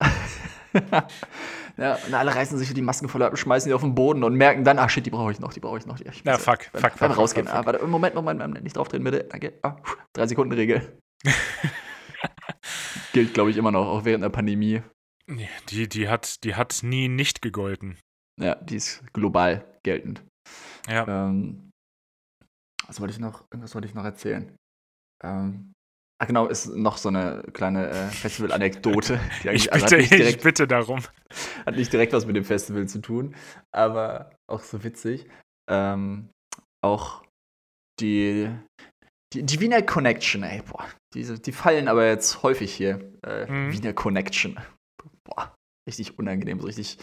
Ja, 1.80 1.96
und 2.08 2.12
alle 2.12 2.34
reißen 2.34 2.58
sich 2.58 2.74
die 2.74 2.82
Masken 2.82 3.08
voll 3.08 3.22
ab, 3.22 3.38
schmeißen 3.38 3.68
die 3.68 3.72
auf 3.72 3.82
den 3.82 3.94
Boden 3.94 4.24
und 4.24 4.34
merken 4.34 4.64
dann, 4.64 4.80
ach 4.80 4.90
shit, 4.90 5.06
die 5.06 5.10
brauche 5.10 5.30
ich 5.30 5.38
noch, 5.38 5.52
die 5.52 5.60
brauche 5.60 5.78
ich 5.78 5.86
noch. 5.86 6.00
Ich 6.00 6.24
ja, 6.24 6.36
fuck, 6.36 6.64
fuck, 6.64 6.80
fuck, 6.80 6.98
fuck. 6.98 7.16
rausgehen. 7.16 7.46
Fuck, 7.46 7.54
fuck. 7.54 7.66
Ah, 7.66 7.72
warte, 7.72 7.86
Moment, 7.86 8.16
Moment, 8.16 8.40
Moment, 8.40 8.64
nicht 8.64 8.76
draufdrehen, 8.76 9.04
bitte. 9.04 9.22
Danke. 9.30 9.60
Ah, 9.62 9.76
drei 10.12 10.26
Sekunden 10.26 10.52
Regel. 10.54 10.98
Gilt, 13.12 13.32
glaube 13.32 13.52
ich, 13.52 13.56
immer 13.56 13.70
noch, 13.70 13.86
auch 13.86 14.04
während 14.04 14.24
der 14.24 14.28
Pandemie. 14.28 14.82
Die, 15.68 15.88
die, 15.88 16.08
hat, 16.08 16.42
die 16.42 16.56
hat 16.56 16.80
nie 16.82 17.06
nicht 17.06 17.42
gegolten. 17.42 17.96
Ja, 18.40 18.56
die 18.56 18.74
ist 18.74 19.04
global 19.12 19.64
geltend. 19.84 20.24
Ja. 20.88 21.06
Ähm, 21.06 21.67
was 22.88 23.00
wollte 23.00 23.12
ich 23.12 23.20
noch, 23.20 23.44
irgendwas 23.52 23.74
wollte 23.74 23.86
ich 23.86 23.94
noch 23.94 24.04
erzählen. 24.04 24.56
Ähm, 25.22 25.72
Ach 26.20 26.26
genau, 26.26 26.46
ist 26.46 26.66
noch 26.74 26.96
so 26.96 27.10
eine 27.10 27.44
kleine 27.52 27.90
äh, 27.90 28.08
Festival-Anekdote. 28.08 29.20
ich, 29.52 29.72
also 29.72 29.86
bitte, 29.86 30.16
ich 30.16 30.38
bitte 30.40 30.66
darum. 30.66 31.00
Hat 31.64 31.76
nicht 31.76 31.92
direkt 31.92 32.12
was 32.12 32.26
mit 32.26 32.34
dem 32.34 32.44
Festival 32.44 32.88
zu 32.88 33.00
tun, 33.00 33.36
aber 33.72 34.34
auch 34.50 34.60
so 34.60 34.82
witzig. 34.82 35.28
Ähm, 35.70 36.30
auch 36.82 37.22
die, 38.00 38.50
die, 39.32 39.44
die, 39.44 39.60
Wiener 39.60 39.82
Connection, 39.82 40.42
ey, 40.42 40.62
boah, 40.62 40.88
diese, 41.14 41.38
die 41.38 41.52
fallen 41.52 41.86
aber 41.86 42.06
jetzt 42.06 42.42
häufig 42.42 42.74
hier. 42.74 43.12
Äh, 43.24 43.46
mhm. 43.46 43.72
Wiener 43.72 43.92
Connection. 43.92 44.58
Boah, 45.22 45.54
richtig 45.88 46.18
unangenehm, 46.18 46.58
so 46.58 46.66
richtig, 46.66 46.98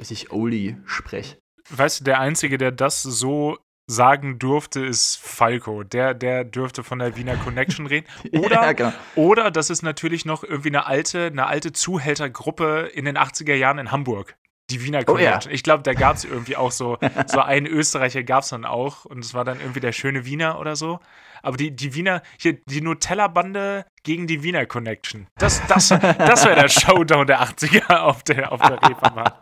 richtig 0.00 0.32
oldie-Sprech. 0.32 1.38
Weißt 1.70 2.00
du, 2.00 2.04
der 2.04 2.18
Einzige, 2.18 2.58
der 2.58 2.72
das 2.72 3.02
so 3.02 3.58
sagen 3.88 4.38
durfte, 4.38 4.84
ist 4.84 5.16
Falco. 5.16 5.82
Der, 5.82 6.14
der 6.14 6.44
dürfte 6.44 6.84
von 6.84 6.98
der 6.98 7.16
Wiener 7.16 7.36
Connection 7.36 7.86
reden. 7.86 8.06
Oder, 8.32 8.62
ja, 8.62 8.72
genau. 8.72 8.92
oder 9.16 9.50
das 9.50 9.70
ist 9.70 9.82
natürlich 9.82 10.24
noch 10.24 10.44
irgendwie 10.44 10.68
eine 10.68 10.86
alte, 10.86 11.26
eine 11.26 11.46
alte 11.46 11.72
Zuhältergruppe 11.72 12.90
in 12.92 13.06
den 13.06 13.16
80er 13.16 13.54
Jahren 13.54 13.78
in 13.78 13.90
Hamburg. 13.90 14.36
Die 14.70 14.84
Wiener 14.84 15.02
Connection. 15.02 15.40
Oh, 15.40 15.48
ja. 15.48 15.54
Ich 15.54 15.62
glaube, 15.62 15.82
da 15.82 15.94
gab 15.94 16.16
es 16.16 16.24
irgendwie 16.26 16.56
auch 16.56 16.70
so, 16.70 16.98
so 17.26 17.40
einen 17.40 17.66
Österreicher 17.66 18.22
gab 18.22 18.42
es 18.42 18.50
dann 18.50 18.66
auch. 18.66 19.06
Und 19.06 19.24
es 19.24 19.32
war 19.32 19.44
dann 19.44 19.58
irgendwie 19.60 19.80
der 19.80 19.92
schöne 19.92 20.26
Wiener 20.26 20.60
oder 20.60 20.76
so. 20.76 21.00
Aber 21.42 21.56
die, 21.56 21.74
die 21.74 21.94
Wiener, 21.94 22.22
hier, 22.38 22.58
die 22.66 22.82
Nutella-Bande 22.82 23.86
gegen 24.02 24.26
die 24.26 24.42
Wiener 24.42 24.66
Connection. 24.66 25.28
Das, 25.38 25.66
das, 25.66 25.88
das 25.88 26.44
wäre 26.44 26.56
der 26.56 26.68
Showdown 26.68 27.26
der 27.26 27.40
80er 27.40 27.96
auf 27.96 28.22
der, 28.22 28.52
auf 28.52 28.60
der 28.60 28.82
Reeperbahn. 28.82 29.32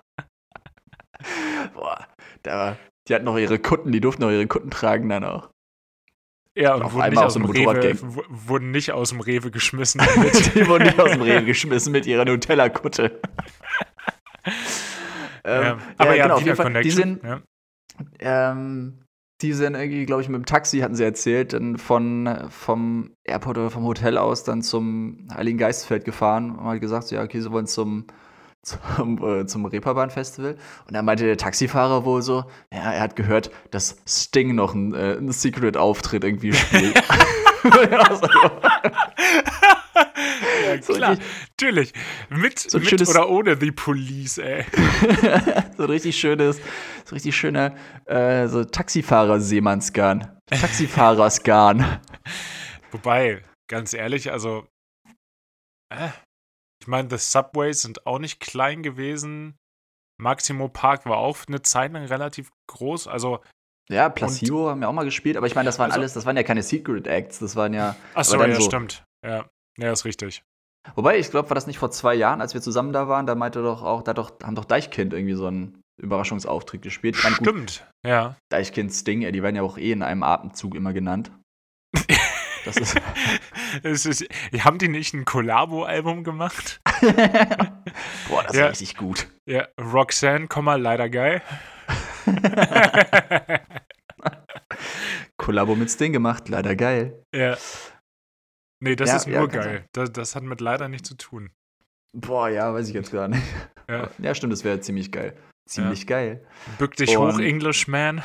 Boah, 1.75 2.07
da, 2.43 2.77
die 3.09 3.15
hatten 3.15 3.25
noch 3.25 3.39
ihre 3.39 3.59
Kutten, 3.59 3.93
die 3.93 4.01
durften 4.01 4.23
noch 4.23 4.31
ihre 4.31 4.47
Kutten 4.47 4.71
tragen 4.71 5.09
dann 5.09 5.25
auch. 5.25 5.51
Ja, 6.57 6.75
und, 6.75 6.93
wurden, 6.95 7.11
nicht 7.11 7.19
aus 7.19 7.35
dem 7.35 7.45
Rewe, 7.45 7.99
wurden 8.31 8.71
nicht 8.71 8.91
aus 8.93 9.11
dem 9.11 9.21
Rewe 9.21 9.51
geschmissen. 9.51 10.01
die 10.55 10.67
wurden 10.67 10.85
nicht 10.85 10.99
aus 10.99 11.11
dem 11.11 11.21
Rewe 11.21 11.45
geschmissen 11.45 11.93
mit 11.93 12.07
ihrer 12.07 12.25
Nutella-Kutte. 12.25 13.21
ähm, 15.45 15.63
ja, 15.63 15.79
aber 15.99 16.17
ja, 16.17 16.23
genau, 16.25 16.37
auf 16.37 16.43
jeden 16.43 16.57
Fall, 16.57 16.83
die 16.83 16.91
sind, 16.91 17.23
ja. 17.23 17.43
ähm, 18.21 19.03
die 19.43 19.53
sind 19.53 19.75
irgendwie, 19.75 20.07
glaube 20.07 20.23
ich, 20.23 20.31
mit 20.31 20.39
dem 20.39 20.47
Taxi, 20.47 20.79
hatten 20.79 20.95
sie 20.95 21.05
erzählt, 21.05 21.53
dann 21.53 21.77
von, 21.77 22.47
vom 22.49 23.15
Airport 23.25 23.59
oder 23.59 23.71
vom 23.71 23.85
Hotel 23.85 24.17
aus 24.17 24.45
dann 24.45 24.63
zum 24.63 25.29
Heiligen 25.35 25.59
Geistfeld 25.59 26.07
gefahren 26.07 26.53
und 26.53 26.65
halt 26.65 26.81
gesagt, 26.81 27.11
ja, 27.11 27.23
okay, 27.23 27.39
sie 27.39 27.53
wollen 27.53 27.67
zum 27.67 28.07
zum, 28.67 29.23
äh, 29.25 29.47
zum 29.47 29.65
Reeperbahn-Festival. 29.65 30.57
Und 30.87 30.95
da 30.95 31.03
meinte 31.03 31.25
der 31.25 31.37
Taxifahrer 31.37 32.05
wohl 32.05 32.23
so, 32.23 32.45
ja, 32.73 32.93
er 32.93 33.01
hat 33.01 33.17
gehört, 33.17 33.51
dass 33.71 33.97
Sting 34.07 34.55
noch 34.55 34.75
einen, 34.75 34.93
äh, 34.93 35.17
einen 35.17 35.31
Secret-Auftritt 35.31 36.25
irgendwie 36.25 36.53
spielt. 36.53 36.97
ja, 37.65 38.17
so 40.83 40.95
klar, 40.95 41.11
richtig, 41.11 41.27
natürlich. 41.59 41.93
Mit, 42.29 42.59
so 42.59 42.79
mit 42.79 42.89
schönes, 42.89 43.09
oder 43.09 43.29
ohne 43.29 43.57
The 43.57 43.71
Police, 43.71 44.39
ey. 44.39 44.65
so 45.77 45.85
ein 45.85 45.91
richtig 45.91 46.19
schönes, 46.19 46.61
so 47.05 47.15
richtig 47.15 47.37
schöner 47.37 47.77
äh, 48.07 48.49
so 48.49 48.65
Taxifahrer-Seemannsgarn. 48.65 50.41
Taxifahrer-Skan. 50.51 52.01
Wobei, 52.91 53.43
ganz 53.69 53.95
ehrlich, 53.95 54.33
also 54.33 54.67
äh, 55.91 56.09
ich 56.87 56.89
meine, 56.89 57.11
The 57.11 57.19
Subways 57.19 57.83
sind 57.83 58.07
auch 58.07 58.21
nicht 58.21 58.39
klein 58.39 58.85
gewesen. 58.85 59.59
Maximo 60.19 60.69
Park 60.69 61.05
war 61.05 61.17
auch 61.17 61.37
eine 61.49 61.61
Zeit 61.61 61.93
lang 61.93 62.05
relativ 62.05 62.53
groß. 62.69 63.09
Also 63.09 63.41
Ja, 63.91 64.09
Placebo 64.09 64.67
und, 64.67 64.71
haben 64.71 64.81
wir 64.83 64.89
auch 64.89 64.93
mal 64.93 65.05
gespielt, 65.05 65.37
aber 65.37 65.49
ich 65.49 65.57
meine, 65.57 65.67
das 65.67 65.81
waren 65.81 65.91
also, 65.91 65.99
alles, 65.99 66.13
das 66.13 66.27
waren 66.27 66.37
ja 66.37 66.45
keine 66.45 66.63
Secret 66.63 67.09
Acts, 67.09 67.41
das 67.41 67.57
waren 67.57 67.75
ja. 67.75 67.97
Ach 68.15 68.23
so, 68.23 68.41
ja, 68.41 68.55
so, 68.55 68.61
stimmt. 68.61 69.03
Ja, 69.27 69.47
ja, 69.79 69.91
ist 69.91 70.05
richtig. 70.05 70.45
Wobei, 70.95 71.19
ich 71.19 71.29
glaube, 71.29 71.51
war 71.51 71.57
das 71.57 71.67
nicht 71.67 71.79
vor 71.79 71.91
zwei 71.91 72.15
Jahren, 72.15 72.41
als 72.41 72.55
wir 72.55 72.63
zusammen 72.63 72.93
da 72.93 73.09
waren, 73.09 73.27
da 73.27 73.35
meinte 73.35 73.65
doch 73.65 73.83
auch, 73.83 74.05
da 74.05 74.15
doch, 74.15 74.39
haben 74.45 74.55
doch 74.55 74.65
Deichkind 74.65 75.13
irgendwie 75.13 75.35
so 75.35 75.49
einen 75.49 75.83
Überraschungsauftritt 76.01 76.83
gespielt. 76.83 77.19
Meine, 77.25 77.35
Stimmt, 77.35 77.81
gut, 77.81 77.87
ja. 78.07 78.37
Deichkind 78.49 78.93
Sting, 78.93 79.23
die 79.33 79.43
werden 79.43 79.57
ja 79.57 79.63
auch 79.63 79.77
eh 79.77 79.91
in 79.91 80.05
einem 80.05 80.23
Atemzug 80.23 80.77
immer 80.77 80.93
genannt. 80.93 81.33
Das 82.67 82.77
ist. 82.77 83.01
ist 84.07 84.29
haben 84.65 84.79
die 84.79 84.89
nicht 84.89 85.15
ein 85.15 85.25
Kollabo-Album 85.25 86.25
gemacht? 86.25 86.81
Boah, 88.29 88.43
das 88.43 88.57
ja. 88.57 88.67
ist 88.67 88.81
richtig 88.81 88.97
gut. 88.97 89.29
Ja, 89.47 89.69
Roxanne, 89.81 90.49
leider 90.77 91.09
geil. 91.09 91.43
Kollabo 95.37 95.77
mit 95.77 95.91
Sting 95.91 96.13
gemacht, 96.13 96.49
leider 96.49 96.75
geil. 96.75 97.23
Ja. 97.35 97.57
Nee, 98.81 98.97
das 98.97 99.11
ja, 99.11 99.17
ist 99.17 99.27
nur 99.29 99.37
ja, 99.37 99.47
geil. 99.47 99.85
Das, 99.93 100.13
das, 100.13 100.35
hat 100.35 100.43
mit 100.43 100.61
leider 100.61 100.89
nichts 100.89 101.09
zu 101.09 101.15
tun. 101.17 101.51
Boah, 102.13 102.49
ja, 102.49 102.75
weiß 102.75 102.89
ich 102.89 102.95
jetzt 102.95 103.13
gar 103.13 103.29
nicht. 103.29 103.43
Ja, 103.89 104.11
ja 104.19 104.35
stimmt, 104.35 104.53
das 104.53 104.65
wäre 104.65 104.81
ziemlich 104.81 105.13
geil. 105.13 105.37
Ziemlich 105.69 106.07
geil. 106.07 106.45
Bück 106.79 106.97
dich 106.97 107.17
Und 107.17 107.35
hoch, 107.35 107.39
Englishman. 107.41 108.23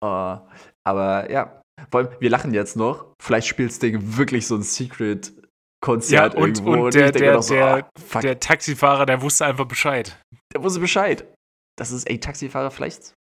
Oh, 0.00 0.38
aber 0.84 1.30
ja, 1.30 1.62
vor 1.90 2.00
allem, 2.00 2.08
wir 2.20 2.30
lachen 2.30 2.54
jetzt 2.54 2.76
noch. 2.76 3.14
Vielleicht 3.20 3.46
spielt 3.46 3.72
Sting 3.72 4.16
wirklich 4.16 4.46
so 4.46 4.56
ein 4.56 4.62
Secret-Konzert 4.62 6.34
ja, 6.34 6.40
und, 6.40 6.58
irgendwo. 6.58 6.72
Und, 6.72 6.80
und 6.80 6.94
der, 6.94 7.12
der, 7.12 7.42
so, 7.42 7.54
der, 7.54 7.88
oh, 8.14 8.18
der 8.20 8.40
Taxifahrer, 8.40 9.06
der 9.06 9.22
wusste 9.22 9.46
einfach 9.46 9.66
Bescheid. 9.66 10.18
Der 10.54 10.62
wusste 10.62 10.80
Bescheid. 10.80 11.26
Das 11.78 11.90
ist, 11.90 12.08
ey, 12.08 12.18
Taxifahrer, 12.18 12.70
vielleicht 12.70 13.14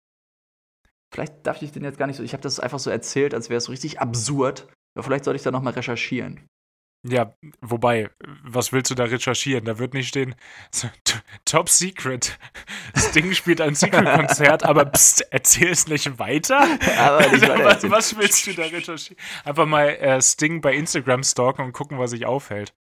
Vielleicht 1.14 1.46
darf 1.46 1.62
ich 1.62 1.70
den 1.70 1.84
jetzt 1.84 1.96
gar 1.96 2.08
nicht 2.08 2.16
so. 2.16 2.24
Ich 2.24 2.32
habe 2.32 2.42
das 2.42 2.58
einfach 2.58 2.80
so 2.80 2.90
erzählt, 2.90 3.34
als 3.34 3.48
wäre 3.48 3.58
es 3.58 3.64
so 3.64 3.70
richtig 3.70 4.00
absurd. 4.00 4.66
Aber 4.96 5.04
vielleicht 5.04 5.24
sollte 5.24 5.36
ich 5.36 5.44
da 5.44 5.52
nochmal 5.52 5.74
recherchieren. 5.74 6.44
Ja, 7.06 7.34
wobei, 7.60 8.08
was 8.42 8.72
willst 8.72 8.90
du 8.90 8.94
da 8.94 9.04
recherchieren? 9.04 9.66
Da 9.66 9.78
wird 9.78 9.92
nicht 9.92 10.08
stehen, 10.08 10.34
Top 11.44 11.68
Secret. 11.68 12.38
Sting 12.96 13.34
spielt 13.34 13.60
ein 13.60 13.74
Secret-Konzert, 13.74 14.62
aber 14.64 14.86
pst, 14.86 15.26
erzähl 15.30 15.70
es 15.70 15.86
nicht 15.86 16.18
weiter. 16.18 16.60
Aber 16.98 17.20
was, 17.64 17.90
was, 17.90 18.16
willst 18.16 18.46
du 18.46 18.54
da 18.54 18.62
recherchieren? 18.62 19.22
Einfach 19.44 19.66
mal 19.66 19.88
äh, 19.88 20.22
Sting 20.22 20.62
bei 20.62 20.74
Instagram 20.74 21.22
stalken 21.22 21.66
und 21.66 21.72
gucken, 21.72 21.98
was 21.98 22.10
sich 22.10 22.24
aufhält. 22.24 22.72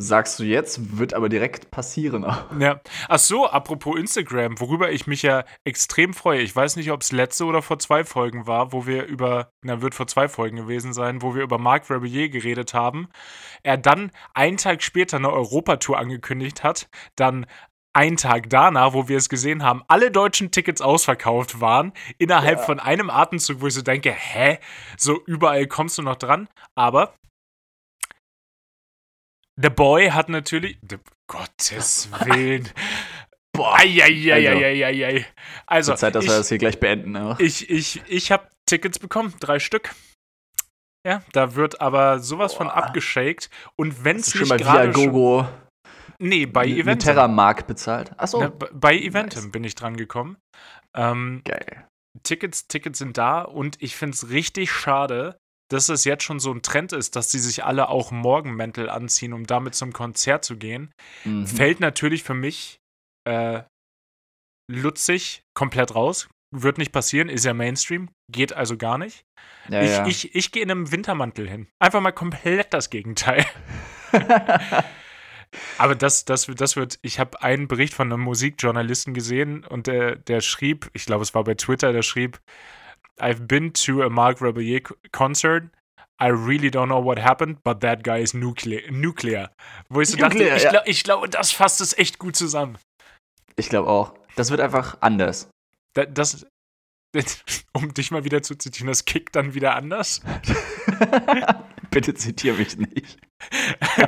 Sagst 0.00 0.38
du 0.38 0.44
jetzt, 0.44 0.96
wird 0.96 1.12
aber 1.12 1.28
direkt 1.28 1.72
passieren. 1.72 2.24
Ja. 2.60 2.80
Ach 3.08 3.18
so, 3.18 3.48
apropos 3.48 3.98
Instagram, 3.98 4.60
worüber 4.60 4.92
ich 4.92 5.08
mich 5.08 5.22
ja 5.22 5.44
extrem 5.64 6.14
freue. 6.14 6.40
Ich 6.40 6.54
weiß 6.54 6.76
nicht, 6.76 6.92
ob 6.92 7.02
es 7.02 7.10
letzte 7.10 7.46
oder 7.46 7.62
vor 7.62 7.80
zwei 7.80 8.04
Folgen 8.04 8.46
war, 8.46 8.72
wo 8.72 8.86
wir 8.86 9.06
über, 9.06 9.50
na, 9.62 9.82
wird 9.82 9.96
vor 9.96 10.06
zwei 10.06 10.28
Folgen 10.28 10.56
gewesen 10.56 10.92
sein, 10.92 11.20
wo 11.20 11.34
wir 11.34 11.42
über 11.42 11.58
Marc 11.58 11.90
Rebillier 11.90 12.28
geredet 12.28 12.74
haben. 12.74 13.08
Er 13.64 13.76
dann 13.76 14.12
einen 14.34 14.56
Tag 14.56 14.84
später 14.84 15.16
eine 15.16 15.32
Europatour 15.32 15.98
angekündigt 15.98 16.62
hat, 16.62 16.88
dann 17.16 17.46
einen 17.92 18.16
Tag 18.16 18.48
danach, 18.50 18.92
wo 18.92 19.08
wir 19.08 19.16
es 19.16 19.28
gesehen 19.28 19.64
haben, 19.64 19.82
alle 19.88 20.12
deutschen 20.12 20.52
Tickets 20.52 20.80
ausverkauft 20.80 21.60
waren, 21.60 21.92
innerhalb 22.18 22.58
ja. 22.58 22.64
von 22.64 22.78
einem 22.78 23.10
Atemzug, 23.10 23.60
wo 23.60 23.66
ich 23.66 23.74
so 23.74 23.82
denke, 23.82 24.12
hä? 24.12 24.60
So 24.96 25.20
überall 25.26 25.66
kommst 25.66 25.98
du 25.98 26.02
noch 26.02 26.14
dran. 26.14 26.48
Aber 26.76 27.14
The 29.60 29.70
Boy 29.70 30.10
hat 30.10 30.28
natürlich. 30.28 30.78
The, 30.88 30.98
Gottes 31.30 32.08
Willen. 32.24 32.68
Boah, 33.52 33.76
eieieiei. 33.78 35.26
Also, 35.66 35.94
Zeit, 35.94 36.14
dass 36.14 36.24
ich, 36.24 36.30
wir 36.30 36.38
das 36.38 36.48
hier 36.48 36.58
gleich 36.58 36.80
beenden. 36.80 37.14
Ja. 37.16 37.36
Ich, 37.38 37.68
ich, 37.68 38.02
ich 38.06 38.32
habe 38.32 38.48
Tickets 38.66 38.98
bekommen, 38.98 39.34
drei 39.40 39.58
Stück. 39.58 39.94
Ja, 41.06 41.22
da 41.32 41.54
wird 41.54 41.80
aber 41.80 42.18
sowas 42.18 42.52
Boah. 42.52 42.58
von 42.58 42.68
abgeschakt. 42.70 43.50
Und 43.76 44.04
wenn 44.04 44.16
es 44.18 44.34
nicht 44.34 44.56
gerade 44.56 44.92
Gogo 44.92 45.46
Nee, 46.20 46.46
bei 46.46 46.66
Eventem. 46.66 46.86
Mit 46.86 47.02
Terramark 47.02 47.66
bezahlt. 47.66 48.12
Achso. 48.18 48.40
Na, 48.40 48.48
bei 48.48 48.96
Eventem 48.98 49.44
nice. 49.44 49.52
bin 49.52 49.64
ich 49.64 49.74
dran 49.74 49.96
gekommen. 49.96 50.36
Ähm, 50.94 51.42
Geil. 51.44 51.86
Tickets, 52.24 52.66
Tickets 52.66 52.98
sind 52.98 53.16
da 53.18 53.42
und 53.42 53.80
ich 53.80 53.94
finde 53.94 54.14
es 54.14 54.30
richtig 54.30 54.72
schade, 54.72 55.38
dass 55.70 55.88
es 55.88 56.04
jetzt 56.04 56.24
schon 56.24 56.40
so 56.40 56.52
ein 56.52 56.62
Trend 56.62 56.92
ist, 56.92 57.16
dass 57.16 57.30
sie 57.30 57.38
sich 57.38 57.64
alle 57.64 57.88
auch 57.88 58.10
Morgenmäntel 58.10 58.88
anziehen, 58.88 59.32
um 59.32 59.46
damit 59.46 59.74
zum 59.74 59.92
Konzert 59.92 60.44
zu 60.44 60.56
gehen, 60.56 60.92
mhm. 61.24 61.46
fällt 61.46 61.80
natürlich 61.80 62.22
für 62.22 62.34
mich 62.34 62.78
äh, 63.24 63.62
Lutzig 64.70 65.42
komplett 65.54 65.94
raus. 65.94 66.28
Wird 66.54 66.78
nicht 66.78 66.92
passieren, 66.92 67.28
ist 67.28 67.44
ja 67.44 67.52
Mainstream, 67.52 68.08
geht 68.30 68.54
also 68.54 68.78
gar 68.78 68.96
nicht. 68.96 69.24
Ja, 69.68 69.82
ich, 69.82 69.90
ja. 69.90 70.06
ich, 70.06 70.34
ich 70.34 70.52
gehe 70.52 70.62
in 70.62 70.70
einem 70.70 70.90
Wintermantel 70.90 71.48
hin. 71.48 71.68
Einfach 71.78 72.00
mal 72.00 72.12
komplett 72.12 72.72
das 72.72 72.88
Gegenteil. 72.88 73.44
Aber 75.78 75.94
das, 75.94 76.24
das, 76.24 76.46
das 76.46 76.76
wird, 76.76 76.98
ich 77.02 77.18
habe 77.18 77.42
einen 77.42 77.68
Bericht 77.68 77.94
von 77.94 78.12
einem 78.12 78.22
Musikjournalisten 78.22 79.14
gesehen 79.14 79.64
und 79.64 79.86
der, 79.86 80.16
der 80.16 80.40
schrieb, 80.40 80.90
ich 80.92 81.06
glaube, 81.06 81.22
es 81.22 81.34
war 81.34 81.44
bei 81.44 81.54
Twitter, 81.54 81.92
der 81.92 82.02
schrieb, 82.02 82.40
I've 83.20 83.46
been 83.46 83.72
to 83.84 84.02
a 84.02 84.10
Mark 84.10 84.40
Rebellier 84.40 84.80
concert. 85.12 85.70
I 86.20 86.28
really 86.28 86.70
don't 86.70 86.88
know 86.88 87.00
what 87.00 87.18
happened, 87.18 87.58
but 87.62 87.80
that 87.80 88.02
guy 88.02 88.18
is 88.18 88.34
nuclear. 88.34 88.90
nuclear. 88.90 89.50
Wo 89.88 90.00
ich 90.00 90.10
so 90.10 90.16
nuclear, 90.16 90.58
dachte, 90.58 90.82
ich, 90.86 90.98
ja. 90.98 91.04
glaub, 91.04 91.20
glaube, 91.20 91.28
das 91.28 91.52
fasst 91.52 91.80
es 91.80 91.96
echt 91.96 92.18
gut 92.18 92.34
zusammen. 92.34 92.76
Ich 93.56 93.68
glaube 93.68 93.88
auch. 93.88 94.14
Das 94.34 94.50
wird 94.50 94.60
einfach 94.60 94.98
anders. 95.00 95.48
Da, 95.94 96.06
das, 96.06 96.46
um 97.72 97.94
dich 97.94 98.10
mal 98.10 98.24
wieder 98.24 98.42
zu 98.42 98.56
zitieren, 98.56 98.88
das 98.88 99.04
kickt 99.04 99.36
dann 99.36 99.54
wieder 99.54 99.76
anders. 99.76 100.20
Bitte 101.90 102.14
zitiere 102.14 102.56
mich 102.56 102.76
nicht. 102.76 103.18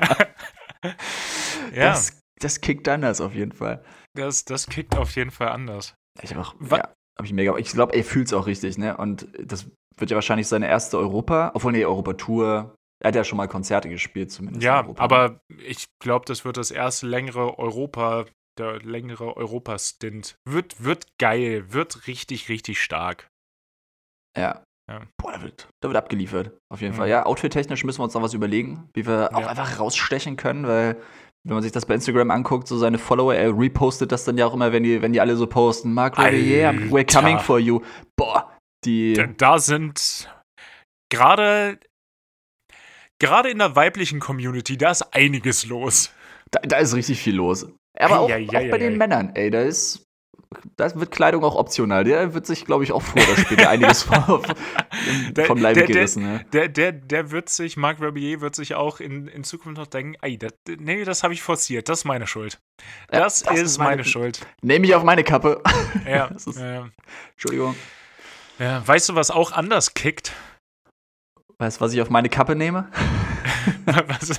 ja. 1.72 1.90
Das, 1.90 2.18
das 2.40 2.60
kickt 2.60 2.88
anders 2.88 3.20
auf 3.20 3.34
jeden 3.34 3.52
Fall. 3.52 3.84
Das, 4.14 4.44
das 4.44 4.66
kickt 4.66 4.96
auf 4.96 5.14
jeden 5.14 5.30
Fall 5.30 5.48
anders. 5.48 5.94
Ich 6.22 6.36
auch, 6.36 6.54
ja. 6.70 6.92
Hab 7.20 7.26
ich 7.26 7.34
mega. 7.34 7.54
Ich 7.58 7.72
glaube, 7.72 7.94
er 7.94 8.02
fühlt 8.02 8.28
es 8.28 8.32
auch 8.32 8.46
richtig, 8.46 8.78
ne? 8.78 8.96
Und 8.96 9.28
das 9.38 9.70
wird 9.98 10.10
ja 10.10 10.14
wahrscheinlich 10.14 10.48
seine 10.48 10.66
erste 10.66 10.96
Europa, 10.96 11.50
obwohl 11.52 11.72
nee, 11.72 11.84
Europatour. 11.84 12.74
Er 12.98 13.08
hat 13.08 13.14
ja 13.14 13.24
schon 13.24 13.36
mal 13.36 13.46
Konzerte 13.46 13.90
gespielt, 13.90 14.32
zumindest. 14.32 14.62
Ja, 14.62 14.88
aber 14.96 15.42
ich 15.66 15.84
glaube, 15.98 16.24
das 16.24 16.46
wird 16.46 16.56
das 16.56 16.70
erste 16.70 17.06
längere 17.06 17.58
Europa, 17.58 18.24
der 18.56 18.78
längere 18.80 19.36
Europa-Stint. 19.36 20.36
Wird, 20.48 20.82
wird 20.82 21.18
geil, 21.18 21.74
wird 21.74 22.06
richtig, 22.06 22.48
richtig 22.48 22.80
stark. 22.80 23.28
Ja. 24.34 24.64
ja. 24.90 25.02
Boah, 25.18 25.32
da 25.32 25.42
wird, 25.42 25.68
da 25.82 25.90
wird 25.90 25.98
abgeliefert. 25.98 26.58
Auf 26.72 26.80
jeden 26.80 26.94
mhm. 26.94 26.96
Fall. 26.96 27.10
Ja, 27.10 27.26
outfit-technisch 27.26 27.84
müssen 27.84 27.98
wir 27.98 28.04
uns 28.04 28.14
noch 28.14 28.22
was 28.22 28.32
überlegen, 28.32 28.88
wie 28.94 29.06
wir 29.06 29.36
auch 29.36 29.46
einfach 29.46 29.78
rausstechen 29.78 30.38
können, 30.38 30.66
weil 30.66 30.96
wenn 31.44 31.54
man 31.54 31.62
sich 31.62 31.72
das 31.72 31.86
bei 31.86 31.94
Instagram 31.94 32.30
anguckt, 32.30 32.68
so 32.68 32.76
seine 32.76 32.98
Follower, 32.98 33.34
er 33.34 33.56
repostet 33.56 34.12
das 34.12 34.24
dann 34.24 34.36
ja 34.36 34.46
auch 34.46 34.54
immer, 34.54 34.72
wenn 34.72 34.82
die, 34.82 35.00
wenn 35.00 35.12
die 35.12 35.20
alle 35.20 35.36
so 35.36 35.46
posten, 35.46 35.94
Mark 35.94 36.18
yeah, 36.18 36.72
we're 36.72 37.10
coming 37.10 37.38
for 37.38 37.58
you. 37.58 37.80
Boah, 38.16 38.50
die. 38.84 39.14
Da, 39.14 39.26
da 39.26 39.58
sind 39.58 40.28
gerade 41.10 41.78
gerade 43.18 43.50
in 43.50 43.58
der 43.58 43.76
weiblichen 43.76 44.20
Community, 44.20 44.76
da 44.76 44.90
ist 44.90 45.14
einiges 45.14 45.66
los. 45.66 46.12
Da, 46.50 46.60
da 46.60 46.78
ist 46.78 46.94
richtig 46.94 47.20
viel 47.20 47.36
los. 47.36 47.66
Aber 47.98 48.20
auch, 48.20 48.30
ei, 48.30 48.46
ei, 48.50 48.66
auch 48.66 48.70
bei 48.70 48.78
den 48.78 48.98
Männern, 48.98 49.30
ey, 49.34 49.50
da 49.50 49.62
ist 49.62 50.06
da 50.76 50.92
wird 50.98 51.12
Kleidung 51.12 51.44
auch 51.44 51.54
optional. 51.54 52.02
Der 52.02 52.34
wird 52.34 52.44
sich, 52.46 52.64
glaube 52.64 52.82
ich, 52.82 52.92
auch 52.92 53.02
früher 53.02 53.22
oder 53.22 53.36
später 53.36 53.70
einiges 53.70 54.02
vom, 54.02 54.42
vom 55.46 55.58
Leib 55.58 55.74
der, 55.74 55.86
gerissen. 55.86 56.44
Der, 56.52 56.68
der, 56.68 56.68
der, 56.68 56.92
der, 56.92 57.30
wird 57.30 57.48
sich, 57.48 57.76
Marc 57.76 58.00
Rabier 58.00 58.40
wird 58.40 58.56
sich 58.56 58.74
auch 58.74 58.98
in, 58.98 59.28
in 59.28 59.44
Zukunft 59.44 59.78
noch 59.78 59.86
denken, 59.86 60.16
ey, 60.22 60.38
das, 60.38 60.52
nee, 60.66 61.04
das 61.04 61.22
habe 61.22 61.34
ich 61.34 61.42
forciert, 61.42 61.88
das 61.88 62.00
ist 62.00 62.04
meine 62.04 62.26
Schuld. 62.26 62.60
Das, 63.08 63.40
ja, 63.42 63.50
das 63.50 63.60
ist, 63.60 63.62
ist 63.62 63.78
meine, 63.78 63.90
meine 63.90 64.04
Schuld. 64.04 64.40
Nehme 64.62 64.86
ich 64.86 64.94
auf 64.94 65.04
meine 65.04 65.22
Kappe. 65.22 65.62
Ja. 66.04 66.26
ist, 66.34 66.56
äh, 66.56 66.82
Entschuldigung. 67.32 67.76
Ja, 68.58 68.86
weißt 68.86 69.10
du, 69.10 69.14
was 69.14 69.30
auch 69.30 69.52
anders 69.52 69.94
kickt? 69.94 70.32
Weißt 71.58 71.78
du, 71.78 71.84
was 71.84 71.92
ich 71.92 72.02
auf 72.02 72.10
meine 72.10 72.28
Kappe 72.28 72.56
nehme? 72.56 72.90
Was, 73.86 74.38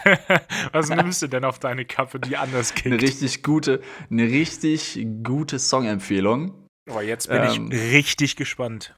was, 0.71 0.89
nimmst 0.89 1.21
du 1.21 1.27
denn 1.27 1.43
auf 1.45 1.59
deine 1.59 1.85
Kappe, 1.85 2.19
die 2.19 2.37
anders 2.37 2.73
kickt? 2.73 2.87
Eine 2.87 3.01
richtig 3.01 3.43
gute, 3.43 3.81
eine 4.09 4.23
richtig 4.23 5.05
gute 5.23 5.59
Songempfehlung. 5.59 6.67
Oh, 6.89 6.99
jetzt 6.99 7.29
bin 7.29 7.43
ähm, 7.43 7.69
ich 7.71 7.93
richtig 7.93 8.35
gespannt. 8.35 8.95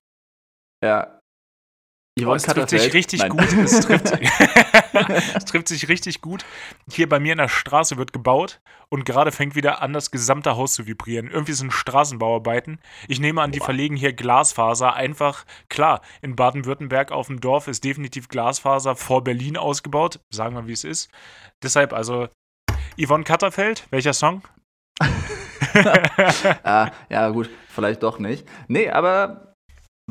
Ja, 0.83 1.19
Oh, 2.21 2.33
es 2.35 2.43
trifft 2.43 2.69
sich 2.69 2.93
richtig 2.93 3.21
Nein. 3.21 3.29
gut. 3.31 3.41
Es 3.63 3.79
trifft, 3.79 4.11
es 5.35 5.45
trifft, 5.45 5.67
sich 5.67 5.89
richtig 5.89 6.21
gut. 6.21 6.45
Hier 6.91 7.09
bei 7.09 7.19
mir 7.19 7.31
in 7.31 7.39
der 7.39 7.47
Straße 7.47 7.97
wird 7.97 8.13
gebaut 8.13 8.61
und 8.89 9.03
gerade 9.03 9.31
fängt 9.31 9.55
wieder 9.55 9.81
an, 9.81 9.93
das 9.93 10.11
gesamte 10.11 10.55
Haus 10.55 10.75
zu 10.75 10.85
vibrieren. 10.85 11.31
Irgendwie 11.31 11.53
sind 11.53 11.73
Straßenbauarbeiten. 11.73 12.79
Ich 13.07 13.19
nehme 13.19 13.41
an, 13.41 13.51
die 13.51 13.59
verlegen 13.59 13.95
hier 13.95 14.13
Glasfaser. 14.13 14.93
Einfach, 14.93 15.45
klar, 15.69 16.01
in 16.21 16.35
Baden-Württemberg 16.35 17.11
auf 17.11 17.27
dem 17.27 17.41
Dorf 17.41 17.67
ist 17.67 17.83
definitiv 17.83 18.27
Glasfaser 18.27 18.95
vor 18.95 19.23
Berlin 19.23 19.57
ausgebaut. 19.57 20.19
Sagen 20.29 20.55
wir, 20.55 20.67
wie 20.67 20.73
es 20.73 20.83
ist. 20.83 21.09
Deshalb, 21.63 21.93
also, 21.93 22.27
Yvonne 23.01 23.23
Katterfeld, 23.23 23.87
welcher 23.89 24.13
Song? 24.13 24.43
ah, 26.63 26.91
ja, 27.09 27.29
gut, 27.29 27.49
vielleicht 27.69 28.03
doch 28.03 28.19
nicht. 28.19 28.47
Nee, 28.67 28.89
aber 28.89 29.52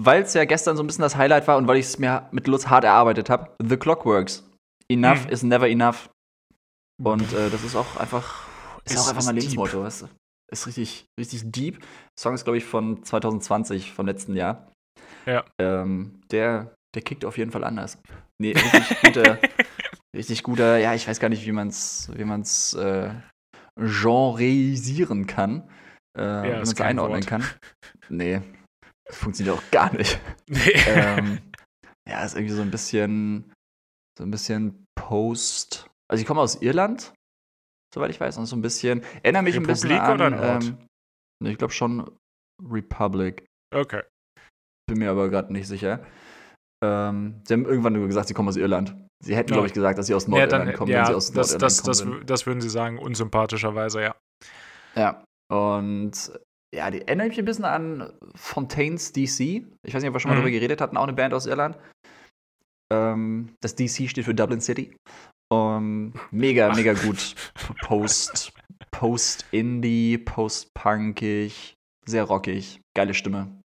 weil 0.01 0.23
es 0.23 0.35
ja 0.35 0.45
gestern 0.45 0.77
so 0.77 0.83
ein 0.83 0.87
bisschen 0.87 1.03
das 1.03 1.17
Highlight 1.17 1.47
war 1.49 1.57
und 1.57 1.67
weil 1.69 1.77
ich 1.77 1.87
es 1.87 1.99
mir 1.99 2.29
mit 2.33 2.47
Lutz 2.47 2.67
hart 2.67 2.85
erarbeitet 2.85 3.31
habe, 3.31 3.55
The 3.63 3.77
Clockworks. 3.77 4.49
Enough 4.89 5.27
mhm. 5.27 5.33
is 5.33 5.43
never 5.43 5.69
enough. 5.69 6.11
Und 7.03 7.33
äh, 7.33 7.51
das 7.51 7.65
ist 7.65 7.77
auch 7.77 7.97
einfach, 7.97 8.47
ist, 8.85 8.95
ist 8.95 9.01
auch 9.01 9.09
einfach 9.09 9.25
mein 9.25 9.37
Lebensmotto, 9.37 9.83
weißt 9.83 10.03
du? 10.03 10.09
Ist 10.51 10.67
richtig, 10.67 11.07
richtig 11.19 11.51
deep. 11.51 11.85
Song 12.19 12.35
ist, 12.35 12.45
glaube 12.45 12.59
ich, 12.59 12.65
von 12.65 13.03
2020, 13.03 13.93
vom 13.93 14.07
letzten 14.07 14.37
Jahr. 14.37 14.71
Ja. 15.27 15.45
Ähm, 15.59 16.21
der, 16.31 16.75
der 16.95 17.03
kickt 17.03 17.25
auf 17.25 17.39
jeden 17.39 17.51
Fall 17.51 17.65
anders. 17.65 17.99
Nee, 18.39 18.53
richtig 18.53 19.01
guter, 19.03 19.39
richtig 20.17 20.43
guter, 20.43 20.79
ja, 20.79 20.95
ich 20.95 21.09
weiß 21.09 21.21
gar 21.21 21.29
nicht, 21.29 21.47
wie 21.47 21.53
man 21.53 21.69
es 21.69 22.11
wie 22.15 22.25
man's, 22.25 22.75
äh, 22.75 23.11
genreisieren 23.77 25.27
kann. 25.27 25.69
Äh, 26.19 26.23
ja, 26.23 26.45
wie 26.45 26.51
man 26.51 26.63
es 26.63 26.81
einordnen 26.81 27.23
Wort. 27.23 27.27
kann. 27.27 27.45
Nee, 28.11 28.43
funktioniert 29.13 29.57
auch 29.57 29.71
gar 29.71 29.95
nicht. 29.95 30.21
Nee. 30.49 30.73
Ähm, 30.87 31.39
ja, 32.09 32.25
ist 32.25 32.35
irgendwie 32.35 32.55
so 32.55 32.63
ein 32.63 32.71
bisschen, 32.71 33.53
so 34.19 34.25
ein 34.25 34.31
bisschen 34.31 34.87
Post. 34.95 35.87
Also 36.11 36.21
ich 36.21 36.27
komme 36.27 36.41
aus 36.41 36.61
Irland, 36.61 37.13
soweit 37.95 38.11
ich 38.11 38.21
weiß, 38.21 38.39
und 38.39 38.47
so 38.47 38.57
ein 38.57 38.63
bisschen. 38.63 39.03
Erinnere 39.23 39.43
mich 39.43 39.55
Republik 39.57 39.71
ein 39.71 39.89
bisschen 39.89 39.99
an. 39.99 40.15
Oder 40.15 40.31
Nord? 40.31 40.65
Ähm, 40.65 41.47
ich 41.47 41.59
glaube 41.59 41.73
schon 41.73 42.11
Republic. 42.63 43.47
Okay. 43.75 44.03
Bin 44.89 44.99
mir 44.99 45.11
aber 45.11 45.29
gerade 45.29 45.53
nicht 45.53 45.69
sicher. 45.69 46.05
Ähm, 46.85 47.41
sie 47.47 47.55
haben 47.55 47.65
irgendwann 47.65 47.93
nur 47.93 48.07
gesagt, 48.07 48.29
sie 48.29 48.35
kommen 48.35 48.49
aus 48.49 48.57
Irland. 48.57 48.97
Sie 49.25 49.37
hätten, 49.37 49.51
ja. 49.51 49.55
glaube 49.55 49.69
ich, 49.69 49.73
gesagt, 49.73 49.99
dass 49.99 50.07
sie 50.07 50.15
aus 50.15 50.27
Nordirland 50.27 50.71
ja, 50.71 50.77
kommen, 50.77 50.91
ja, 50.91 50.99
wenn 50.99 51.07
sie 51.07 51.15
aus 51.15 51.33
das, 51.33 51.53
Nordirland 51.53 51.63
das, 51.63 52.03
kommen. 52.03 52.19
Das, 52.21 52.27
das 52.27 52.47
würden 52.47 52.61
sie 52.61 52.69
sagen, 52.69 52.99
unsympathischerweise, 52.99 54.03
ja. 54.03 54.17
Ja. 54.97 55.25
Und 55.49 56.33
ja, 56.75 56.91
die 56.91 57.03
erinnert 57.03 57.29
mich 57.29 57.39
ein 57.39 57.45
bisschen 57.45 57.65
an 57.65 58.13
Fontaines 58.35 59.13
DC. 59.13 59.41
Ich 59.83 59.95
weiß 59.95 60.03
nicht, 60.03 60.09
ob 60.09 60.15
wir 60.15 60.21
schon 60.21 60.31
mal 60.31 60.37
mhm. 60.37 60.43
darüber 60.43 60.51
geredet 60.51 60.81
hatten, 60.81 60.97
auch 60.97 61.03
eine 61.03 61.13
Band 61.13 61.35
aus 61.35 61.47
Irland. 61.47 61.77
Ähm, 62.93 63.55
das 63.61 63.75
DC 63.75 64.09
steht 64.09 64.25
für 64.25 64.35
Dublin 64.35 64.61
City. 64.61 64.95
Um, 65.51 66.15
mega, 66.31 66.73
mega 66.75 66.95
gut. 66.95 67.35
Post, 67.83 68.53
Post-Indie, 68.91 70.17
Post-Punkig, 70.17 71.75
sehr 72.07 72.25
rockig, 72.25 72.81
geile 72.95 73.13
Stimme. 73.13 73.61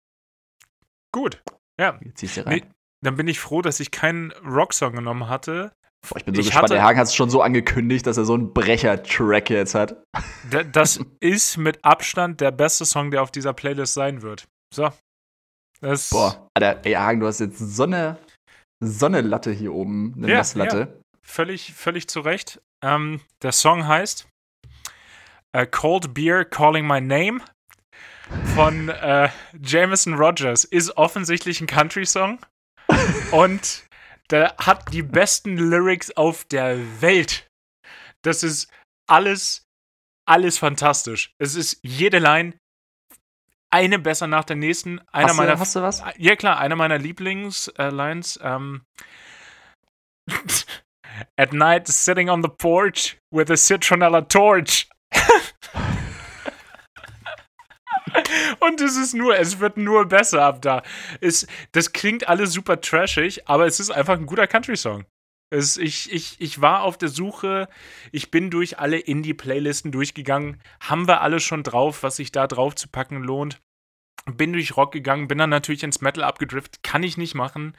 Gut. 1.13 1.41
Ja. 1.79 1.99
Jetzt 2.03 2.19
ziehst 2.19 2.37
du 2.39 2.47
rein. 2.47 2.55
Nee, 2.57 2.65
dann 3.03 3.17
bin 3.17 3.29
ich 3.29 3.39
froh, 3.39 3.63
dass 3.63 3.79
ich 3.79 3.91
keinen 3.93 4.33
Rocksong 4.33 4.95
genommen 4.95 5.29
hatte. 5.29 5.73
Boah, 6.09 6.19
ich 6.19 6.25
bin 6.25 6.35
so 6.35 6.41
ich 6.41 6.47
gespannt. 6.47 6.65
Hatte, 6.65 6.75
der 6.75 6.83
Hagen 6.83 6.99
hat 6.99 7.07
es 7.07 7.15
schon 7.15 7.31
so 7.31 7.43
angekündigt, 7.43 8.07
dass 8.07 8.17
er 8.17 8.25
so 8.25 8.35
einen 8.35 8.53
Brecher-Track 8.53 9.51
jetzt 9.51 9.75
hat. 9.75 9.97
Das 10.73 11.01
ist 11.21 11.57
mit 11.57 11.85
Abstand 11.85 12.41
der 12.41 12.53
beste 12.53 12.85
Song, 12.85 13.11
der 13.11 13.23
auf 13.23 13.31
dieser 13.31 13.53
Playlist 13.53 13.95
sein 13.95 14.23
wird. 14.23 14.47
So. 14.73 14.91
Das 15.81 16.11
Boah, 16.11 16.49
Alter, 16.55 16.85
ey, 16.85 16.93
Hagen, 16.93 17.21
du 17.21 17.27
hast 17.27 17.41
jetzt 17.41 17.59
so 17.59 17.83
eine, 17.83 18.19
so 18.81 19.07
eine 19.07 19.21
Latte 19.21 19.51
hier 19.51 19.75
oben, 19.75 20.15
eine 20.17 20.29
ja, 20.29 20.39
Nasslatte. 20.39 20.79
Ja. 20.79 21.01
Völlig, 21.23 21.75
völlig 21.75 22.09
zu 22.09 22.21
Recht. 22.21 22.61
Ähm, 22.85 23.21
der 23.43 23.53
Song 23.53 23.87
heißt 23.87 24.29
uh, 25.57 25.67
Cold 25.71 26.15
Beer 26.15 26.45
Calling 26.45 26.87
My 26.87 27.01
Name 27.01 27.41
von 28.55 28.89
äh, 28.89 29.29
Jameson 29.61 30.15
Rogers. 30.15 30.65
Ist 30.65 30.97
offensichtlich 30.97 31.61
ein 31.61 31.67
Country-Song. 31.67 32.39
Und 33.33 33.85
der 34.31 34.57
hat 34.59 34.93
die 34.93 35.03
besten 35.03 35.57
Lyrics 35.57 36.11
auf 36.17 36.45
der 36.45 37.01
Welt. 37.01 37.49
Das 38.23 38.43
ist 38.43 38.71
alles, 39.09 39.67
alles 40.27 40.59
fantastisch. 40.59 41.35
Es 41.39 41.55
ist 41.55 41.79
jede 41.83 42.19
Line 42.19 42.55
eine 43.71 43.99
besser 43.99 44.27
nach 44.27 44.45
der 44.45 44.57
nächsten. 44.57 45.01
Einer 45.13 45.29
hast, 45.29 45.37
meiner, 45.37 45.55
du, 45.55 45.59
hast 45.59 45.77
du 45.77 45.83
was? 45.83 46.03
Ja, 46.17 46.37
klar, 46.37 46.59
einer 46.59 46.77
meiner 46.77 46.99
Lieblingslines. 46.99 48.37
Äh, 48.37 48.49
ähm, 48.49 48.85
At 51.37 51.53
night, 51.53 51.87
sitting 51.89 52.29
on 52.29 52.43
the 52.43 52.49
porch 52.49 53.19
with 53.31 53.51
a 53.51 53.57
citronella 53.57 54.29
torch. 54.29 54.89
Und 58.61 58.81
es 58.81 58.97
ist 58.97 59.15
nur, 59.15 59.39
es 59.39 59.61
wird 59.61 59.77
nur 59.77 60.07
besser 60.07 60.45
ab 60.45 60.63
da. 60.63 60.83
Es, 61.21 61.47
das 61.73 61.93
klingt 61.93 62.29
alles 62.29 62.53
super 62.53 62.81
trashig, 62.81 63.49
aber 63.49 63.67
es 63.67 63.81
ist 63.81 63.91
einfach 63.91 64.15
ein 64.15 64.27
guter 64.27 64.47
Country-Song. 64.47 65.05
ich, 65.53 66.13
ich, 66.13 66.41
ich 66.41 66.61
war 66.61 66.83
auf 66.83 66.99
der 66.99 67.09
Suche, 67.09 67.69
ich 68.13 68.31
bin 68.31 68.51
durch 68.51 68.79
alle 68.79 68.99
Indie-Playlisten 68.99 69.93
durchgegangen. 69.93 70.61
Haben 70.81 71.09
wir 71.09 71.21
alle 71.21 71.41
schon 71.41 71.63
drauf, 71.63 72.03
was 72.03 72.17
sich 72.17 72.33
da 72.33 72.47
drauf 72.47 72.75
zu 72.75 72.89
packen 72.89 73.23
lohnt? 73.23 73.61
Bin 74.27 74.53
durch 74.53 74.77
Rock 74.77 74.93
gegangen, 74.93 75.29
bin 75.29 75.39
dann 75.39 75.51
natürlich 75.51 75.85
ins 75.85 76.01
Metal 76.01 76.25
abgedriftet, 76.25 76.83
kann 76.83 77.05
ich 77.05 77.17
nicht 77.17 77.35
machen. 77.35 77.77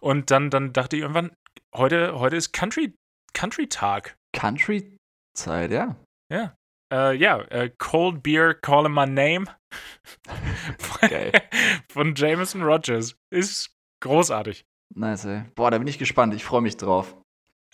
Und 0.00 0.30
dann, 0.30 0.50
dann 0.50 0.72
dachte 0.72 0.96
ich 0.96 1.02
irgendwann, 1.02 1.32
heute, 1.74 2.18
heute 2.20 2.36
ist 2.36 2.52
Country, 2.52 2.94
Country-Tag. 3.32 4.16
Country-Zeit, 4.32 5.72
ja. 5.72 5.96
Ja. 6.30 6.54
Äh, 6.92 7.16
ja, 7.16 7.40
äh, 7.42 7.70
Cold 7.78 8.22
Beer, 8.22 8.54
Call 8.54 8.84
Him 8.84 8.94
My 8.94 9.06
Name. 9.06 9.46
Von 11.90 12.14
Jameson 12.14 12.62
Rogers. 12.62 13.16
Ist 13.30 13.76
großartig. 14.00 14.64
Nice, 14.94 15.26
ey. 15.26 15.44
Boah, 15.54 15.70
da 15.70 15.78
bin 15.78 15.86
ich 15.86 15.98
gespannt. 15.98 16.34
Ich 16.34 16.44
freue 16.44 16.62
mich 16.62 16.76
drauf. 16.76 17.14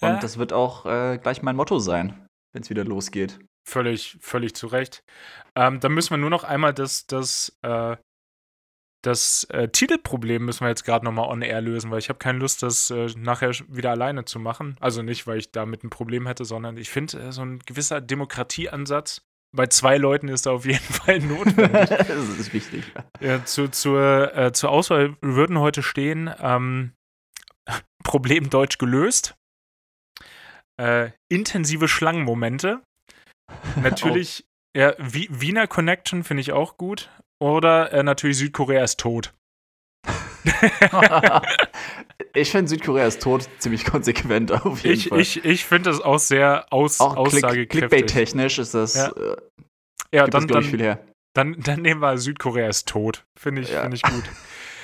Und 0.01 0.09
ja. 0.09 0.19
das 0.19 0.39
wird 0.39 0.53
auch 0.53 0.87
äh, 0.87 1.19
gleich 1.19 1.43
mein 1.43 1.57
Motto 1.57 1.79
sein, 1.79 2.27
wenn 2.53 2.63
es 2.63 2.71
wieder 2.71 2.85
losgeht. 2.85 3.39
Völlig, 3.67 4.19
völlig 4.21 4.55
zu 4.55 4.67
Recht. 4.67 5.05
Ähm, 5.55 5.81
dann 5.81 5.93
müssen 5.93 6.11
wir 6.11 6.19
nur 6.19 6.31
noch 6.31 6.45
einmal 6.45 6.75
das, 6.75 7.07
das 7.07 7.57
äh, 7.63 7.97
das 9.07 9.45
äh, 9.45 9.69
Titelproblem 9.69 10.45
müssen 10.45 10.63
wir 10.63 10.69
jetzt 10.69 10.85
gerade 10.85 11.05
nochmal 11.05 11.29
on 11.29 11.43
air 11.43 11.61
lösen, 11.61 11.91
weil 11.91 11.99
ich 11.99 12.09
habe 12.09 12.19
keine 12.19 12.39
Lust, 12.39 12.63
das 12.63 12.91
äh, 12.91 13.09
nachher 13.17 13.51
wieder 13.69 13.91
alleine 13.91 14.25
zu 14.25 14.39
machen. 14.39 14.77
Also 14.81 15.03
nicht, 15.03 15.27
weil 15.27 15.39
ich 15.39 15.53
damit 15.53 15.85
ein 15.85 15.91
Problem 15.91 16.27
hätte, 16.27 16.45
sondern 16.45 16.77
ich 16.77 16.91
finde, 16.91 17.19
äh, 17.19 17.33
so 17.33 17.43
ein 17.43 17.59
gewisser 17.61 18.01
Demokratieansatz 18.01 19.23
bei 19.55 19.69
zwei 19.69 19.99
Leuten 19.99 20.29
ist 20.29 20.47
da 20.47 20.53
auf 20.53 20.65
jeden 20.65 20.79
Fall 20.81 21.21
notwendig. 21.21 21.89
das 21.89 22.29
ist 22.39 22.53
wichtig. 22.53 22.85
Ja, 23.21 23.45
zu, 23.45 23.69
zur, 23.69 24.37
äh, 24.37 24.53
zur 24.53 24.71
Auswahl 24.71 25.17
würden 25.21 25.59
heute 25.59 25.83
stehen: 25.83 26.31
ähm, 26.41 26.93
Problem 28.03 28.51
Deutsch 28.51 28.79
gelöst, 28.79 29.37
äh, 30.81 31.11
intensive 31.29 31.89
Schlangenmomente, 31.89 32.83
natürlich. 33.77 34.45
Oh. 34.45 34.51
Ja, 34.77 34.93
Wiener 34.99 35.69
Connection 35.69 36.25
finde 36.25 36.41
ich 36.41 36.51
auch 36.51 36.77
gut. 36.77 37.09
Oder 37.41 37.93
äh, 37.93 38.03
natürlich 38.03 38.39
Südkorea 38.39 38.85
ist 38.85 39.01
tot. 39.01 39.35
ich 42.35 42.51
finde 42.51 42.69
Südkorea 42.69 43.07
ist 43.07 43.23
tot 43.23 43.49
ziemlich 43.59 43.85
konsequent 43.85 44.53
auf 44.53 44.83
jeden 44.83 44.95
ich, 44.95 45.09
Fall. 45.09 45.21
Ich, 45.21 45.45
ich 45.45 45.65
finde 45.65 45.91
das 45.91 46.01
auch 46.01 46.19
sehr 46.19 46.67
aus, 46.71 47.01
auch 47.01 47.17
aussagekräftig. 47.17 47.69
Clickbait-technisch 47.71 48.59
ist 48.59 48.75
das. 48.75 48.95
Ja, 48.95 49.09
äh, 49.09 49.37
ja 50.13 50.27
dann, 50.27 50.47
das, 50.47 50.55
dann, 50.55 50.65
viel 50.65 50.83
her. 50.83 51.05
Dann, 51.35 51.57
dann 51.59 51.83
nehmen 51.83 52.01
wir 52.01 52.19
Südkorea 52.19 52.69
ist 52.69 52.89
tot. 52.89 53.25
Finde 53.39 53.63
ich, 53.63 53.71
ja. 53.71 53.83
Find 53.83 53.95
ich 53.95 54.03
gut. 54.03 54.25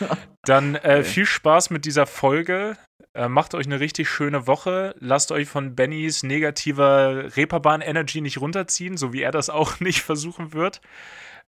Dann 0.44 0.74
äh, 0.76 1.04
viel 1.04 1.26
Spaß 1.26 1.68
mit 1.68 1.84
dieser 1.84 2.06
Folge. 2.06 2.78
Äh, 3.12 3.28
macht 3.28 3.54
euch 3.54 3.66
eine 3.66 3.80
richtig 3.80 4.08
schöne 4.08 4.46
Woche. 4.46 4.94
Lasst 4.98 5.32
euch 5.32 5.48
von 5.48 5.74
Bennys 5.74 6.22
negativer 6.22 7.36
Reeperbahn-Energy 7.36 8.20
nicht 8.20 8.40
runterziehen, 8.40 8.96
so 8.96 9.12
wie 9.12 9.22
er 9.22 9.32
das 9.32 9.50
auch 9.50 9.80
nicht 9.80 10.02
versuchen 10.02 10.52
wird. 10.52 10.80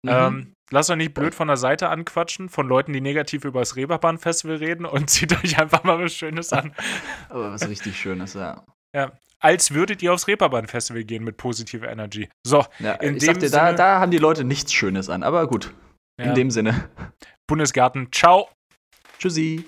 Mhm. 0.02 0.10
Ähm, 0.10 0.52
lasst 0.70 0.90
euch 0.90 0.96
nicht 0.96 1.14
blöd 1.14 1.34
von 1.34 1.48
der 1.48 1.56
Seite 1.56 1.88
anquatschen, 1.88 2.48
von 2.48 2.66
Leuten, 2.66 2.92
die 2.92 3.00
negativ 3.00 3.44
über 3.44 3.60
das 3.60 3.76
Reeperbahn-Festival 3.76 4.56
reden 4.56 4.86
und 4.86 5.10
zieht 5.10 5.32
euch 5.32 5.58
einfach 5.58 5.84
mal 5.84 6.02
was 6.02 6.14
Schönes 6.14 6.52
an. 6.52 6.74
Aber 7.28 7.52
was 7.52 7.68
richtig 7.68 7.98
Schönes, 7.98 8.34
ja. 8.34 8.64
Ja, 8.94 9.12
als 9.38 9.72
würdet 9.72 10.02
ihr 10.02 10.12
aufs 10.12 10.26
Reeperbahn-Festival 10.26 11.04
gehen 11.04 11.24
mit 11.24 11.36
positiver 11.36 11.88
Energy. 11.88 12.28
So, 12.46 12.64
ja, 12.78 12.94
in 12.94 13.16
ich 13.16 13.24
dem 13.24 13.38
dir, 13.38 13.48
Sinne, 13.48 13.62
da, 13.62 13.72
da 13.72 14.00
haben 14.00 14.10
die 14.10 14.18
Leute 14.18 14.44
nichts 14.44 14.72
Schönes 14.72 15.08
an, 15.08 15.22
aber 15.22 15.46
gut. 15.46 15.72
Ja. 16.18 16.26
In 16.26 16.34
dem 16.34 16.50
Sinne. 16.50 16.90
Bundesgarten, 17.46 18.08
ciao. 18.12 18.48
Tschüssi. 19.18 19.64